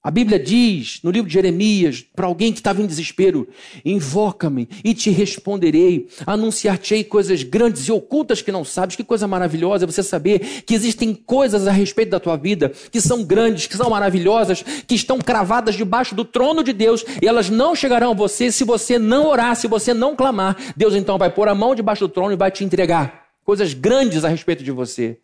a 0.04 0.12
Bíblia 0.12 0.38
diz 0.38 1.00
no 1.02 1.10
livro 1.10 1.30
de 1.30 1.34
Jeremias, 1.34 2.06
para 2.14 2.28
alguém 2.28 2.52
que 2.52 2.60
estava 2.60 2.82
em 2.82 2.86
desespero: 2.86 3.48
Invoca-me 3.86 4.68
e 4.84 4.94
te 4.94 5.10
responderei, 5.10 6.10
anunciar-te-ei 6.28 7.06
coisas 7.06 7.42
grandes 7.42 7.88
e 7.88 7.92
ocultas 7.92 8.42
que 8.42 8.52
não 8.52 8.66
sabes. 8.66 8.98
Que 8.98 9.04
coisa 9.04 9.26
maravilhosa 9.30 9.86
você 9.86 10.04
saber 10.04 10.64
que 10.66 10.74
existem 10.74 11.16
coisas 11.16 11.68
a 11.68 11.72
respeito 11.72 12.10
da 12.10 12.20
tua 12.20 12.36
vida 12.36 12.74
que 12.92 13.00
são 13.00 13.24
grandes, 13.24 13.66
que 13.66 13.78
são 13.78 13.90
maravilhosas, 13.90 14.62
que 14.62 14.94
estão 14.94 15.20
cravadas 15.20 15.76
debaixo 15.76 16.14
do 16.14 16.26
trono 16.26 16.66
de 16.66 16.74
Deus 16.74 17.06
e 17.22 17.26
elas 17.26 17.50
não 17.50 17.74
chegarão 17.74 18.12
a 18.12 18.16
você 18.16 18.52
se 18.52 18.66
você 18.66 19.00
não 19.00 19.28
orar, 19.28 19.56
se 19.56 19.70
você 19.70 19.94
não 19.94 20.18
clamar. 20.18 20.58
Deus 20.76 20.96
então 20.96 21.18
vai 21.18 21.30
pôr 21.30 21.48
a 21.48 21.56
mão 21.56 21.74
debaixo 21.74 22.06
do 22.06 22.14
trono 22.14 22.34
e 22.34 22.36
vai 22.36 22.52
te 22.52 22.66
entregar 22.66 23.30
coisas 23.46 23.74
grandes 23.74 24.26
a 24.26 24.28
respeito 24.28 24.66
de 24.66 24.72
você. 24.72 25.18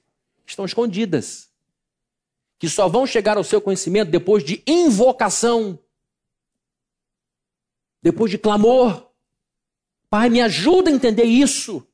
Estão 0.47 0.63
escondidas 0.63 1.48
que 2.59 2.67
só 2.67 2.89
vão 2.89 3.07
chegar 3.07 3.37
ao 3.37 3.43
seu 3.43 3.61
conhecimento 3.61 4.11
depois 4.11 4.43
de 4.43 4.61
invocação, 4.67 5.79
depois 8.03 8.29
de 8.29 8.37
clamor. 8.37 9.07
Pai, 10.09 10.29
me 10.29 10.41
ajuda 10.41 10.91
a 10.91 10.93
entender 10.93 11.23
isso. 11.23 11.87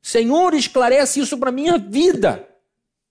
Senhor, 0.00 0.54
esclarece 0.54 1.18
isso 1.18 1.36
para 1.36 1.50
minha 1.50 1.76
vida. 1.76 2.48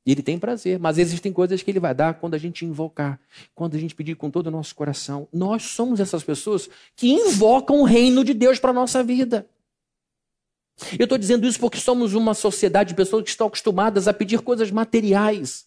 E 0.05 0.12
ele 0.12 0.21
tem 0.21 0.38
prazer, 0.39 0.79
mas 0.79 0.97
existem 0.97 1.34
coisas 1.34 1.62
que 1.62 1.71
ele 1.71 1.79
vai 1.79 1.93
dar 1.93 2.13
quando 2.13 2.36
a 2.36 2.38
gente 2.38 2.63
invocar, 2.63 3.19
quando 3.55 3.75
a 3.75 3.79
gente 3.79 3.95
pedir 3.95 4.15
com 4.15 4.29
todo 4.29 4.47
o 4.47 4.51
nosso 4.51 4.73
coração. 4.75 5.27
Nós 5.34 5.63
somos 5.63 5.99
essas 5.99 6.23
pessoas 6.23 6.69
que 6.95 7.10
invocam 7.10 7.81
o 7.81 7.84
reino 7.84 8.23
de 8.23 8.34
Deus 8.34 8.60
para 8.60 8.69
a 8.69 8.73
nossa 8.73 9.03
vida. 9.03 9.49
Eu 10.99 11.05
estou 11.05 11.17
dizendo 11.17 11.47
isso 11.47 11.60
porque 11.60 11.79
somos 11.79 12.13
uma 12.13 12.34
sociedade 12.34 12.89
de 12.89 12.95
pessoas 12.95 13.23
que 13.23 13.29
estão 13.29 13.47
acostumadas 13.47 14.08
a 14.08 14.13
pedir 14.13 14.41
coisas 14.41 14.69
materiais. 14.69 15.64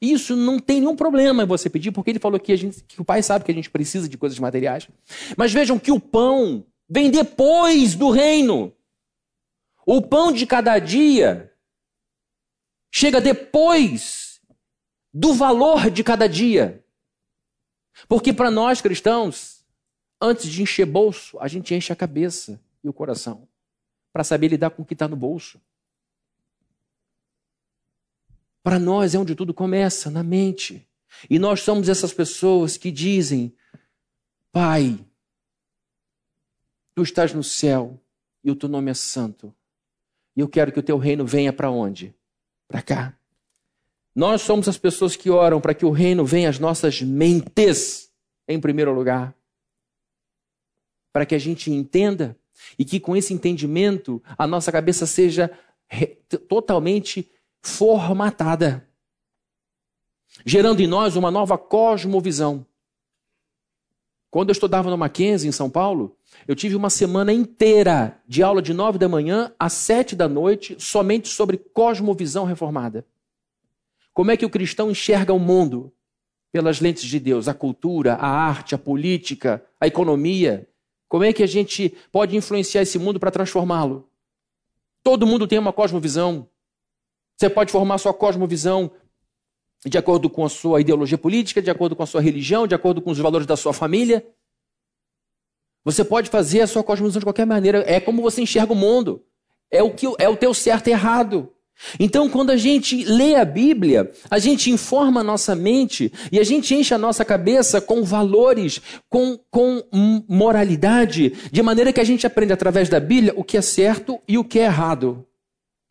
Isso 0.00 0.36
não 0.36 0.58
tem 0.58 0.80
nenhum 0.80 0.94
problema 0.94 1.44
você 1.44 1.68
pedir, 1.68 1.90
porque 1.90 2.10
ele 2.10 2.20
falou 2.20 2.38
que, 2.38 2.52
a 2.52 2.56
gente, 2.56 2.82
que 2.84 3.00
o 3.00 3.04
pai 3.04 3.22
sabe 3.22 3.44
que 3.44 3.50
a 3.50 3.54
gente 3.54 3.68
precisa 3.68 4.08
de 4.08 4.16
coisas 4.16 4.38
materiais. 4.38 4.88
Mas 5.36 5.52
vejam 5.52 5.78
que 5.78 5.90
o 5.90 5.98
pão 5.98 6.64
vem 6.88 7.10
depois 7.10 7.94
do 7.94 8.10
reino. 8.10 8.72
O 9.84 10.00
pão 10.00 10.30
de 10.32 10.46
cada 10.46 10.78
dia 10.78 11.52
chega 12.92 13.20
depois 13.20 14.40
do 15.12 15.34
valor 15.34 15.90
de 15.90 16.04
cada 16.04 16.28
dia. 16.28 16.84
Porque 18.08 18.32
para 18.32 18.50
nós 18.50 18.80
cristãos, 18.80 19.64
antes 20.20 20.48
de 20.50 20.62
encher 20.62 20.86
bolso, 20.86 21.36
a 21.40 21.48
gente 21.48 21.74
enche 21.74 21.92
a 21.92 21.96
cabeça 21.96 22.60
e 22.84 22.88
o 22.88 22.92
coração 22.92 23.48
para 24.12 24.22
saber 24.22 24.48
lidar 24.48 24.70
com 24.70 24.82
o 24.82 24.84
que 24.84 24.94
está 24.94 25.08
no 25.08 25.16
bolso. 25.16 25.60
Para 28.62 28.78
nós 28.78 29.14
é 29.14 29.18
onde 29.18 29.34
tudo 29.34 29.54
começa, 29.54 30.10
na 30.10 30.22
mente. 30.22 30.86
E 31.28 31.38
nós 31.38 31.60
somos 31.60 31.88
essas 31.88 32.12
pessoas 32.12 32.76
que 32.76 32.90
dizem: 32.90 33.54
Pai, 34.52 34.98
tu 36.94 37.02
estás 37.02 37.32
no 37.32 37.42
céu 37.42 38.00
e 38.42 38.50
o 38.50 38.56
teu 38.56 38.68
nome 38.68 38.90
é 38.90 38.94
santo. 38.94 39.54
E 40.36 40.40
eu 40.40 40.48
quero 40.48 40.70
que 40.70 40.78
o 40.78 40.82
teu 40.82 40.98
reino 40.98 41.26
venha 41.26 41.52
para 41.52 41.70
onde? 41.70 42.14
Para 42.66 42.82
cá. 42.82 43.18
Nós 44.14 44.42
somos 44.42 44.68
as 44.68 44.78
pessoas 44.78 45.16
que 45.16 45.30
oram 45.30 45.60
para 45.60 45.74
que 45.74 45.86
o 45.86 45.90
reino 45.90 46.24
venha 46.24 46.48
às 46.48 46.58
nossas 46.58 47.00
mentes, 47.02 48.10
em 48.46 48.60
primeiro 48.60 48.92
lugar. 48.92 49.34
Para 51.12 51.24
que 51.24 51.34
a 51.34 51.38
gente 51.38 51.70
entenda 51.70 52.36
e 52.78 52.84
que 52.84 52.98
com 52.98 53.16
esse 53.16 53.32
entendimento 53.32 54.22
a 54.36 54.46
nossa 54.46 54.72
cabeça 54.72 55.06
seja 55.06 55.50
totalmente 56.48 57.30
formatada, 57.62 58.88
gerando 60.44 60.80
em 60.80 60.86
nós 60.86 61.16
uma 61.16 61.30
nova 61.30 61.58
cosmovisão. 61.58 62.66
Quando 64.30 64.50
eu 64.50 64.52
estudava 64.52 64.90
no 64.90 64.98
Mackenzie, 64.98 65.48
em 65.48 65.52
São 65.52 65.70
Paulo, 65.70 66.16
eu 66.46 66.54
tive 66.54 66.76
uma 66.76 66.90
semana 66.90 67.32
inteira 67.32 68.20
de 68.28 68.42
aula 68.42 68.60
de 68.60 68.74
nove 68.74 68.98
da 68.98 69.08
manhã 69.08 69.52
às 69.58 69.72
sete 69.72 70.14
da 70.14 70.28
noite, 70.28 70.76
somente 70.78 71.28
sobre 71.28 71.56
cosmovisão 71.56 72.44
reformada. 72.44 73.06
Como 74.12 74.30
é 74.30 74.36
que 74.36 74.44
o 74.44 74.50
cristão 74.50 74.90
enxerga 74.90 75.32
o 75.32 75.38
mundo 75.38 75.92
pelas 76.52 76.80
lentes 76.80 77.04
de 77.04 77.18
Deus? 77.18 77.48
A 77.48 77.54
cultura, 77.54 78.14
a 78.14 78.28
arte, 78.28 78.74
a 78.74 78.78
política, 78.78 79.64
a 79.80 79.86
economia. 79.86 80.68
Como 81.08 81.24
é 81.24 81.32
que 81.32 81.42
a 81.42 81.46
gente 81.46 81.96
pode 82.12 82.36
influenciar 82.36 82.82
esse 82.82 82.98
mundo 82.98 83.18
para 83.18 83.30
transformá-lo? 83.30 84.10
Todo 85.02 85.26
mundo 85.26 85.46
tem 85.46 85.58
uma 85.58 85.72
cosmovisão. 85.72 86.48
Você 87.38 87.48
pode 87.48 87.70
formar 87.70 87.98
sua 87.98 88.12
cosmovisão 88.12 88.90
de 89.86 89.96
acordo 89.96 90.28
com 90.28 90.44
a 90.44 90.48
sua 90.48 90.80
ideologia 90.80 91.16
política, 91.16 91.62
de 91.62 91.70
acordo 91.70 91.94
com 91.94 92.02
a 92.02 92.06
sua 92.06 92.20
religião, 92.20 92.66
de 92.66 92.74
acordo 92.74 93.00
com 93.00 93.12
os 93.12 93.18
valores 93.18 93.46
da 93.46 93.56
sua 93.56 93.72
família. 93.72 94.26
Você 95.84 96.04
pode 96.04 96.30
fazer 96.30 96.62
a 96.62 96.66
sua 96.66 96.82
cosmovisão 96.82 97.20
de 97.20 97.26
qualquer 97.26 97.46
maneira. 97.46 97.84
É 97.86 98.00
como 98.00 98.22
você 98.22 98.42
enxerga 98.42 98.72
o 98.72 98.76
mundo. 98.76 99.24
É 99.70 99.80
o 99.84 99.94
que 99.94 100.06
é 100.18 100.28
o 100.28 100.36
teu 100.36 100.52
certo 100.52 100.88
e 100.88 100.90
errado. 100.90 101.52
Então, 102.00 102.28
quando 102.28 102.50
a 102.50 102.56
gente 102.56 103.04
lê 103.04 103.36
a 103.36 103.44
Bíblia, 103.44 104.10
a 104.28 104.40
gente 104.40 104.68
informa 104.68 105.20
a 105.20 105.24
nossa 105.24 105.54
mente 105.54 106.12
e 106.32 106.40
a 106.40 106.44
gente 106.44 106.74
enche 106.74 106.92
a 106.92 106.98
nossa 106.98 107.24
cabeça 107.24 107.80
com 107.80 108.02
valores, 108.02 108.80
com, 109.08 109.38
com 109.48 109.84
moralidade, 110.28 111.34
de 111.52 111.62
maneira 111.62 111.92
que 111.92 112.00
a 112.00 112.04
gente 112.04 112.26
aprende 112.26 112.52
através 112.52 112.88
da 112.88 112.98
Bíblia 112.98 113.32
o 113.36 113.44
que 113.44 113.56
é 113.56 113.62
certo 113.62 114.18
e 114.26 114.36
o 114.36 114.42
que 114.42 114.58
é 114.58 114.64
errado. 114.64 115.27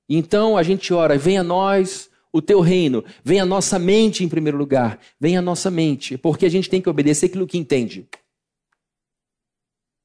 Então 0.10 0.58
a 0.58 0.64
gente 0.64 0.94
ora, 0.94 1.18
venha 1.18 1.42
a 1.42 1.44
nós 1.44 2.10
o 2.32 2.42
teu 2.42 2.60
reino, 2.62 3.04
venha 3.24 3.44
a 3.44 3.46
nossa 3.46 3.80
mente 3.80 4.24
em 4.24 4.30
primeiro 4.30 4.58
lugar, 4.58 5.00
venha 5.20 5.40
a 5.40 5.42
nossa 5.42 5.72
mente, 5.72 6.18
porque 6.18 6.46
a 6.46 6.50
gente 6.50 6.70
tem 6.70 6.82
que 6.82 6.90
obedecer 6.90 7.26
aquilo 7.26 7.48
que 7.48 7.58
entende. 7.58 8.08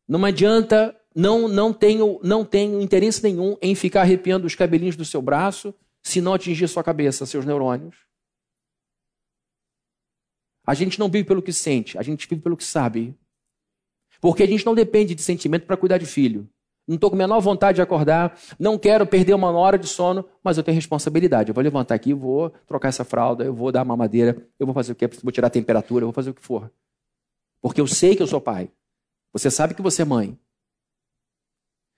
Não 0.08 0.24
adianta 0.24 0.96
não, 1.14 1.46
não, 1.46 1.72
tenho, 1.72 2.18
não 2.22 2.44
tenho 2.44 2.80
interesse 2.80 3.22
nenhum 3.22 3.56
em 3.60 3.74
ficar 3.74 4.02
arrepiando 4.02 4.46
os 4.46 4.54
cabelinhos 4.54 4.96
do 4.96 5.04
seu 5.04 5.20
braço 5.20 5.74
se 6.02 6.20
não 6.20 6.34
atingir 6.34 6.66
sua 6.68 6.82
cabeça, 6.82 7.26
seus 7.26 7.44
neurônios. 7.44 7.96
A 10.66 10.74
gente 10.74 10.98
não 10.98 11.08
vive 11.08 11.24
pelo 11.24 11.42
que 11.42 11.52
sente, 11.52 11.98
a 11.98 12.02
gente 12.02 12.26
vive 12.28 12.40
pelo 12.40 12.56
que 12.56 12.64
sabe. 12.64 13.16
Porque 14.20 14.42
a 14.42 14.46
gente 14.46 14.64
não 14.64 14.74
depende 14.74 15.14
de 15.14 15.22
sentimento 15.22 15.66
para 15.66 15.76
cuidar 15.76 15.98
de 15.98 16.06
filho. 16.06 16.48
Não 16.86 16.96
estou 16.96 17.10
com 17.10 17.16
a 17.16 17.18
menor 17.18 17.40
vontade 17.40 17.76
de 17.76 17.82
acordar, 17.82 18.36
não 18.58 18.76
quero 18.76 19.06
perder 19.06 19.34
uma 19.34 19.50
hora 19.52 19.78
de 19.78 19.86
sono, 19.86 20.24
mas 20.42 20.58
eu 20.58 20.64
tenho 20.64 20.74
responsabilidade. 20.74 21.50
Eu 21.50 21.54
vou 21.54 21.62
levantar 21.62 21.94
aqui, 21.94 22.12
vou 22.12 22.50
trocar 22.66 22.88
essa 22.88 23.04
fralda, 23.04 23.44
eu 23.44 23.54
vou 23.54 23.70
dar 23.70 23.82
uma 23.82 23.96
madeira, 23.96 24.44
eu 24.58 24.66
vou 24.66 24.74
fazer 24.74 24.92
o 24.92 24.94
quê? 24.94 25.08
Vou 25.22 25.30
tirar 25.30 25.46
a 25.46 25.50
temperatura, 25.50 26.02
eu 26.02 26.08
vou 26.08 26.12
fazer 26.12 26.30
o 26.30 26.34
que 26.34 26.42
for. 26.42 26.72
Porque 27.60 27.80
eu 27.80 27.86
sei 27.86 28.16
que 28.16 28.22
eu 28.22 28.26
sou 28.26 28.40
pai. 28.40 28.70
Você 29.32 29.50
sabe 29.50 29.74
que 29.74 29.82
você 29.82 30.02
é 30.02 30.04
mãe. 30.04 30.36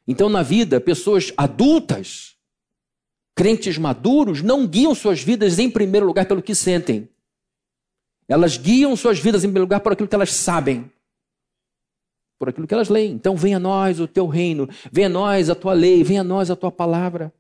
Então, 0.07 0.29
na 0.29 0.43
vida, 0.43 0.81
pessoas 0.81 1.33
adultas, 1.35 2.37
crentes 3.35 3.79
maduros, 3.79 4.43
não 4.43 4.67
guiam 4.67 4.95
suas 4.95 5.23
vidas 5.23 5.59
em 5.59 5.71
primeiro 5.71 6.07
lugar 6.07 6.27
pelo 6.27 6.43
que 6.43 6.55
sentem. 6.55 7.09
Elas 8.29 8.59
guiam 8.59 8.95
suas 8.97 9.19
vidas 9.19 9.45
em 9.45 9.49
primeiro 9.49 9.65
lugar 9.65 9.81
por 9.81 9.93
aquilo 9.93 10.09
que 10.09 10.15
elas 10.15 10.33
sabem, 10.33 10.91
por 12.39 12.49
aquilo 12.49 12.67
que 12.67 12.75
elas 12.75 12.89
leem. 12.89 13.13
Então, 13.13 13.37
venha 13.37 13.57
a 13.57 13.61
nós 13.61 14.01
o 14.01 14.07
teu 14.07 14.27
reino, 14.27 14.69
venha 14.91 15.07
a 15.07 15.11
nós 15.11 15.51
a 15.51 15.55
tua 15.55 15.73
lei, 15.73 16.03
venha 16.03 16.21
a 16.21 16.25
nós 16.25 16.51
a 16.51 16.57
tua 16.57 16.73
palavra. 16.73 17.33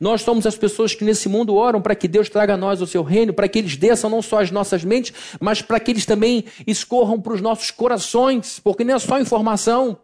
Nós 0.00 0.22
somos 0.22 0.46
as 0.46 0.56
pessoas 0.56 0.94
que 0.94 1.04
nesse 1.04 1.28
mundo 1.28 1.54
oram 1.54 1.82
para 1.82 1.94
que 1.94 2.06
Deus 2.06 2.28
traga 2.28 2.54
a 2.54 2.56
nós 2.56 2.80
o 2.80 2.86
seu 2.86 3.02
reino, 3.02 3.34
para 3.34 3.48
que 3.48 3.58
eles 3.58 3.76
desçam 3.76 4.08
não 4.08 4.22
só 4.22 4.40
as 4.40 4.50
nossas 4.50 4.84
mentes, 4.84 5.12
mas 5.40 5.60
para 5.62 5.80
que 5.80 5.90
eles 5.90 6.06
também 6.06 6.44
escorram 6.66 7.20
para 7.20 7.34
os 7.34 7.40
nossos 7.40 7.70
corações, 7.70 8.60
porque 8.60 8.84
não 8.84 8.94
é 8.94 8.98
só 8.98 9.18
informação. 9.18 9.98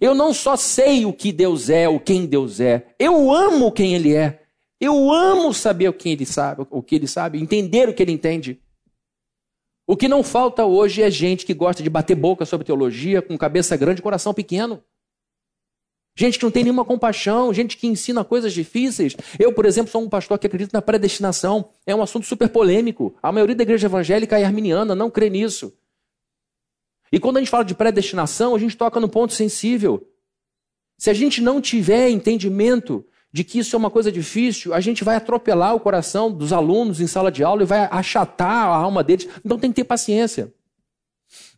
Eu 0.00 0.14
não 0.14 0.34
só 0.34 0.56
sei 0.56 1.06
o 1.06 1.12
que 1.12 1.30
Deus 1.30 1.70
é, 1.70 1.88
o 1.88 2.00
quem 2.00 2.26
Deus 2.26 2.58
é, 2.58 2.86
eu 2.98 3.32
amo 3.32 3.70
quem 3.70 3.94
Ele 3.94 4.14
é. 4.14 4.40
Eu 4.80 5.12
amo 5.12 5.54
saber 5.54 5.88
o 5.88 5.92
que 5.92 6.08
Ele 6.08 6.26
sabe, 6.26 6.66
o 6.68 6.82
que 6.82 6.96
Ele 6.96 7.06
sabe, 7.06 7.40
entender 7.40 7.88
o 7.88 7.94
que 7.94 8.02
Ele 8.02 8.10
entende. 8.10 8.60
O 9.86 9.96
que 9.96 10.08
não 10.08 10.22
falta 10.22 10.64
hoje 10.64 11.02
é 11.02 11.10
gente 11.10 11.44
que 11.44 11.54
gosta 11.54 11.82
de 11.82 11.90
bater 11.90 12.14
boca 12.14 12.44
sobre 12.44 12.64
teologia, 12.64 13.20
com 13.20 13.36
cabeça 13.36 13.76
grande 13.76 14.00
e 14.00 14.02
coração 14.02 14.32
pequeno. 14.32 14.82
Gente 16.14 16.38
que 16.38 16.44
não 16.44 16.50
tem 16.50 16.62
nenhuma 16.62 16.84
compaixão, 16.84 17.52
gente 17.54 17.76
que 17.76 17.86
ensina 17.86 18.22
coisas 18.22 18.52
difíceis. 18.52 19.16
Eu, 19.38 19.52
por 19.52 19.64
exemplo, 19.64 19.90
sou 19.90 20.02
um 20.02 20.08
pastor 20.08 20.38
que 20.38 20.46
acredita 20.46 20.76
na 20.76 20.82
predestinação. 20.82 21.70
É 21.86 21.94
um 21.94 22.02
assunto 22.02 22.26
super 22.26 22.48
polêmico. 22.50 23.14
A 23.22 23.32
maioria 23.32 23.56
da 23.56 23.62
igreja 23.62 23.86
evangélica 23.86 24.38
é 24.38 24.44
arminiana, 24.44 24.94
não 24.94 25.10
crê 25.10 25.30
nisso. 25.30 25.74
E 27.10 27.18
quando 27.18 27.38
a 27.38 27.40
gente 27.40 27.50
fala 27.50 27.64
de 27.64 27.74
predestinação, 27.74 28.54
a 28.54 28.58
gente 28.58 28.76
toca 28.76 29.00
no 29.00 29.08
ponto 29.08 29.32
sensível. 29.32 30.06
Se 30.98 31.10
a 31.10 31.14
gente 31.14 31.40
não 31.40 31.60
tiver 31.60 32.10
entendimento 32.10 33.04
de 33.32 33.42
que 33.42 33.58
isso 33.58 33.74
é 33.74 33.78
uma 33.78 33.90
coisa 33.90 34.12
difícil, 34.12 34.74
a 34.74 34.80
gente 34.80 35.02
vai 35.02 35.16
atropelar 35.16 35.74
o 35.74 35.80
coração 35.80 36.30
dos 36.30 36.52
alunos 36.52 37.00
em 37.00 37.06
sala 37.06 37.32
de 37.32 37.42
aula 37.42 37.62
e 37.62 37.66
vai 37.66 37.88
achatar 37.90 38.66
a 38.66 38.76
alma 38.76 39.02
deles. 39.02 39.26
Então 39.44 39.58
tem 39.58 39.70
que 39.70 39.76
ter 39.76 39.84
paciência. 39.84 40.52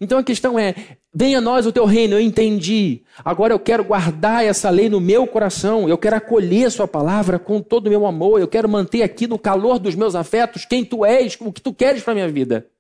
Então 0.01 0.19
a 0.19 0.23
questão 0.23 0.57
é: 0.57 0.75
venha 1.13 1.39
a 1.39 1.41
nós 1.41 1.67
o 1.67 1.73
teu 1.73 1.85
reino, 1.85 2.15
eu 2.15 2.21
entendi. 2.21 3.03
Agora 3.25 3.53
eu 3.53 3.59
quero 3.59 3.83
guardar 3.83 4.45
essa 4.45 4.71
lei 4.71 4.89
no 4.89 5.01
meu 5.01 5.27
coração, 5.27 5.89
eu 5.89 5.99
quero 5.99 6.15
acolher 6.15 6.71
sua 6.71 6.87
palavra 6.87 7.41
com 7.41 7.61
todo 7.61 7.89
o 7.89 7.91
meu 7.91 8.07
amor, 8.07 8.41
eu 8.41 8.47
quero 8.47 8.69
manter 8.69 9.03
aqui 9.03 9.27
no 9.27 9.39
calor 9.39 9.81
dos 9.81 9.97
meus 9.97 10.15
afetos 10.15 10.65
quem 10.65 10.85
tu 10.85 11.05
és, 11.05 11.37
o 11.41 11.53
que 11.53 11.61
tu 11.61 11.75
queres 11.75 12.03
para 12.03 12.13
a 12.13 12.15
minha 12.15 12.29
vida. 12.29 12.71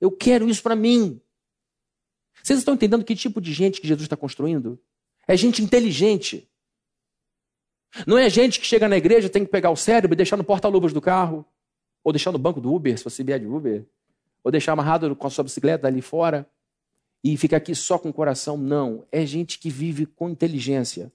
Eu 0.00 0.10
quero 0.10 0.48
isso 0.48 0.62
para 0.62 0.74
mim. 0.74 1.20
Vocês 2.42 2.58
estão 2.58 2.74
entendendo 2.74 3.04
que 3.04 3.14
tipo 3.14 3.40
de 3.40 3.52
gente 3.52 3.80
que 3.80 3.88
Jesus 3.88 4.06
está 4.06 4.16
construindo? 4.16 4.78
É 5.28 5.36
gente 5.36 5.62
inteligente. 5.62 6.48
Não 8.06 8.18
é 8.18 8.28
gente 8.28 8.58
que 8.58 8.66
chega 8.66 8.88
na 8.88 8.96
igreja 8.96 9.28
tem 9.28 9.44
que 9.44 9.50
pegar 9.50 9.70
o 9.70 9.76
cérebro 9.76 10.14
e 10.14 10.16
deixar 10.16 10.36
no 10.36 10.44
porta-luvas 10.44 10.92
do 10.92 11.00
carro, 11.00 11.46
ou 12.02 12.12
deixar 12.12 12.32
no 12.32 12.38
banco 12.38 12.60
do 12.60 12.72
Uber, 12.72 12.96
se 12.98 13.04
você 13.04 13.22
vier 13.22 13.38
de 13.38 13.46
Uber, 13.46 13.84
ou 14.42 14.50
deixar 14.50 14.72
amarrado 14.72 15.14
com 15.14 15.26
a 15.26 15.30
sua 15.30 15.44
bicicleta 15.44 15.86
ali 15.86 16.02
fora 16.02 16.48
e 17.22 17.36
fica 17.36 17.56
aqui 17.56 17.74
só 17.74 17.98
com 17.98 18.08
o 18.08 18.12
coração. 18.12 18.56
Não. 18.56 19.04
É 19.10 19.26
gente 19.26 19.58
que 19.58 19.70
vive 19.70 20.06
com 20.06 20.30
inteligência. 20.30 21.12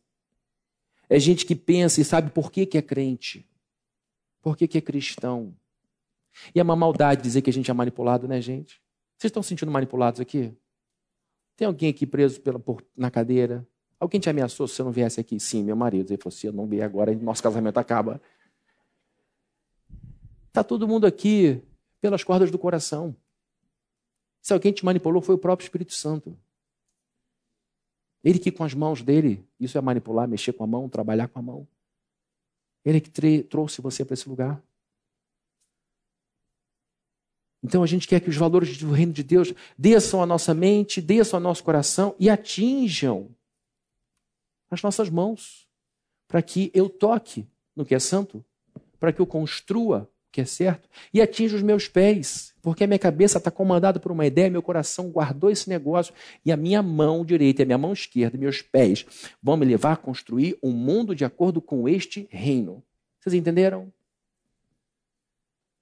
É 1.09 1.19
gente 1.19 1.45
que 1.45 1.55
pensa 1.55 2.01
e 2.01 2.05
sabe 2.05 2.31
por 2.31 2.51
que, 2.51 2.65
que 2.65 2.77
é 2.77 2.81
crente, 2.81 3.45
por 4.41 4.55
que, 4.55 4.67
que 4.67 4.77
é 4.77 4.81
cristão. 4.81 5.53
E 6.55 6.59
é 6.59 6.63
uma 6.63 6.75
maldade 6.75 7.21
dizer 7.21 7.41
que 7.41 7.49
a 7.49 7.53
gente 7.53 7.69
é 7.69 7.73
manipulado, 7.73 8.27
né, 8.27 8.39
gente? 8.39 8.81
Vocês 9.17 9.29
estão 9.29 9.43
se 9.43 9.49
sentindo 9.49 9.71
manipulados 9.71 10.21
aqui? 10.21 10.53
Tem 11.55 11.67
alguém 11.67 11.89
aqui 11.89 12.07
preso 12.07 12.39
pela, 12.41 12.57
por, 12.57 12.81
na 12.95 13.11
cadeira? 13.11 13.67
Alguém 14.01 14.19
te 14.19 14.27
ameaçou 14.27 14.67
se 14.67 14.73
você 14.73 14.83
não 14.83 14.91
viesse 14.91 15.19
aqui? 15.19 15.39
Sim, 15.39 15.63
meu 15.63 15.75
marido. 15.75 16.09
Ele 16.09 16.19
falou: 16.19 16.31
se 16.31 16.47
eu 16.47 16.51
não 16.51 16.65
vier 16.65 16.83
agora, 16.83 17.13
nosso 17.13 17.43
casamento 17.43 17.77
acaba. 17.77 18.19
Está 20.47 20.63
todo 20.63 20.87
mundo 20.87 21.05
aqui 21.05 21.61
pelas 22.01 22.23
cordas 22.23 22.49
do 22.49 22.57
coração. 22.57 23.15
Se 24.41 24.53
alguém 24.53 24.73
te 24.73 24.83
manipulou, 24.83 25.21
foi 25.21 25.35
o 25.35 25.37
próprio 25.37 25.65
Espírito 25.65 25.93
Santo. 25.93 26.35
Ele 28.23 28.39
que 28.39 28.51
com 28.51 28.63
as 28.63 28.73
mãos 28.73 29.03
dele, 29.03 29.47
isso 29.59 29.77
é 29.77 29.81
manipular, 29.81 30.27
mexer 30.27 30.53
com 30.53 30.63
a 30.63 30.67
mão, 30.67 30.89
trabalhar 30.89 31.27
com 31.27 31.37
a 31.37 31.41
mão. 31.43 31.67
Ele 32.83 32.99
que 32.99 33.43
trouxe 33.43 33.81
você 33.81 34.03
para 34.03 34.15
esse 34.15 34.27
lugar. 34.27 34.59
Então 37.61 37.83
a 37.83 37.87
gente 37.87 38.07
quer 38.07 38.19
que 38.19 38.31
os 38.31 38.35
valores 38.35 38.79
do 38.79 38.91
reino 38.91 39.13
de 39.13 39.21
Deus 39.21 39.53
desçam 39.77 40.23
a 40.23 40.25
nossa 40.25 40.55
mente, 40.55 40.99
desçam 40.99 41.37
ao 41.37 41.43
nosso 41.43 41.63
coração 41.63 42.15
e 42.17 42.31
atinjam 42.31 43.29
as 44.71 44.81
nossas 44.81 45.09
mãos, 45.09 45.67
para 46.27 46.41
que 46.41 46.71
eu 46.73 46.89
toque 46.89 47.45
no 47.75 47.85
que 47.85 47.93
é 47.93 47.99
santo, 47.99 48.43
para 48.97 49.11
que 49.11 49.19
eu 49.19 49.27
construa 49.27 50.09
o 50.29 50.31
que 50.31 50.39
é 50.39 50.45
certo 50.45 50.87
e 51.13 51.21
atinja 51.21 51.57
os 51.57 51.61
meus 51.61 51.89
pés, 51.89 52.53
porque 52.61 52.85
a 52.85 52.87
minha 52.87 52.97
cabeça 52.97 53.37
está 53.37 53.51
comandada 53.51 53.99
por 53.99 54.13
uma 54.13 54.25
ideia, 54.25 54.49
meu 54.49 54.61
coração 54.61 55.09
guardou 55.09 55.49
esse 55.51 55.67
negócio 55.69 56.13
e 56.45 56.51
a 56.53 56.57
minha 56.57 56.81
mão 56.81 57.25
direita, 57.25 57.63
a 57.63 57.65
minha 57.65 57.77
mão 57.77 57.91
esquerda, 57.91 58.37
meus 58.37 58.61
pés 58.61 59.05
vão 59.43 59.57
me 59.57 59.65
levar 59.65 59.93
a 59.93 59.97
construir 59.97 60.57
um 60.63 60.71
mundo 60.71 61.13
de 61.13 61.25
acordo 61.25 61.61
com 61.61 61.89
este 61.89 62.27
reino. 62.31 62.81
Vocês 63.19 63.33
entenderam? 63.33 63.91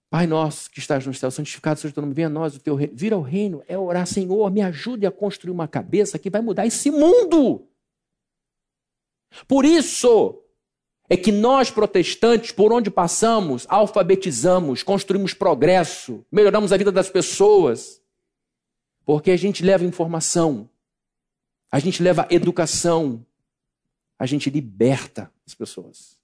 Pai 0.10 0.26
nosso 0.26 0.72
que 0.72 0.80
estás 0.80 1.06
no 1.06 1.14
céu, 1.14 1.30
santificado 1.30 1.80
seja 1.80 1.92
o 1.92 1.94
teu 1.94 2.02
nome, 2.02 2.16
venha 2.16 2.26
a 2.26 2.32
nós 2.32 2.56
o 2.56 2.60
teu 2.60 2.74
reino. 2.74 2.94
Vir 2.96 3.14
ao 3.14 3.22
reino 3.22 3.62
é 3.68 3.78
orar, 3.78 4.08
Senhor, 4.08 4.50
me 4.50 4.62
ajude 4.62 5.06
a 5.06 5.12
construir 5.12 5.52
uma 5.52 5.68
cabeça 5.68 6.18
que 6.18 6.32
vai 6.32 6.42
mudar 6.42 6.66
esse 6.66 6.90
mundo. 6.90 7.69
Por 9.48 9.66
isso 9.66 10.42
é 11.10 11.18
que 11.18 11.32
nós, 11.32 11.72
protestantes, 11.72 12.52
por 12.52 12.72
onde 12.72 12.92
passamos, 12.92 13.66
alfabetizamos, 13.70 14.84
construímos 14.84 15.34
progresso, 15.34 16.26
melhoramos 16.32 16.72
a 16.72 16.78
vida 16.78 16.92
das 16.92 17.10
pessoas. 17.10 18.02
Porque 19.06 19.32
a 19.32 19.38
gente 19.38 19.64
leva 19.64 19.86
informação, 19.86 20.70
a 21.72 21.80
gente 21.80 22.04
leva 22.04 22.28
educação, 22.30 23.26
a 24.20 24.26
gente 24.26 24.50
liberta 24.50 25.32
as 25.48 25.56
pessoas. 25.56 26.20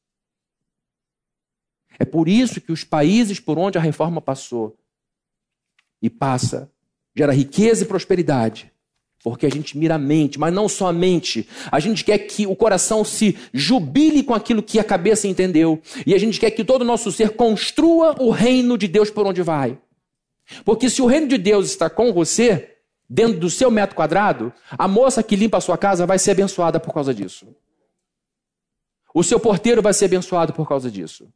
É 1.98 2.06
por 2.06 2.28
isso 2.28 2.62
que 2.62 2.72
os 2.72 2.84
países 2.84 3.40
por 3.40 3.58
onde 3.58 3.78
a 3.78 3.82
reforma 3.82 4.22
passou 4.22 4.78
e 6.02 6.10
passa 6.10 6.72
gera 7.16 7.34
riqueza 7.34 7.84
e 7.84 7.88
prosperidade. 7.88 8.72
Porque 9.26 9.48
a 9.48 9.50
gente 9.50 9.76
mira 9.76 9.96
a 9.96 9.98
mente, 9.98 10.40
mas 10.40 10.54
não 10.54 10.70
só 10.70 10.90
a 10.90 10.94
mente. 10.94 11.50
A 11.72 11.80
gente 11.80 12.04
quer 12.04 12.20
que 12.20 12.46
o 12.46 12.56
coração 12.56 13.04
se 13.04 13.36
jubile 13.52 14.22
com 14.22 14.36
aquilo 14.36 14.62
que 14.62 14.78
a 14.78 14.84
cabeça 14.84 15.28
entendeu. 15.28 15.82
E 16.06 16.14
a 16.14 16.18
gente 16.20 16.40
quer 16.40 16.52
que 16.52 16.64
todo 16.64 16.84
o 16.84 16.86
nosso 16.86 17.12
ser 17.12 17.32
construa 17.32 18.16
o 18.22 18.30
reino 18.30 18.78
de 18.78 18.88
Deus 18.88 19.10
por 19.10 19.26
onde 19.26 19.42
vai. 19.42 19.80
Porque 20.64 20.92
se 20.92 21.02
o 21.02 21.08
reino 21.08 21.28
de 21.28 21.40
Deus 21.40 21.66
está 21.66 21.90
com 21.90 22.14
você, 22.14 22.76
dentro 23.10 23.40
do 23.40 23.50
seu 23.50 23.72
metro 23.72 23.96
quadrado, 23.96 24.54
a 24.70 24.88
moça 24.88 25.24
que 25.24 25.36
limpa 25.36 25.58
a 25.58 25.62
sua 25.62 25.76
casa 25.76 26.06
vai 26.06 26.20
ser 26.20 26.30
abençoada 26.30 26.80
por 26.80 26.94
causa 26.94 27.12
disso. 27.12 27.48
O 29.12 29.24
seu 29.24 29.40
porteiro 29.40 29.82
vai 29.82 29.94
ser 29.96 30.06
abençoado 30.06 30.54
por 30.54 30.70
causa 30.70 30.92
disso. 30.92 31.28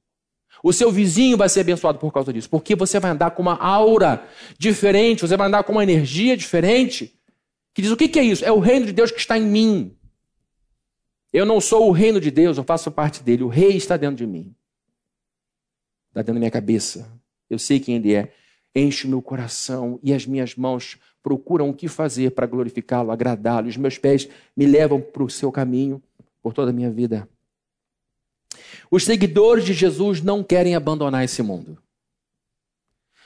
O 0.61 0.71
seu 0.71 0.91
vizinho 0.91 1.35
vai 1.35 1.49
ser 1.49 1.61
abençoado 1.61 1.97
por 1.97 2.13
causa 2.13 2.31
disso. 2.31 2.51
Porque 2.51 2.75
você 2.75 2.99
vai 2.99 3.09
andar 3.09 3.31
com 3.31 3.41
uma 3.41 3.57
aura 3.57 4.23
diferente, 4.59 5.21
você 5.21 5.35
vai 5.35 5.47
andar 5.47 5.63
com 5.63 5.71
uma 5.71 5.81
energia 5.81 6.37
diferente. 6.37 7.18
Que 7.73 7.81
diz: 7.81 7.91
o 7.91 7.97
que 7.97 8.19
é 8.19 8.23
isso? 8.23 8.43
É 8.43 8.51
o 8.51 8.59
reino 8.59 8.85
de 8.85 8.93
Deus 8.93 9.11
que 9.11 9.19
está 9.19 9.37
em 9.37 9.45
mim. 9.45 9.95
Eu 11.31 11.45
não 11.45 11.61
sou 11.61 11.87
o 11.87 11.91
reino 11.91 12.19
de 12.19 12.31
Deus, 12.31 12.57
eu 12.57 12.63
faço 12.63 12.91
parte 12.91 13.21
dele. 13.21 13.43
O 13.43 13.47
rei 13.47 13.77
está 13.77 13.95
dentro 13.97 14.17
de 14.17 14.25
mim. 14.25 14.55
Está 16.09 16.21
dentro 16.21 16.33
da 16.33 16.39
minha 16.39 16.51
cabeça. 16.51 17.11
Eu 17.49 17.59
sei 17.59 17.79
quem 17.79 17.95
ele 17.95 18.13
é. 18.13 18.33
Enche 18.75 19.05
o 19.05 19.09
meu 19.09 19.21
coração 19.21 19.99
e 20.01 20.13
as 20.13 20.25
minhas 20.25 20.55
mãos 20.55 20.97
procuram 21.21 21.69
o 21.69 21.73
que 21.73 21.87
fazer 21.87 22.31
para 22.31 22.47
glorificá-lo, 22.47 23.11
agradá-lo. 23.11 23.67
Os 23.67 23.77
meus 23.77 23.97
pés 23.97 24.27
me 24.55 24.65
levam 24.65 25.01
para 25.01 25.23
o 25.23 25.29
seu 25.29 25.51
caminho 25.51 26.01
por 26.41 26.53
toda 26.53 26.71
a 26.71 26.73
minha 26.73 26.89
vida. 26.89 27.27
Os 28.89 29.05
seguidores 29.05 29.65
de 29.65 29.73
Jesus 29.73 30.21
não 30.21 30.43
querem 30.43 30.75
abandonar 30.75 31.23
esse 31.23 31.41
mundo. 31.41 31.77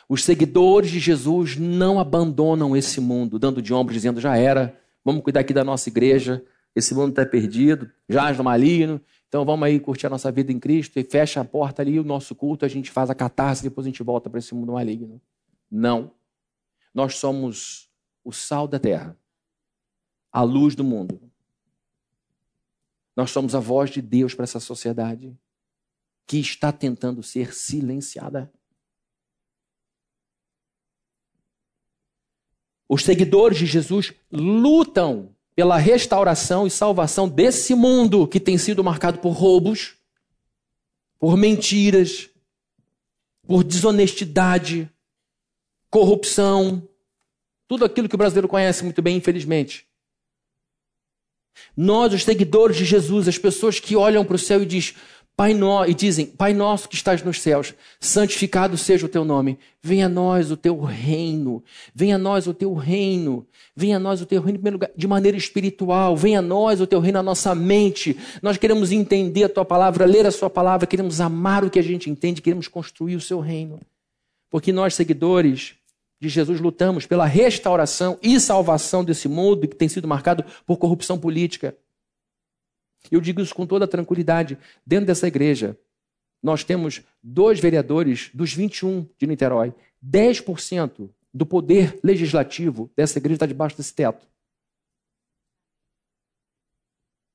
Os 0.08 0.24
seguidores 0.24 0.91
de 0.91 0.99
Jesus 0.99 1.58
não 1.58 1.99
abandonam 1.99 2.76
esse 2.76 2.99
mundo, 2.99 3.39
dando 3.39 3.62
de 3.62 3.74
ombros, 3.74 3.95
dizendo: 3.95 4.20
já 4.20 4.38
era, 4.38 4.80
vamos 5.04 5.24
cuidar 5.24 5.39
aqui 5.41 5.54
da 5.54 5.64
nossa 5.64 5.89
igreja, 5.89 6.43
esse 6.76 6.93
mundo 6.93 7.10
está 7.10 7.26
perdido, 7.26 7.89
jaz 8.10 8.38
no 8.38 8.43
maligno, 8.43 8.99
então 9.28 9.45
vamos 9.45 9.66
aí 9.66 9.80
curtir 9.80 10.08
a 10.08 10.10
nossa 10.10 10.32
vida 10.32 10.51
em 10.51 10.60
Cristo 10.60 10.99
e 10.99 11.04
fecha 11.04 11.41
a 11.41 11.45
porta 11.45 11.82
ali, 11.82 11.99
o 11.99 12.04
nosso 12.04 12.36
culto, 12.36 12.66
a 12.66 12.68
gente 12.68 12.91
faz 12.91 13.10
a 13.10 13.16
catarse, 13.16 13.64
depois 13.64 13.86
a 13.86 13.89
gente 13.89 14.04
volta 14.04 14.30
para 14.30 14.39
esse 14.39 14.54
mundo 14.54 14.74
maligno. 14.74 15.22
Não. 15.70 16.12
Nós 16.93 17.16
somos 17.18 17.89
o 18.24 18.32
sal 18.32 18.68
da 18.68 18.80
terra, 18.80 19.18
a 20.32 20.43
luz 20.43 20.76
do 20.76 20.84
mundo. 20.84 21.20
Nós 23.16 23.32
somos 23.32 23.56
a 23.56 23.60
voz 23.60 23.89
de 23.89 24.01
Deus 24.01 24.34
para 24.34 24.43
essa 24.43 24.60
sociedade 24.60 25.36
que 26.26 26.38
está 26.38 26.72
tentando 26.72 27.22
ser 27.22 27.54
silenciada. 27.54 28.51
Os 32.88 33.04
seguidores 33.04 33.58
de 33.58 33.66
Jesus 33.66 34.14
lutam 34.32 35.34
pela 35.56 35.78
restauração 35.78 36.66
e 36.66 36.72
salvação 36.72 37.28
desse 37.30 37.76
mundo 37.76 38.28
que 38.28 38.40
tem 38.40 38.58
sido 38.58 38.84
marcado 38.84 39.20
por 39.20 39.32
roubos, 39.32 39.96
por 41.20 41.38
mentiras, 41.38 42.30
por 43.48 43.64
desonestidade, 43.64 44.90
corrupção, 45.90 46.88
tudo 47.68 47.86
aquilo 47.86 48.10
que 48.10 48.16
o 48.16 48.18
brasileiro 48.18 48.48
conhece 48.48 48.84
muito 48.84 49.02
bem, 49.02 49.18
infelizmente. 49.18 49.88
Nós, 51.78 52.14
os 52.14 52.24
seguidores 52.24 52.76
de 52.78 52.86
Jesus, 52.86 53.28
as 53.28 53.38
pessoas 53.38 53.80
que 53.80 53.96
olham 53.96 54.26
para 54.26 54.36
o 54.36 54.40
céu 54.40 54.64
e 54.64 54.66
diz, 54.66 54.96
Pai 55.36 55.54
no... 55.54 55.84
e 55.86 55.94
dizem, 55.94 56.28
Pai 56.28 56.54
nosso 56.54 56.88
que 56.88 56.96
estás 56.96 57.24
nos 57.24 57.42
céus, 57.42 57.74
santificado 58.00 58.78
seja 58.78 59.06
o 59.06 59.10
teu 59.10 59.26
nome. 59.26 59.58
Venha 59.82 60.06
a 60.06 60.10
nós 60.10 60.52
o 60.52 60.58
teu 60.58 60.80
reino. 60.82 61.64
Venha 61.94 62.16
a 62.16 62.20
nós 62.20 62.46
o 62.46 62.54
teu 62.54 62.74
reino. 62.74 63.46
Venha 63.76 63.98
a 63.98 64.00
nós 64.00 64.22
o 64.22 64.26
teu 64.28 64.40
reino, 64.40 64.58
em 64.58 64.62
primeiro 64.62 64.76
lugar, 64.76 64.92
de 64.96 65.08
maneira 65.08 65.36
espiritual. 65.36 66.16
Venha 66.16 66.40
a 66.40 66.42
nós 66.42 66.80
o 66.80 66.86
teu 66.86 67.00
reino 67.00 67.18
na 67.18 67.24
nossa 67.24 67.56
mente. 67.56 68.16
Nós 68.44 68.58
queremos 68.58 68.92
entender 68.92 69.46
a 69.46 69.50
tua 69.50 69.66
palavra, 69.66 70.06
ler 70.06 70.28
a 70.28 70.32
sua 70.32 70.52
palavra, 70.52 70.86
queremos 70.86 71.20
amar 71.20 71.64
o 71.64 71.70
que 71.70 71.80
a 71.80 71.84
gente 71.84 72.10
entende, 72.10 72.42
queremos 72.42 72.68
construir 72.68 73.16
o 73.16 73.22
seu 73.22 73.40
reino. 73.40 73.80
Porque 74.52 74.72
nós, 74.72 74.94
seguidores 74.94 75.74
de 76.22 76.30
Jesus, 76.30 76.60
lutamos 76.60 77.08
pela 77.08 77.26
restauração 77.26 78.20
e 78.22 78.40
salvação 78.40 79.04
desse 79.04 79.28
mundo 79.28 79.68
que 79.68 79.76
tem 79.76 79.90
sido 79.90 80.08
marcado 80.08 80.46
por 80.66 80.78
corrupção 80.78 81.18
política. 81.18 81.76
Eu 83.12 83.22
digo 83.22 83.41
isso 83.41 83.54
com 83.54 83.66
toda 83.66 83.88
tranquilidade. 83.88 84.58
Dentro 84.86 85.08
dessa 85.08 85.28
igreja, 85.28 85.78
nós 86.41 86.64
temos 86.64 87.01
dois 87.22 87.60
vereadores 87.60 88.30
dos 88.34 88.54
21 88.54 89.08
de 89.18 89.28
Niterói. 89.28 89.74
10% 90.06 91.10
do 91.34 91.45
poder 91.45 91.99
legislativo 92.04 92.91
dessa 92.95 93.18
igreja 93.18 93.36
está 93.36 93.45
debaixo 93.45 93.78
desse 93.78 93.93
teto. 93.93 94.28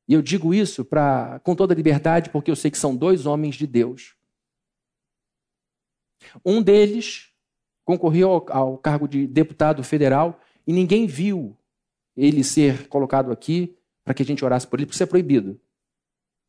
E 0.06 0.14
eu 0.14 0.22
digo 0.22 0.54
isso 0.54 0.84
pra, 0.84 1.38
com 1.40 1.54
toda 1.54 1.74
liberdade, 1.74 2.30
porque 2.30 2.50
eu 2.50 2.56
sei 2.56 2.70
que 2.70 2.78
são 2.78 2.96
dois 2.96 3.26
homens 3.26 3.56
de 3.56 3.66
Deus. 3.66 4.14
Um 6.44 6.62
deles 6.62 7.30
concorreu 7.84 8.30
ao, 8.30 8.52
ao 8.52 8.78
cargo 8.78 9.06
de 9.06 9.26
deputado 9.26 9.82
federal 9.82 10.40
e 10.66 10.72
ninguém 10.72 11.06
viu 11.06 11.56
ele 12.16 12.42
ser 12.42 12.88
colocado 12.88 13.30
aqui 13.30 13.77
para 14.08 14.14
que 14.14 14.22
a 14.22 14.24
gente 14.24 14.42
orasse 14.42 14.66
por 14.66 14.78
ele, 14.78 14.86
porque 14.86 14.94
isso 14.94 15.02
é 15.02 15.06
proibido. 15.06 15.60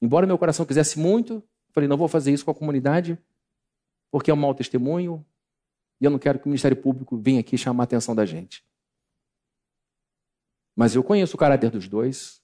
Embora 0.02 0.26
meu 0.26 0.38
coração 0.38 0.66
quisesse 0.66 0.98
muito, 0.98 1.44
falei, 1.74 1.90
não 1.90 1.98
vou 1.98 2.08
fazer 2.08 2.32
isso 2.32 2.46
com 2.46 2.52
a 2.52 2.56
comunidade, 2.56 3.20
porque 4.10 4.32
é 4.32 4.34
um 4.34 4.38
mau 4.38 4.56
testemunho, 4.56 5.26
e 6.00 6.06
eu 6.06 6.10
não 6.10 6.18
quero 6.18 6.40
que 6.40 6.46
o 6.46 6.48
Ministério 6.48 6.78
Público 6.78 7.18
venha 7.18 7.42
aqui 7.42 7.58
chamar 7.58 7.84
a 7.84 7.86
atenção 7.86 8.16
da 8.16 8.26
gente. 8.26 8.64
Mas 10.74 10.96
eu 10.96 11.04
conheço 11.04 11.36
o 11.36 11.38
caráter 11.38 11.70
dos 11.70 11.90
dois 11.90 12.42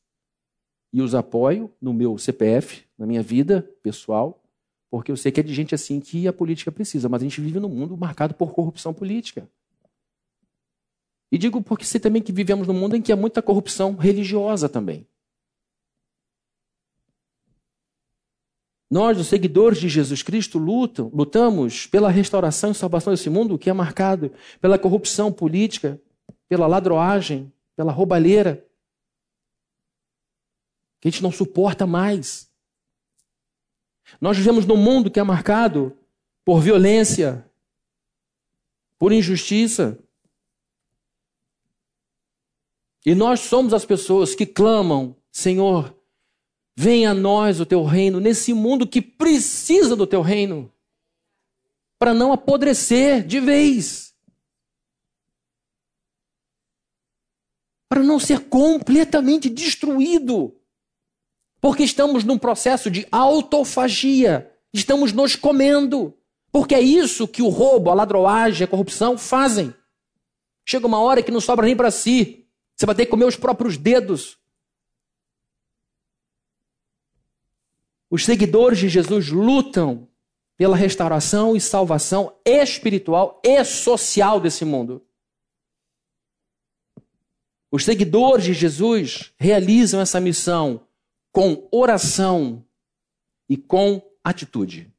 e 0.92 1.02
os 1.02 1.16
apoio 1.16 1.74
no 1.80 1.94
meu 1.94 2.18
CPF, 2.18 2.86
na 2.98 3.06
minha 3.06 3.24
vida 3.24 3.62
pessoal, 3.82 4.44
porque 4.92 5.14
eu 5.14 5.16
sei 5.16 5.32
que 5.32 5.40
é 5.40 5.44
de 5.44 5.54
gente 5.54 5.74
assim 5.74 6.02
que 6.02 6.28
a 6.28 6.34
política 6.34 6.74
precisa, 6.74 7.08
mas 7.08 7.22
a 7.22 7.24
gente 7.24 7.40
vive 7.40 7.58
num 7.58 7.70
mundo 7.70 7.96
marcado 7.96 8.34
por 8.34 8.54
corrupção 8.54 8.94
política. 8.94 9.50
E 11.36 11.38
digo 11.38 11.62
porque 11.62 11.84
sei 11.84 12.00
também 12.00 12.22
que 12.22 12.32
vivemos 12.32 12.66
num 12.66 12.74
mundo 12.74 12.96
em 12.96 13.02
que 13.02 13.12
há 13.12 13.16
muita 13.18 13.42
corrupção 13.42 13.94
religiosa 13.98 14.70
também. 14.70 15.06
Nós, 18.90 19.20
os 19.20 19.28
seguidores 19.28 19.78
de 19.78 19.90
Jesus 19.90 20.24
Cristo, 20.24 20.58
lutam, 20.58 21.12
lutamos 21.14 21.88
pela 21.88 22.10
restauração 22.10 22.72
e 22.72 22.74
salvação 22.74 23.12
desse 23.12 23.30
mundo 23.30 23.60
que 23.60 23.70
é 23.70 23.74
marcado 23.74 24.32
pela 24.62 24.80
corrupção 24.80 25.30
política, 25.30 26.02
pela 26.48 26.68
ladroagem, 26.68 27.52
pela 27.76 27.92
roubalheira, 27.92 28.66
que 31.02 31.10
a 31.10 31.12
gente 31.12 31.22
não 31.22 31.34
suporta 31.34 31.86
mais. 31.86 32.50
Nós 34.22 34.38
vivemos 34.38 34.66
num 34.66 34.78
mundo 34.78 35.12
que 35.12 35.20
é 35.20 35.24
marcado 35.24 35.98
por 36.46 36.62
violência, 36.62 37.46
por 38.98 39.12
injustiça, 39.12 40.00
e 43.06 43.14
nós 43.14 43.42
somos 43.42 43.74
as 43.74 43.86
pessoas 43.86 44.34
que 44.34 44.46
clamam: 44.46 45.16
Senhor, 45.32 45.96
venha 46.76 47.12
a 47.12 47.14
nós 47.14 47.60
o 47.60 47.66
teu 47.66 47.84
reino, 47.84 48.20
nesse 48.20 48.54
mundo 48.54 48.88
que 48.88 49.02
precisa 49.02 49.96
do 49.96 50.08
teu 50.08 50.22
reino, 50.22 50.72
para 52.00 52.14
não 52.14 52.34
apodrecer 52.34 53.26
de 53.26 53.40
vez, 53.40 54.16
para 57.88 58.02
não 58.02 58.20
ser 58.20 58.50
completamente 58.50 59.50
destruído, 59.50 60.60
porque 61.62 61.84
estamos 61.84 62.24
num 62.24 62.38
processo 62.38 62.90
de 62.90 63.08
autofagia, 63.12 64.52
estamos 64.74 65.14
nos 65.14 65.36
comendo, 65.36 66.18
porque 66.52 66.74
é 66.74 66.82
isso 66.82 67.28
que 67.28 67.42
o 67.42 67.50
roubo, 67.50 67.90
a 67.90 67.94
ladroagem, 67.94 68.66
a 68.66 68.68
corrupção 68.68 69.18
fazem. 69.18 69.74
Chega 70.68 70.88
uma 70.88 71.00
hora 71.00 71.22
que 71.22 71.32
não 71.32 71.40
sobra 71.40 71.66
nem 71.66 71.76
para 71.76 71.92
si. 71.92 72.45
Você 72.76 72.86
vai 72.86 72.96
ter 72.96 73.06
que 73.06 73.12
comer 73.12 73.26
os 73.26 73.38
próprios 73.38 73.78
dedos. 73.78 74.38
Os 78.10 78.26
seguidores 78.26 78.80
de 78.80 78.90
Jesus 78.90 79.30
lutam 79.30 80.08
pela 80.58 80.76
restauração 80.76 81.56
e 81.56 81.62
salvação 81.62 82.38
espiritual 82.46 83.42
e 83.44 83.64
social 83.64 84.40
desse 84.40 84.64
mundo. 84.64 85.06
Os 87.72 87.84
seguidores 87.84 88.46
de 88.46 88.54
Jesus 88.54 89.34
realizam 89.38 90.00
essa 90.00 90.20
missão 90.20 90.88
com 91.32 91.68
oração 91.72 92.66
e 93.50 93.58
com 93.58 94.02
atitude. 94.24 94.94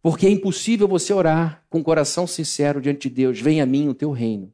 Porque 0.00 0.26
é 0.26 0.30
impossível 0.30 0.86
você 0.86 1.12
orar 1.12 1.64
com 1.68 1.82
coração 1.82 2.26
sincero 2.26 2.80
diante 2.80 3.08
de 3.08 3.14
Deus: 3.14 3.40
venha 3.40 3.64
a 3.64 3.66
mim 3.66 3.88
o 3.88 3.94
teu 3.94 4.12
reino. 4.12 4.52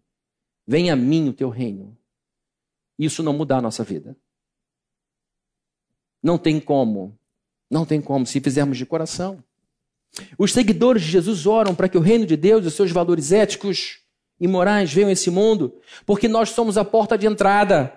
Venha 0.70 0.92
a 0.92 0.96
mim 0.96 1.28
o 1.28 1.32
teu 1.32 1.48
reino. 1.48 1.98
Isso 2.96 3.24
não 3.24 3.32
mudar 3.32 3.56
a 3.56 3.60
nossa 3.60 3.82
vida. 3.82 4.16
Não 6.22 6.38
tem 6.38 6.60
como. 6.60 7.18
Não 7.68 7.84
tem 7.84 8.00
como 8.00 8.24
se 8.24 8.40
fizermos 8.40 8.78
de 8.78 8.86
coração. 8.86 9.42
Os 10.38 10.52
seguidores 10.52 11.02
de 11.02 11.10
Jesus 11.10 11.44
oram 11.44 11.74
para 11.74 11.88
que 11.88 11.98
o 11.98 12.00
reino 12.00 12.24
de 12.24 12.36
Deus 12.36 12.62
e 12.62 12.68
os 12.68 12.74
seus 12.74 12.92
valores 12.92 13.32
éticos 13.32 13.98
e 14.38 14.46
morais 14.46 14.92
venham 14.92 15.08
a 15.08 15.12
esse 15.12 15.28
mundo, 15.28 15.74
porque 16.06 16.28
nós 16.28 16.50
somos 16.50 16.78
a 16.78 16.84
porta 16.84 17.18
de 17.18 17.26
entrada. 17.26 17.92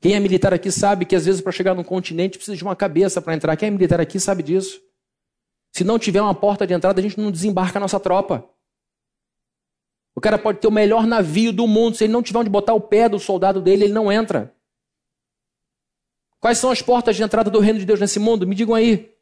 Quem 0.00 0.14
é 0.14 0.20
militar 0.20 0.54
aqui 0.54 0.72
sabe 0.72 1.04
que 1.04 1.14
às 1.14 1.26
vezes 1.26 1.42
para 1.42 1.52
chegar 1.52 1.74
num 1.74 1.84
continente 1.84 2.38
precisa 2.38 2.56
de 2.56 2.64
uma 2.64 2.74
cabeça 2.74 3.20
para 3.20 3.34
entrar. 3.34 3.54
Quem 3.54 3.66
é 3.66 3.70
militar 3.70 4.00
aqui 4.00 4.18
sabe 4.18 4.42
disso. 4.42 4.80
Se 5.72 5.84
não 5.84 5.98
tiver 5.98 6.22
uma 6.22 6.34
porta 6.34 6.66
de 6.66 6.72
entrada, 6.72 7.00
a 7.00 7.02
gente 7.02 7.20
não 7.20 7.30
desembarca 7.30 7.78
a 7.78 7.80
nossa 7.80 8.00
tropa. 8.00 8.50
O 10.18 10.20
cara 10.20 10.36
pode 10.36 10.58
ter 10.58 10.66
o 10.66 10.72
melhor 10.72 11.06
navio 11.06 11.52
do 11.52 11.64
mundo, 11.68 11.96
se 11.96 12.02
ele 12.02 12.12
não 12.12 12.24
tiver 12.24 12.40
onde 12.40 12.50
botar 12.50 12.74
o 12.74 12.80
pé 12.80 13.08
do 13.08 13.20
soldado 13.20 13.62
dele, 13.62 13.84
ele 13.84 13.92
não 13.92 14.10
entra. 14.10 14.52
Quais 16.40 16.58
são 16.58 16.72
as 16.72 16.82
portas 16.82 17.14
de 17.14 17.22
entrada 17.22 17.48
do 17.48 17.60
reino 17.60 17.78
de 17.78 17.86
Deus 17.86 18.00
nesse 18.00 18.18
mundo? 18.18 18.44
Me 18.44 18.56
digam 18.56 18.74
aí. 18.74 19.14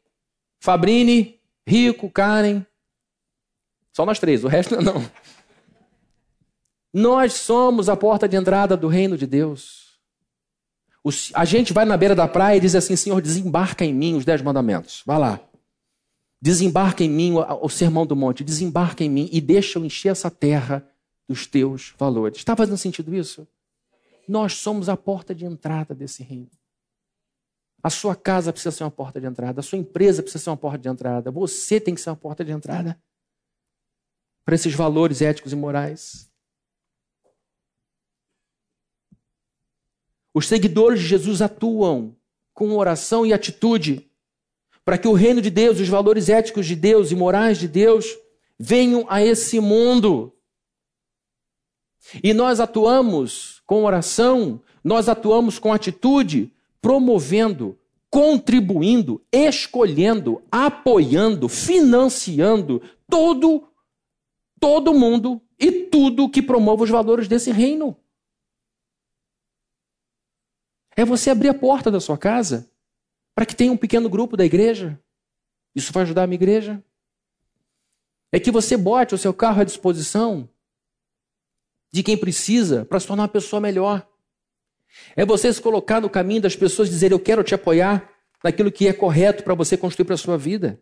Fabrini, 0.59 1.39
Rico, 1.67 2.09
Karen. 2.09 2.65
Só 3.93 4.07
nós 4.07 4.17
três, 4.17 4.43
o 4.43 4.47
resto 4.47 4.75
não. 4.81 5.07
Nós 6.91 7.33
somos 7.33 7.89
a 7.89 7.95
porta 7.95 8.27
de 8.27 8.35
entrada 8.35 8.75
do 8.75 8.87
reino 8.87 9.15
de 9.15 9.27
Deus. 9.27 9.99
A 11.35 11.45
gente 11.45 11.73
vai 11.73 11.85
na 11.85 11.95
beira 11.95 12.15
da 12.15 12.27
praia 12.27 12.57
e 12.57 12.59
diz 12.59 12.73
assim: 12.73 12.95
Senhor, 12.95 13.21
desembarca 13.21 13.85
em 13.85 13.93
mim 13.93 14.15
os 14.15 14.25
dez 14.25 14.41
mandamentos. 14.41 15.03
Vai 15.05 15.19
lá. 15.19 15.39
Desembarca 16.41 17.03
em 17.03 17.09
mim 17.09 17.33
o 17.33 17.69
sermão 17.69 18.05
do 18.05 18.15
monte. 18.15 18.43
Desembarca 18.43 19.03
em 19.03 19.09
mim 19.09 19.29
e 19.31 19.41
deixa 19.41 19.79
eu 19.79 19.85
encher 19.85 20.09
essa 20.09 20.29
terra 20.29 20.87
dos 21.27 21.47
teus 21.47 21.93
valores. 21.97 22.37
Está 22.37 22.55
fazendo 22.55 22.77
sentido 22.77 23.13
isso? 23.15 23.47
Nós 24.27 24.53
somos 24.53 24.87
a 24.89 24.95
porta 24.95 25.33
de 25.33 25.45
entrada 25.45 25.95
desse 25.95 26.21
reino. 26.23 26.51
A 27.81 27.89
sua 27.89 28.15
casa 28.15 28.51
precisa 28.51 28.75
ser 28.75 28.83
uma 28.83 28.91
porta 28.91 29.19
de 29.19 29.27
entrada. 29.27 29.59
A 29.61 29.63
sua 29.63 29.77
empresa 29.77 30.21
precisa 30.21 30.43
ser 30.43 30.49
uma 30.49 30.57
porta 30.57 30.77
de 30.77 30.89
entrada. 30.89 31.31
Você 31.31 31.79
tem 31.79 31.95
que 31.95 32.01
ser 32.01 32.09
uma 32.09 32.15
porta 32.15 32.43
de 32.43 32.51
entrada 32.51 33.01
para 34.43 34.55
esses 34.55 34.73
valores 34.73 35.21
éticos 35.21 35.53
e 35.53 35.55
morais. 35.55 36.29
Os 40.33 40.47
seguidores 40.47 40.99
de 40.99 41.07
Jesus 41.07 41.41
atuam 41.41 42.15
com 42.53 42.77
oração 42.77 43.25
e 43.25 43.33
atitude 43.33 44.06
para 44.87 44.97
que 44.97 45.05
o 45.09 45.11
reino 45.11 45.41
de 45.41 45.49
Deus, 45.49 45.81
os 45.81 45.89
valores 45.89 46.29
éticos 46.29 46.65
de 46.65 46.73
Deus 46.73 47.11
e 47.11 47.15
morais 47.15 47.57
de 47.57 47.67
Deus 47.67 48.17
venham 48.57 49.05
a 49.09 49.21
esse 49.21 49.59
mundo. 49.59 50.33
E 52.23 52.33
nós 52.33 52.61
atuamos 52.61 53.61
com 53.65 53.83
oração, 53.83 54.61
nós 54.81 55.09
atuamos 55.09 55.59
com 55.59 55.73
atitude, 55.73 56.53
promovendo, 56.81 57.77
contribuindo, 58.09 59.21
escolhendo, 59.29 60.41
apoiando, 60.49 61.49
financiando 61.49 62.81
todo 63.09 63.67
todo 64.57 64.93
mundo 64.93 65.41
e 65.59 65.69
tudo 65.69 66.29
que 66.29 66.41
promova 66.41 66.85
os 66.85 66.89
valores 66.89 67.27
desse 67.27 67.51
reino. 67.51 67.93
É 70.95 71.03
você 71.03 71.29
abrir 71.29 71.49
a 71.49 71.53
porta 71.53 71.91
da 71.91 71.99
sua 71.99 72.17
casa 72.17 72.71
para 73.37 73.45
que 73.45 73.55
tenha 73.55 73.71
um 73.71 73.77
pequeno 73.77 74.09
grupo 74.09 74.35
da 74.35 74.43
igreja. 74.43 74.99
Isso 75.75 75.93
vai 75.93 76.01
ajudar 76.01 76.23
a 76.23 76.27
minha 76.27 76.37
igreja. 76.37 76.83
É 78.31 78.39
que 78.39 78.49
você 78.49 78.75
bote 78.75 79.13
o 79.13 79.17
seu 79.17 79.31
carro 79.31 79.61
à 79.61 79.63
disposição 79.63 80.49
de 81.91 82.01
quem 82.01 82.17
precisa 82.17 82.83
para 82.83 82.99
se 82.99 83.05
tornar 83.05 83.21
uma 83.21 83.29
pessoa 83.29 83.59
melhor. 83.59 84.09
É 85.15 85.23
você 85.23 85.53
se 85.53 85.61
colocar 85.61 86.01
no 86.01 86.09
caminho 86.09 86.41
das 86.41 86.55
pessoas 86.55 86.87
e 86.87 86.91
dizer: 86.91 87.11
Eu 87.11 87.19
quero 87.19 87.43
te 87.43 87.53
apoiar 87.53 88.11
naquilo 88.43 88.71
que 88.71 88.87
é 88.87 88.91
correto 88.91 89.43
para 89.43 89.53
você 89.53 89.77
construir 89.77 90.05
para 90.05 90.15
a 90.15 90.17
sua 90.17 90.35
vida. 90.35 90.81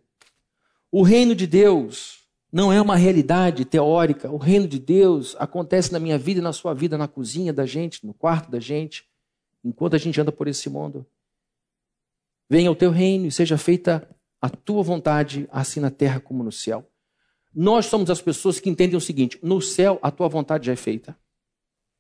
O 0.90 1.04
reino 1.04 1.36
de 1.36 1.46
Deus 1.46 2.22
não 2.50 2.72
é 2.72 2.82
uma 2.82 2.96
realidade 2.96 3.66
teórica. 3.66 4.32
O 4.32 4.38
reino 4.38 4.66
de 4.66 4.80
Deus 4.80 5.36
acontece 5.40 5.92
na 5.92 6.00
minha 6.00 6.18
vida 6.18 6.40
e 6.40 6.44
na 6.44 6.54
sua 6.54 6.74
vida, 6.74 6.98
na 6.98 7.06
cozinha 7.10 7.52
da 7.52 7.66
gente, 7.66 8.06
no 8.06 8.14
quarto 8.14 8.50
da 8.50 8.62
gente, 8.62 9.06
enquanto 9.62 9.96
a 9.96 10.00
gente 10.00 10.22
anda 10.22 10.32
por 10.32 10.48
esse 10.48 10.70
mundo. 10.70 11.06
Venha 12.50 12.72
o 12.72 12.76
teu 12.76 12.92
reino 12.92 13.26
e 13.26 13.32
seja 13.32 13.58
feita 13.58 14.08
a 14.42 14.50
tua 14.50 14.84
vontade, 14.84 15.48
assim 15.52 15.80
na 15.80 15.90
terra 15.90 16.20
como 16.20 16.44
no 16.44 16.52
céu. 16.52 16.88
Nós 17.54 17.86
somos 17.86 18.10
as 18.10 18.22
pessoas 18.22 18.60
que 18.60 18.70
entendem 18.70 18.98
o 18.98 19.02
seguinte: 19.02 19.40
no 19.42 19.62
céu 19.62 19.98
a 20.02 20.12
tua 20.12 20.28
vontade 20.28 20.68
já 20.68 20.74
é 20.74 20.76
feita. 20.76 21.18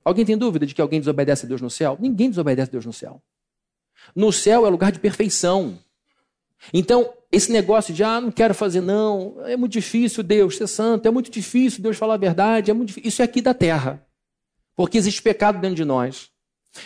Alguém 0.04 0.26
tem 0.26 0.38
dúvida 0.38 0.66
de 0.66 0.76
que 0.76 0.82
alguém 0.82 1.00
desobedece 1.00 1.46
a 1.46 1.50
Deus 1.50 1.62
no 1.62 1.70
céu? 1.70 1.98
Ninguém 2.00 2.30
desobedece 2.30 2.70
a 2.70 2.72
Deus 2.72 2.86
no 2.86 2.93
céu. 2.93 3.22
No 4.16 4.32
céu 4.32 4.68
é 4.68 4.70
lugar 4.70 4.91
de 4.91 5.00
perfeição. 5.00 5.80
Então, 6.74 7.12
esse 7.32 7.52
negócio 7.52 7.93
de, 7.93 8.04
ah, 8.04 8.22
não 8.22 8.32
quero 8.32 8.54
fazer, 8.54 8.82
não, 8.82 9.36
é 9.46 9.58
muito 9.58 9.72
difícil 9.72 10.24
Deus 10.24 10.58
ser 10.58 10.68
santo, 10.68 11.08
é 11.08 11.12
muito 11.12 11.32
difícil 11.32 11.82
Deus 11.82 11.98
falar 11.98 12.16
a 12.16 12.18
verdade, 12.18 12.70
é 12.70 12.74
muito 12.74 12.89
difícil. 12.89 13.08
Isso 13.08 13.22
é 13.22 13.26
aqui 13.26 13.41
da 13.41 13.54
terra. 13.54 14.06
Porque 14.76 14.98
existe 14.98 15.22
pecado 15.22 15.60
dentro 15.60 15.76
de 15.76 15.86
nós. 15.86 16.30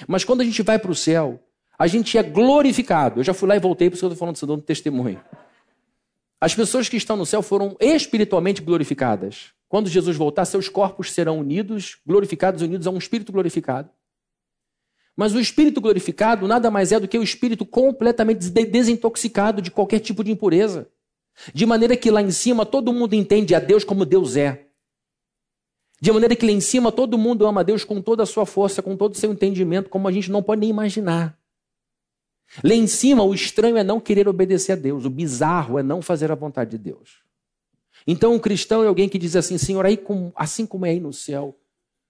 Mas 0.07 0.24
quando 0.24 0.41
a 0.41 0.45
gente 0.45 0.62
vai 0.62 0.80
para 0.80 0.91
o 0.91 0.95
céu, 0.95 1.43
a 1.80 1.88
gente 1.88 2.17
é 2.17 2.23
glorificado. 2.23 3.21
Eu 3.21 3.23
já 3.23 3.34
fui 3.34 3.47
lá 3.47 3.55
e 3.55 3.59
voltei, 3.59 3.89
por 3.89 3.93
isso 3.95 4.01
que 4.01 4.05
eu 4.05 4.09
estou 4.09 4.19
falando 4.19 4.36
do 4.36 4.39
seu 4.39 4.57
testemunho. 4.57 5.23
As 6.41 6.53
pessoas 6.53 6.89
que 6.89 6.97
estão 6.97 7.15
no 7.15 7.25
céu 7.25 7.41
foram 7.41 7.77
espiritualmente 7.80 8.61
glorificadas. 8.61 9.53
Quando 9.69 9.88
Jesus 9.88 10.17
voltar, 10.17 10.43
seus 10.43 10.67
corpos 10.67 11.13
serão 11.13 11.39
unidos, 11.39 11.97
glorificados, 12.05 12.61
unidos 12.61 12.86
a 12.86 12.91
um 12.91 12.97
espírito 12.97 13.32
glorificado. 13.32 13.89
Mas 15.15 15.34
o 15.34 15.39
espírito 15.39 15.80
glorificado 15.80 16.47
nada 16.47 16.69
mais 16.69 16.91
é 16.91 16.99
do 16.99 17.07
que 17.07 17.17
o 17.17 17.23
espírito 17.23 17.65
completamente 17.65 18.49
desintoxicado 18.49 19.61
de 19.61 19.71
qualquer 19.71 19.99
tipo 19.99 20.23
de 20.23 20.32
impureza. 20.32 20.89
De 21.53 21.65
maneira 21.65 21.95
que 21.95 22.11
lá 22.11 22.21
em 22.21 22.32
cima 22.32 22.65
todo 22.65 22.91
mundo 22.91 23.13
entende 23.13 23.55
a 23.55 23.59
Deus 23.59 23.86
como 23.86 24.05
Deus 24.05 24.36
é. 24.36 24.65
De 26.01 26.11
maneira 26.11 26.36
que 26.36 26.45
lá 26.45 26.51
em 26.51 26.61
cima 26.61 26.91
todo 26.91 27.17
mundo 27.17 27.45
ama 27.45 27.63
Deus 27.63 27.86
com 27.86 28.01
toda 28.01 28.23
a 28.23 28.25
sua 28.25 28.45
força, 28.45 28.82
com 28.82 28.97
todo 28.97 29.13
o 29.13 29.17
seu 29.17 29.32
entendimento, 29.32 29.89
como 29.89 30.07
a 30.07 30.11
gente 30.11 30.30
não 30.30 30.43
pode 30.43 30.61
nem 30.61 30.69
imaginar. 30.69 31.38
Lá 32.63 32.73
em 32.73 32.87
cima, 32.87 33.23
o 33.23 33.33
estranho 33.33 33.77
é 33.77 33.83
não 33.83 33.99
querer 33.99 34.27
obedecer 34.27 34.73
a 34.73 34.75
Deus, 34.75 35.05
o 35.05 35.09
bizarro 35.09 35.77
é 35.77 35.83
não 35.83 36.01
fazer 36.01 36.31
a 36.31 36.35
vontade 36.35 36.71
de 36.71 36.77
Deus. 36.77 37.23
Então, 38.07 38.33
um 38.33 38.39
cristão 38.39 38.83
é 38.83 38.87
alguém 38.87 39.07
que 39.07 39.17
diz 39.17 39.35
assim: 39.35 39.57
Senhor, 39.57 39.85
aí 39.85 39.99
assim 40.35 40.65
como 40.65 40.85
é 40.85 40.89
aí 40.89 40.99
no 40.99 41.13
céu, 41.13 41.57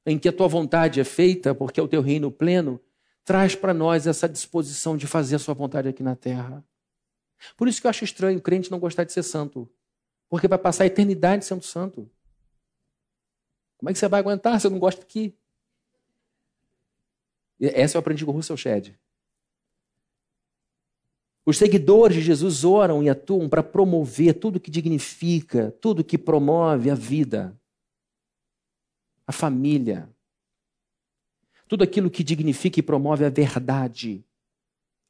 em 0.06 0.18
que 0.18 0.30
a 0.30 0.34
tua 0.34 0.48
vontade 0.48 1.00
é 1.00 1.04
feita, 1.04 1.54
porque 1.54 1.80
é 1.80 1.84
o 1.84 1.88
teu 1.88 2.02
reino 2.02 2.32
pleno, 2.32 2.80
traz 3.26 3.54
para 3.56 3.74
nós 3.74 4.08
essa 4.08 4.28
disposição 4.28 4.96
de 4.96 5.06
fazer 5.08 5.36
a 5.36 5.40
sua 5.40 5.54
vontade 5.54 5.90
aqui 5.90 6.02
na 6.02 6.16
terra. 6.16 6.64
Por 7.58 7.68
isso 7.68 7.82
que 7.82 7.88
eu 7.88 7.90
acho 7.90 8.04
estranho 8.04 8.40
o 8.40 8.42
crente 8.42 8.72
não 8.72 8.80
gostar 8.80 9.04
de 9.04 9.14
ser 9.14 9.24
santo, 9.24 9.70
porque 10.30 10.48
vai 10.48 10.58
passar 10.58 10.84
a 10.84 10.88
eternidade 10.88 11.46
sendo 11.46 11.64
santo. 11.64 12.10
Como 13.78 13.90
é 13.90 13.94
que 13.94 14.00
você 14.00 14.08
vai 14.08 14.20
aguentar 14.20 14.60
se 14.60 14.68
eu 14.68 14.72
não 14.72 14.80
gosto 14.80 15.02
aqui? 15.02 15.34
Essa 17.62 17.98
eu 17.98 18.00
aprendi 18.00 18.26
com 18.26 18.32
o 18.32 18.36
Russell 18.36 18.58
Shedd. 18.58 18.94
Os 21.50 21.58
seguidores 21.58 22.16
de 22.16 22.22
Jesus 22.22 22.64
oram 22.64 23.02
e 23.02 23.10
atuam 23.10 23.50
para 23.50 23.64
promover 23.64 24.36
tudo 24.36 24.60
que 24.60 24.70
dignifica, 24.70 25.76
tudo 25.82 26.04
que 26.04 26.16
promove 26.16 26.92
a 26.92 26.94
vida, 26.94 27.60
a 29.26 29.32
família, 29.32 30.08
tudo 31.68 31.84
aquilo 31.84 32.12
que 32.12 32.24
dignifica 32.24 32.80
e 32.80 32.84
promove 32.84 33.26
a 33.26 33.32
verdade, 33.32 34.24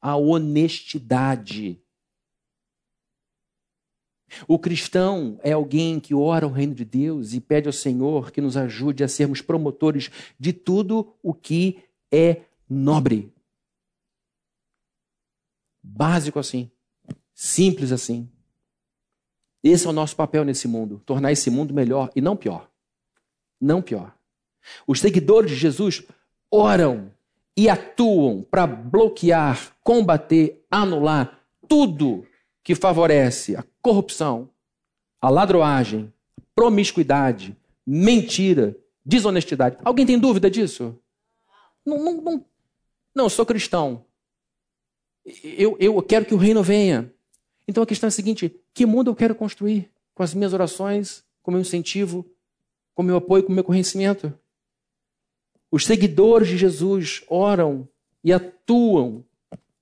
a 0.00 0.16
honestidade, 0.16 1.78
o 4.48 4.58
cristão 4.58 5.38
é 5.42 5.52
alguém 5.52 6.00
que 6.00 6.14
ora 6.14 6.46
ao 6.46 6.52
reino 6.52 6.74
de 6.74 6.86
Deus 6.86 7.34
e 7.34 7.40
pede 7.40 7.68
ao 7.68 7.72
Senhor 7.72 8.30
que 8.30 8.40
nos 8.40 8.56
ajude 8.56 9.04
a 9.04 9.08
sermos 9.08 9.42
promotores 9.42 10.10
de 10.38 10.54
tudo 10.54 11.14
o 11.22 11.34
que 11.34 11.80
é 12.10 12.44
nobre. 12.66 13.30
Básico 15.82 16.38
assim, 16.38 16.70
simples 17.34 17.92
assim. 17.92 18.28
Esse 19.62 19.86
é 19.86 19.90
o 19.90 19.92
nosso 19.92 20.16
papel 20.16 20.44
nesse 20.44 20.66
mundo, 20.66 21.02
tornar 21.04 21.32
esse 21.32 21.50
mundo 21.50 21.74
melhor 21.74 22.10
e 22.14 22.20
não 22.20 22.36
pior. 22.36 22.70
Não 23.60 23.82
pior. 23.82 24.14
Os 24.86 25.00
seguidores 25.00 25.50
de 25.50 25.56
Jesus 25.56 26.02
oram 26.50 27.12
e 27.56 27.68
atuam 27.68 28.42
para 28.42 28.66
bloquear, 28.66 29.76
combater, 29.82 30.64
anular 30.70 31.38
tudo 31.68 32.26
que 32.62 32.74
favorece 32.74 33.54
a 33.56 33.64
corrupção, 33.82 34.48
a 35.20 35.28
ladroagem, 35.28 36.12
promiscuidade, 36.54 37.56
mentira, 37.86 38.76
desonestidade. 39.04 39.76
Alguém 39.84 40.06
tem 40.06 40.18
dúvida 40.18 40.50
disso? 40.50 40.98
Não, 41.84 42.02
não, 42.02 42.20
não. 42.20 42.44
não 43.14 43.24
eu 43.24 43.30
sou 43.30 43.46
cristão. 43.46 44.04
Eu, 45.42 45.76
eu 45.78 46.02
quero 46.02 46.24
que 46.24 46.34
o 46.34 46.38
reino 46.38 46.62
venha. 46.62 47.12
Então 47.66 47.82
a 47.82 47.86
questão 47.86 48.06
é 48.06 48.08
a 48.08 48.12
seguinte: 48.12 48.54
que 48.74 48.86
mundo 48.86 49.10
eu 49.10 49.14
quero 49.14 49.34
construir? 49.34 49.90
Com 50.14 50.22
as 50.22 50.34
minhas 50.34 50.52
orações, 50.52 51.24
com 51.42 51.50
o 51.50 51.52
meu 51.52 51.60
incentivo, 51.60 52.26
com 52.94 53.02
o 53.02 53.04
meu 53.04 53.16
apoio, 53.16 53.42
com 53.42 53.52
o 53.52 53.54
meu 53.54 53.64
conhecimento? 53.64 54.32
Os 55.70 55.86
seguidores 55.86 56.48
de 56.48 56.56
Jesus 56.56 57.22
oram 57.28 57.88
e 58.24 58.32
atuam, 58.32 59.24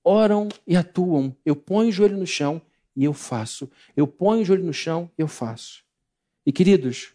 oram 0.03 0.47
e 0.67 0.75
atuam. 0.75 1.35
Eu 1.45 1.55
ponho 1.55 1.89
o 1.89 1.91
joelho 1.91 2.17
no 2.17 2.27
chão 2.27 2.61
e 2.95 3.03
eu 3.03 3.13
faço. 3.13 3.69
Eu 3.97 4.05
ponho 4.05 4.41
o 4.41 4.45
joelho 4.45 4.63
no 4.63 4.73
chão, 4.73 5.09
eu 5.17 5.27
faço. 5.27 5.83
E 6.45 6.51
queridos, 6.51 7.13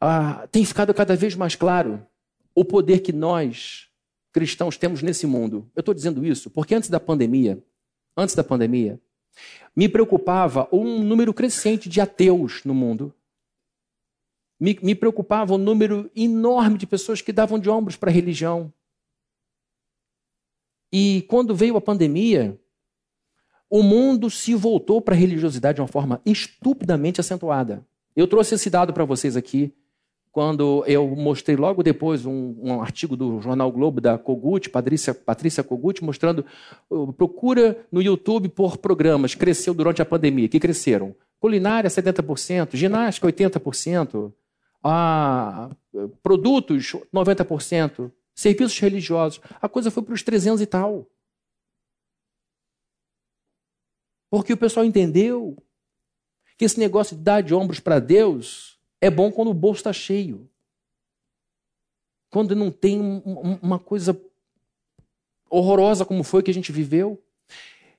ah, 0.00 0.46
tem 0.52 0.64
ficado 0.64 0.92
cada 0.94 1.16
vez 1.16 1.34
mais 1.34 1.56
claro 1.56 2.06
o 2.54 2.64
poder 2.64 3.00
que 3.00 3.12
nós, 3.12 3.87
cristãos, 4.38 4.76
temos 4.76 5.02
nesse 5.02 5.26
mundo. 5.26 5.68
Eu 5.74 5.80
estou 5.80 5.92
dizendo 5.92 6.24
isso 6.24 6.48
porque 6.48 6.72
antes 6.72 6.88
da 6.88 7.00
pandemia, 7.00 7.60
antes 8.16 8.36
da 8.36 8.44
pandemia, 8.44 9.00
me 9.74 9.88
preocupava 9.88 10.68
um 10.70 11.02
número 11.02 11.34
crescente 11.34 11.88
de 11.88 12.00
ateus 12.00 12.62
no 12.64 12.72
mundo. 12.72 13.12
Me, 14.60 14.78
me 14.80 14.94
preocupava 14.94 15.54
um 15.54 15.58
número 15.58 16.08
enorme 16.14 16.78
de 16.78 16.86
pessoas 16.86 17.20
que 17.20 17.32
davam 17.32 17.58
de 17.58 17.68
ombros 17.68 17.96
para 17.96 18.10
a 18.10 18.12
religião. 18.12 18.72
E 20.92 21.22
quando 21.28 21.54
veio 21.54 21.76
a 21.76 21.80
pandemia, 21.80 22.58
o 23.68 23.82
mundo 23.82 24.30
se 24.30 24.54
voltou 24.54 25.00
para 25.02 25.14
a 25.14 25.18
religiosidade 25.18 25.76
de 25.76 25.82
uma 25.82 25.88
forma 25.88 26.22
estupidamente 26.24 27.20
acentuada. 27.20 27.84
Eu 28.14 28.28
trouxe 28.28 28.54
esse 28.54 28.70
dado 28.70 28.92
para 28.92 29.04
vocês 29.04 29.36
aqui 29.36 29.74
quando 30.32 30.84
eu 30.86 31.08
mostrei 31.08 31.56
logo 31.56 31.82
depois 31.82 32.24
um, 32.26 32.54
um, 32.60 32.80
artigo 32.80 33.16
do 33.16 33.40
Jornal 33.40 33.70
Globo 33.72 34.00
da 34.00 34.18
Kogut, 34.18 34.68
Patrícia, 34.70 35.14
Patrícia 35.14 35.64
Kogut, 35.64 36.02
mostrando 36.04 36.44
uh, 36.90 37.12
procura 37.12 37.86
no 37.90 38.00
YouTube 38.00 38.48
por 38.48 38.78
programas, 38.78 39.34
cresceu 39.34 39.74
durante 39.74 40.02
a 40.02 40.06
pandemia, 40.06 40.48
que 40.48 40.60
cresceram. 40.60 41.14
Culinária, 41.40 41.88
70%, 41.88 42.76
ginástica, 42.76 43.26
80%, 43.28 44.32
ah, 44.82 45.70
produtos, 46.22 46.96
90%, 47.14 48.10
serviços 48.34 48.78
religiosos. 48.78 49.40
A 49.60 49.68
coisa 49.68 49.90
foi 49.90 50.02
para 50.02 50.14
os 50.14 50.22
300 50.22 50.60
e 50.60 50.66
tal. 50.66 51.06
Porque 54.30 54.52
o 54.52 54.56
pessoal 54.56 54.84
entendeu 54.84 55.56
que 56.56 56.64
esse 56.64 56.78
negócio 56.78 57.16
de 57.16 57.22
dar 57.22 57.40
de 57.40 57.54
ombros 57.54 57.80
para 57.80 57.98
Deus 57.98 58.77
é 59.00 59.10
bom 59.10 59.30
quando 59.30 59.50
o 59.50 59.54
bolso 59.54 59.80
está 59.80 59.92
cheio. 59.92 60.48
Quando 62.30 62.54
não 62.54 62.70
tem 62.70 63.00
uma 63.62 63.78
coisa 63.78 64.20
horrorosa 65.48 66.04
como 66.04 66.22
foi 66.22 66.42
que 66.42 66.50
a 66.50 66.54
gente 66.54 66.72
viveu. 66.72 67.22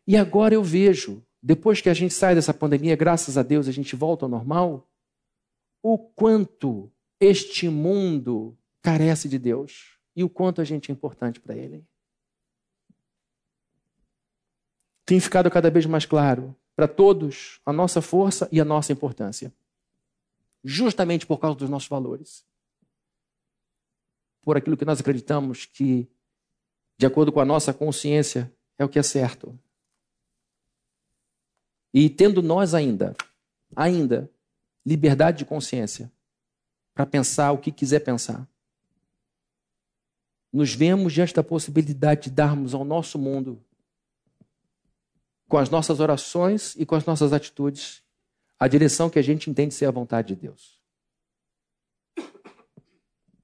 E 0.05 0.15
agora 0.15 0.53
eu 0.53 0.63
vejo, 0.63 1.23
depois 1.41 1.81
que 1.81 1.89
a 1.89 1.93
gente 1.93 2.13
sai 2.13 2.35
dessa 2.35 2.53
pandemia, 2.53 2.95
graças 2.95 3.37
a 3.37 3.43
Deus 3.43 3.67
a 3.67 3.71
gente 3.71 3.95
volta 3.95 4.25
ao 4.25 4.29
normal, 4.29 4.87
o 5.81 5.97
quanto 5.97 6.91
este 7.19 7.69
mundo 7.69 8.57
carece 8.81 9.27
de 9.27 9.39
Deus 9.39 9.97
e 10.15 10.23
o 10.23 10.29
quanto 10.29 10.61
a 10.61 10.63
gente 10.63 10.91
é 10.91 10.93
importante 10.93 11.39
para 11.39 11.55
Ele. 11.55 11.83
Tem 15.05 15.19
ficado 15.19 15.49
cada 15.49 15.71
vez 15.71 15.85
mais 15.85 16.05
claro 16.05 16.55
para 16.75 16.87
todos 16.87 17.59
a 17.65 17.73
nossa 17.73 18.01
força 18.01 18.47
e 18.51 18.61
a 18.61 18.65
nossa 18.65 18.91
importância 18.93 19.51
justamente 20.63 21.25
por 21.25 21.39
causa 21.39 21.57
dos 21.57 21.69
nossos 21.69 21.87
valores. 21.87 22.45
Por 24.41 24.57
aquilo 24.57 24.77
que 24.77 24.85
nós 24.85 24.99
acreditamos 24.99 25.65
que, 25.65 26.07
de 26.97 27.05
acordo 27.05 27.31
com 27.31 27.39
a 27.39 27.45
nossa 27.45 27.73
consciência, 27.73 28.53
é 28.77 28.85
o 28.85 28.89
que 28.89 28.99
é 28.99 29.03
certo. 29.03 29.57
E 31.93 32.09
tendo 32.09 32.41
nós 32.41 32.73
ainda, 32.73 33.15
ainda, 33.75 34.29
liberdade 34.85 35.39
de 35.39 35.45
consciência 35.45 36.11
para 36.93 37.05
pensar 37.05 37.51
o 37.51 37.57
que 37.57 37.71
quiser 37.71 37.99
pensar, 37.99 38.47
nos 40.51 40.73
vemos 40.73 41.13
diante 41.13 41.33
da 41.33 41.43
possibilidade 41.43 42.23
de 42.23 42.31
darmos 42.31 42.73
ao 42.73 42.83
nosso 42.83 43.19
mundo, 43.19 43.63
com 45.47 45.57
as 45.57 45.69
nossas 45.69 45.99
orações 45.99 46.75
e 46.75 46.85
com 46.85 46.95
as 46.95 47.05
nossas 47.05 47.33
atitudes, 47.33 48.03
a 48.59 48.67
direção 48.67 49.09
que 49.09 49.17
a 49.17 49.21
gente 49.21 49.49
entende 49.49 49.73
ser 49.73 49.85
a 49.85 49.91
vontade 49.91 50.35
de 50.35 50.41
Deus. 50.41 50.79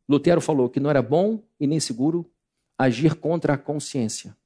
Lutero 0.08 0.42
falou 0.42 0.70
que 0.70 0.80
não 0.80 0.90
era 0.90 1.02
bom 1.02 1.42
e 1.60 1.66
nem 1.66 1.80
seguro 1.80 2.30
agir 2.78 3.16
contra 3.16 3.54
a 3.54 3.58
consciência. 3.58 4.38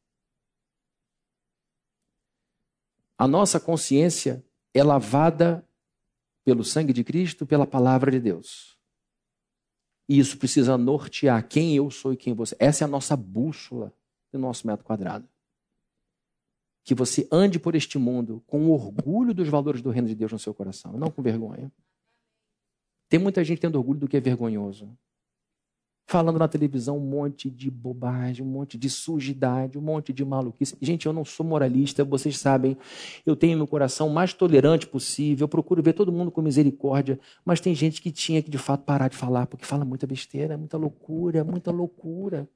A 3.18 3.28
nossa 3.28 3.60
consciência 3.60 4.46
é 4.74 4.84
lavada 4.84 5.68
pelo 6.46 6.64
sangue 6.64 6.94
de 6.94 7.04
Cristo, 7.04 7.46
pela 7.46 7.68
palavra 7.68 8.12
de 8.12 8.20
Deus. 8.20 8.78
E 10.08 10.18
isso 10.18 10.38
precisa 10.38 10.78
nortear 10.78 11.46
quem 11.48 11.76
eu 11.76 11.92
sou 11.92 12.14
e 12.14 12.18
quem 12.18 12.34
você. 12.34 12.56
Essa 12.58 12.84
é 12.84 12.86
a 12.86 12.88
nossa 12.88 13.18
bússola 13.18 13.94
do 14.32 14.40
nosso 14.40 14.66
metro 14.66 14.86
quadrado 14.86 15.28
que 16.90 16.96
você 16.96 17.28
ande 17.32 17.60
por 17.60 17.76
este 17.76 18.00
mundo 18.00 18.42
com 18.48 18.72
orgulho 18.72 19.32
dos 19.32 19.48
valores 19.48 19.80
do 19.80 19.92
reino 19.92 20.08
de 20.08 20.16
Deus 20.16 20.32
no 20.32 20.40
seu 20.40 20.56
coração, 20.56 20.94
não 20.94 21.12
com 21.12 21.22
vergonha. 21.22 21.72
Tem 23.08 23.20
muita 23.20 23.44
gente 23.44 23.62
tendo 23.62 23.76
orgulho 23.76 24.00
do 24.00 24.08
que 24.08 24.18
é 24.18 24.20
vergonhoso. 24.20 24.90
Falando 26.08 26.40
na 26.40 26.48
televisão 26.48 26.98
um 26.98 27.00
monte 27.00 27.48
de 27.48 27.70
bobagem, 27.70 28.44
um 28.44 28.50
monte 28.50 28.76
de 28.76 28.90
sujidade, 28.90 29.78
um 29.78 29.82
monte 29.82 30.12
de 30.12 30.26
maluquice. 30.26 30.76
Gente, 30.82 31.06
eu 31.06 31.14
não 31.14 31.24
sou 31.24 31.46
moralista, 31.46 32.04
vocês 32.04 32.40
sabem. 32.40 32.76
Eu 33.24 33.36
tenho 33.36 33.56
meu 33.56 33.68
coração 33.68 34.10
mais 34.10 34.34
tolerante 34.34 34.88
possível. 34.88 35.44
Eu 35.44 35.48
procuro 35.48 35.84
ver 35.84 35.94
todo 35.94 36.12
mundo 36.12 36.32
com 36.32 36.42
misericórdia. 36.42 37.20
Mas 37.46 37.62
tem 37.62 37.76
gente 37.76 38.02
que 38.02 38.10
tinha 38.10 38.42
que, 38.42 38.50
de 38.50 38.58
fato, 38.58 38.84
parar 38.84 39.10
de 39.10 39.16
falar, 39.16 39.46
porque 39.46 39.64
fala 39.64 39.86
muita 39.86 40.08
besteira, 40.08 40.58
muita 40.58 40.76
loucura, 40.76 41.44
muita 41.44 41.70
loucura 41.70 42.50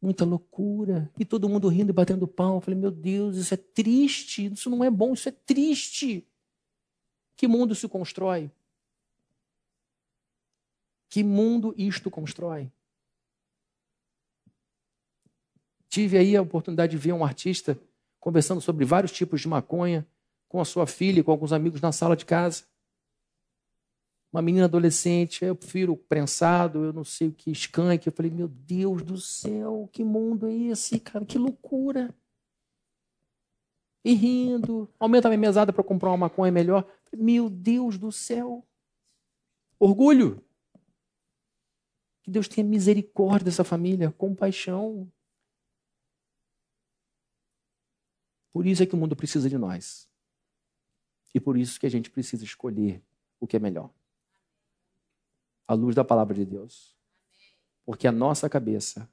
muita 0.00 0.24
loucura. 0.24 1.10
E 1.18 1.24
todo 1.24 1.48
mundo 1.48 1.68
rindo 1.68 1.90
e 1.90 1.92
batendo 1.92 2.26
palma. 2.26 2.56
Eu 2.56 2.60
falei, 2.60 2.78
meu 2.78 2.90
Deus, 2.90 3.36
isso 3.36 3.54
é 3.54 3.56
triste, 3.56 4.46
isso 4.46 4.70
não 4.70 4.84
é 4.84 4.90
bom, 4.90 5.12
isso 5.12 5.28
é 5.28 5.32
triste. 5.32 6.26
Que 7.36 7.46
mundo 7.46 7.74
se 7.74 7.88
constrói? 7.88 8.50
Que 11.08 11.22
mundo 11.22 11.74
isto 11.76 12.10
constrói? 12.10 12.70
Tive 15.88 16.18
aí 16.18 16.36
a 16.36 16.42
oportunidade 16.42 16.92
de 16.92 16.98
ver 16.98 17.12
um 17.12 17.24
artista 17.24 17.78
conversando 18.20 18.60
sobre 18.60 18.84
vários 18.84 19.12
tipos 19.12 19.40
de 19.40 19.48
maconha 19.48 20.06
com 20.48 20.60
a 20.60 20.64
sua 20.64 20.86
filha 20.86 21.20
e 21.20 21.22
com 21.22 21.30
alguns 21.30 21.52
amigos 21.52 21.80
na 21.80 21.92
sala 21.92 22.16
de 22.16 22.24
casa 22.24 22.64
uma 24.36 24.42
menina 24.42 24.66
adolescente, 24.66 25.46
eu 25.46 25.56
prefiro 25.56 25.96
prensado, 25.96 26.84
eu 26.84 26.92
não 26.92 27.04
sei 27.04 27.28
o 27.28 27.32
que, 27.32 27.50
skunk. 27.52 28.06
Eu 28.06 28.12
falei, 28.12 28.30
meu 28.30 28.46
Deus 28.46 29.02
do 29.02 29.16
céu, 29.16 29.88
que 29.90 30.04
mundo 30.04 30.46
é 30.46 30.52
esse, 30.52 31.00
cara? 31.00 31.24
Que 31.24 31.38
loucura. 31.38 32.14
E 34.04 34.12
rindo, 34.12 34.92
aumenta 35.00 35.26
a 35.26 35.30
minha 35.30 35.40
mesada 35.40 35.72
para 35.72 35.82
comprar 35.82 36.10
uma 36.10 36.18
maconha 36.18 36.52
melhor. 36.52 36.86
Meu 37.16 37.48
Deus 37.48 37.96
do 37.96 38.12
céu. 38.12 38.62
Orgulho. 39.78 40.44
Que 42.22 42.30
Deus 42.30 42.46
tenha 42.46 42.66
misericórdia 42.66 43.46
dessa 43.46 43.64
família, 43.64 44.12
compaixão. 44.12 45.10
Por 48.52 48.66
isso 48.66 48.82
é 48.82 48.86
que 48.86 48.94
o 48.94 48.98
mundo 48.98 49.16
precisa 49.16 49.48
de 49.48 49.56
nós. 49.56 50.06
E 51.34 51.40
por 51.40 51.56
isso 51.56 51.80
que 51.80 51.86
a 51.86 51.90
gente 51.90 52.10
precisa 52.10 52.44
escolher 52.44 53.02
o 53.40 53.46
que 53.46 53.56
é 53.56 53.58
melhor 53.58 53.90
à 55.66 55.74
luz 55.74 55.94
da 55.94 56.04
palavra 56.04 56.34
de 56.34 56.44
Deus. 56.44 56.94
Porque 57.84 58.06
a 58.06 58.12
nossa 58.12 58.48
cabeça, 58.48 59.08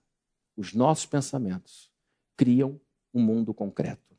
os 0.56 0.74
nossos 0.74 1.06
pensamentos, 1.06 1.92
criam 2.36 2.80
um 3.14 3.22
mundo 3.22 3.54
concreto. 3.54 4.14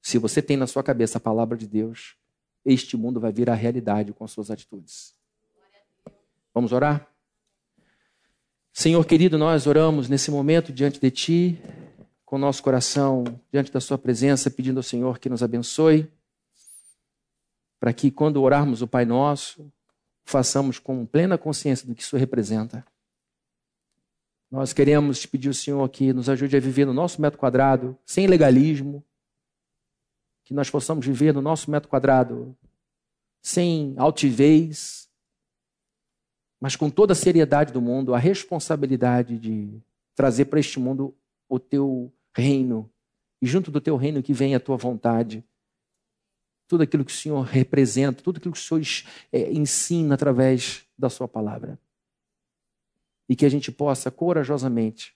Se 0.00 0.18
você 0.18 0.42
tem 0.42 0.56
na 0.56 0.66
sua 0.66 0.82
cabeça 0.82 1.18
a 1.18 1.20
palavra 1.20 1.56
de 1.56 1.66
Deus, 1.66 2.16
este 2.64 2.96
mundo 2.96 3.20
vai 3.20 3.32
vir 3.32 3.50
à 3.50 3.54
realidade 3.54 4.12
com 4.12 4.24
as 4.24 4.30
suas 4.30 4.50
atitudes. 4.50 5.14
Vamos 6.54 6.72
orar? 6.72 7.08
Senhor 8.72 9.04
querido, 9.04 9.36
nós 9.36 9.66
oramos 9.66 10.08
nesse 10.08 10.30
momento 10.30 10.72
diante 10.72 10.98
de 10.98 11.10
Ti, 11.10 11.62
com 12.24 12.38
nosso 12.38 12.62
coração 12.62 13.24
diante 13.52 13.70
da 13.70 13.80
Sua 13.80 13.98
presença, 13.98 14.50
pedindo 14.50 14.78
ao 14.78 14.82
Senhor 14.82 15.18
que 15.18 15.28
nos 15.28 15.42
abençoe, 15.42 16.10
para 17.78 17.92
que 17.92 18.10
quando 18.10 18.40
orarmos 18.40 18.80
o 18.80 18.88
Pai 18.88 19.04
Nosso, 19.04 19.70
façamos 20.24 20.78
com 20.78 21.04
plena 21.04 21.36
consciência 21.36 21.86
do 21.86 21.94
que 21.94 22.02
isso 22.02 22.16
representa. 22.16 22.84
Nós 24.50 24.72
queremos 24.72 25.20
te 25.20 25.28
pedir 25.28 25.48
ao 25.48 25.54
Senhor 25.54 25.88
que 25.88 26.12
nos 26.12 26.28
ajude 26.28 26.56
a 26.56 26.60
viver 26.60 26.84
no 26.84 26.92
nosso 26.92 27.20
metro 27.22 27.38
quadrado, 27.38 27.96
sem 28.04 28.26
legalismo, 28.26 29.04
que 30.44 30.52
nós 30.52 30.68
possamos 30.68 31.06
viver 31.06 31.32
no 31.32 31.40
nosso 31.40 31.70
metro 31.70 31.88
quadrado 31.88 32.56
sem 33.40 33.94
altivez, 33.96 35.08
mas 36.60 36.76
com 36.76 36.88
toda 36.88 37.12
a 37.12 37.16
seriedade 37.16 37.72
do 37.72 37.80
mundo, 37.80 38.14
a 38.14 38.18
responsabilidade 38.18 39.38
de 39.38 39.80
trazer 40.14 40.44
para 40.44 40.60
este 40.60 40.78
mundo 40.78 41.16
o 41.48 41.58
teu 41.58 42.12
reino, 42.36 42.90
e 43.40 43.46
junto 43.46 43.70
do 43.70 43.80
teu 43.80 43.96
reino 43.96 44.22
que 44.22 44.32
vem 44.32 44.54
a 44.54 44.60
tua 44.60 44.76
vontade 44.76 45.44
tudo 46.72 46.84
aquilo 46.84 47.04
que 47.04 47.12
o 47.12 47.14
Senhor 47.14 47.42
representa, 47.42 48.22
tudo 48.22 48.38
aquilo 48.38 48.54
que 48.54 48.58
o 48.58 48.62
Senhor 48.62 48.82
é, 49.30 49.52
ensina 49.52 50.14
através 50.14 50.86
da 50.96 51.10
Sua 51.10 51.28
palavra. 51.28 51.78
E 53.28 53.36
que 53.36 53.44
a 53.44 53.48
gente 53.50 53.70
possa 53.70 54.10
corajosamente, 54.10 55.14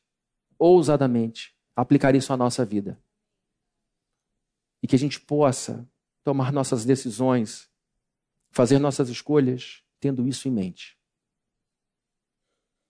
ousadamente, 0.59 1.57
aplicar 1.75 2.15
isso 2.15 2.31
à 2.31 2.37
nossa 2.37 2.63
vida. 2.63 3.01
E 4.83 4.87
que 4.87 4.95
a 4.95 4.99
gente 4.99 5.19
possa 5.19 5.89
tomar 6.23 6.53
nossas 6.53 6.85
decisões, 6.85 7.71
fazer 8.51 8.79
nossas 8.79 9.09
escolhas, 9.09 9.83
tendo 9.99 10.29
isso 10.29 10.49
em 10.49 10.51
mente. 10.51 10.95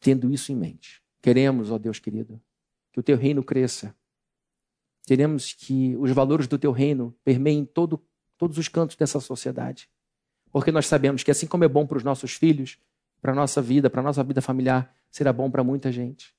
Tendo 0.00 0.28
isso 0.28 0.50
em 0.50 0.56
mente. 0.56 1.00
Queremos, 1.22 1.70
ó 1.70 1.78
Deus 1.78 2.00
querido, 2.00 2.42
que 2.92 2.98
o 2.98 3.02
teu 3.04 3.16
reino 3.16 3.44
cresça. 3.44 3.96
Queremos 5.06 5.52
que 5.52 5.96
os 5.98 6.10
valores 6.10 6.48
do 6.48 6.58
teu 6.58 6.72
reino 6.72 7.16
permeiem 7.22 7.64
todo 7.64 8.04
todos 8.36 8.58
os 8.58 8.68
cantos 8.68 8.96
dessa 8.96 9.20
sociedade. 9.20 9.88
Porque 10.52 10.72
nós 10.72 10.86
sabemos 10.86 11.22
que 11.22 11.30
assim 11.30 11.46
como 11.46 11.64
é 11.64 11.68
bom 11.68 11.86
para 11.86 11.98
os 11.98 12.04
nossos 12.04 12.32
filhos, 12.32 12.78
para 13.20 13.32
a 13.32 13.34
nossa 13.34 13.60
vida, 13.60 13.90
para 13.90 14.00
a 14.00 14.04
nossa 14.04 14.22
vida 14.22 14.40
familiar, 14.40 14.94
será 15.10 15.32
bom 15.32 15.50
para 15.50 15.64
muita 15.64 15.90
gente. 15.90 16.34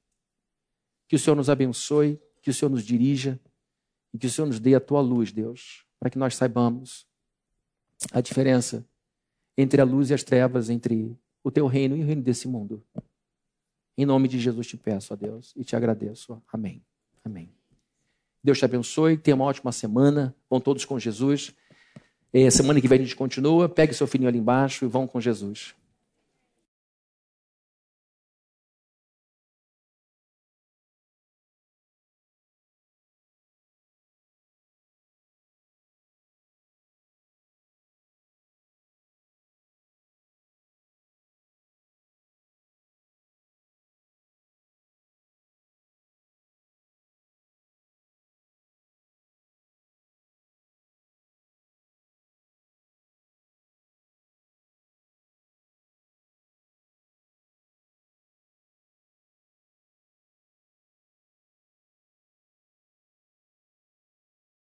Que 1.07 1.15
o 1.15 1.19
Senhor 1.19 1.35
nos 1.35 1.49
abençoe, 1.49 2.19
que 2.41 2.49
o 2.49 2.53
Senhor 2.53 2.69
nos 2.69 2.83
dirija 2.83 3.39
e 4.13 4.17
que 4.17 4.27
o 4.27 4.29
Senhor 4.29 4.47
nos 4.47 4.59
dê 4.59 4.75
a 4.75 4.79
tua 4.79 5.01
luz, 5.01 5.31
Deus, 5.31 5.85
para 5.99 6.09
que 6.09 6.17
nós 6.17 6.35
saibamos 6.35 7.05
a 8.11 8.21
diferença 8.21 8.85
entre 9.57 9.81
a 9.81 9.85
luz 9.85 10.09
e 10.09 10.13
as 10.13 10.23
trevas, 10.23 10.69
entre 10.69 11.17
o 11.43 11.51
teu 11.51 11.65
reino 11.65 11.95
e 11.95 12.03
o 12.03 12.05
reino 12.05 12.21
desse 12.21 12.47
mundo. 12.47 12.83
Em 13.97 14.05
nome 14.05 14.27
de 14.27 14.39
Jesus 14.39 14.67
te 14.67 14.77
peço, 14.77 15.13
ó 15.13 15.17
Deus, 15.17 15.53
e 15.55 15.63
te 15.63 15.75
agradeço. 15.75 16.41
Amém. 16.51 16.83
Amém. 17.23 17.51
Deus 18.43 18.59
te 18.59 18.65
abençoe, 18.65 19.17
tenha 19.17 19.35
uma 19.35 19.45
ótima 19.45 19.71
semana. 19.71 20.35
Vão 20.49 20.61
todos 20.61 20.85
com 20.85 20.99
Jesus. 20.99 21.53
É, 22.33 22.49
semana 22.49 22.81
que 22.81 22.87
vem 22.87 22.99
a 22.99 23.03
gente 23.03 23.15
continua. 23.15 23.69
Pegue 23.69 23.93
seu 23.93 24.07
filhinho 24.07 24.29
ali 24.29 24.37
embaixo 24.37 24.85
e 24.85 24.87
vão 24.87 25.07
com 25.07 25.19
Jesus. 25.19 25.73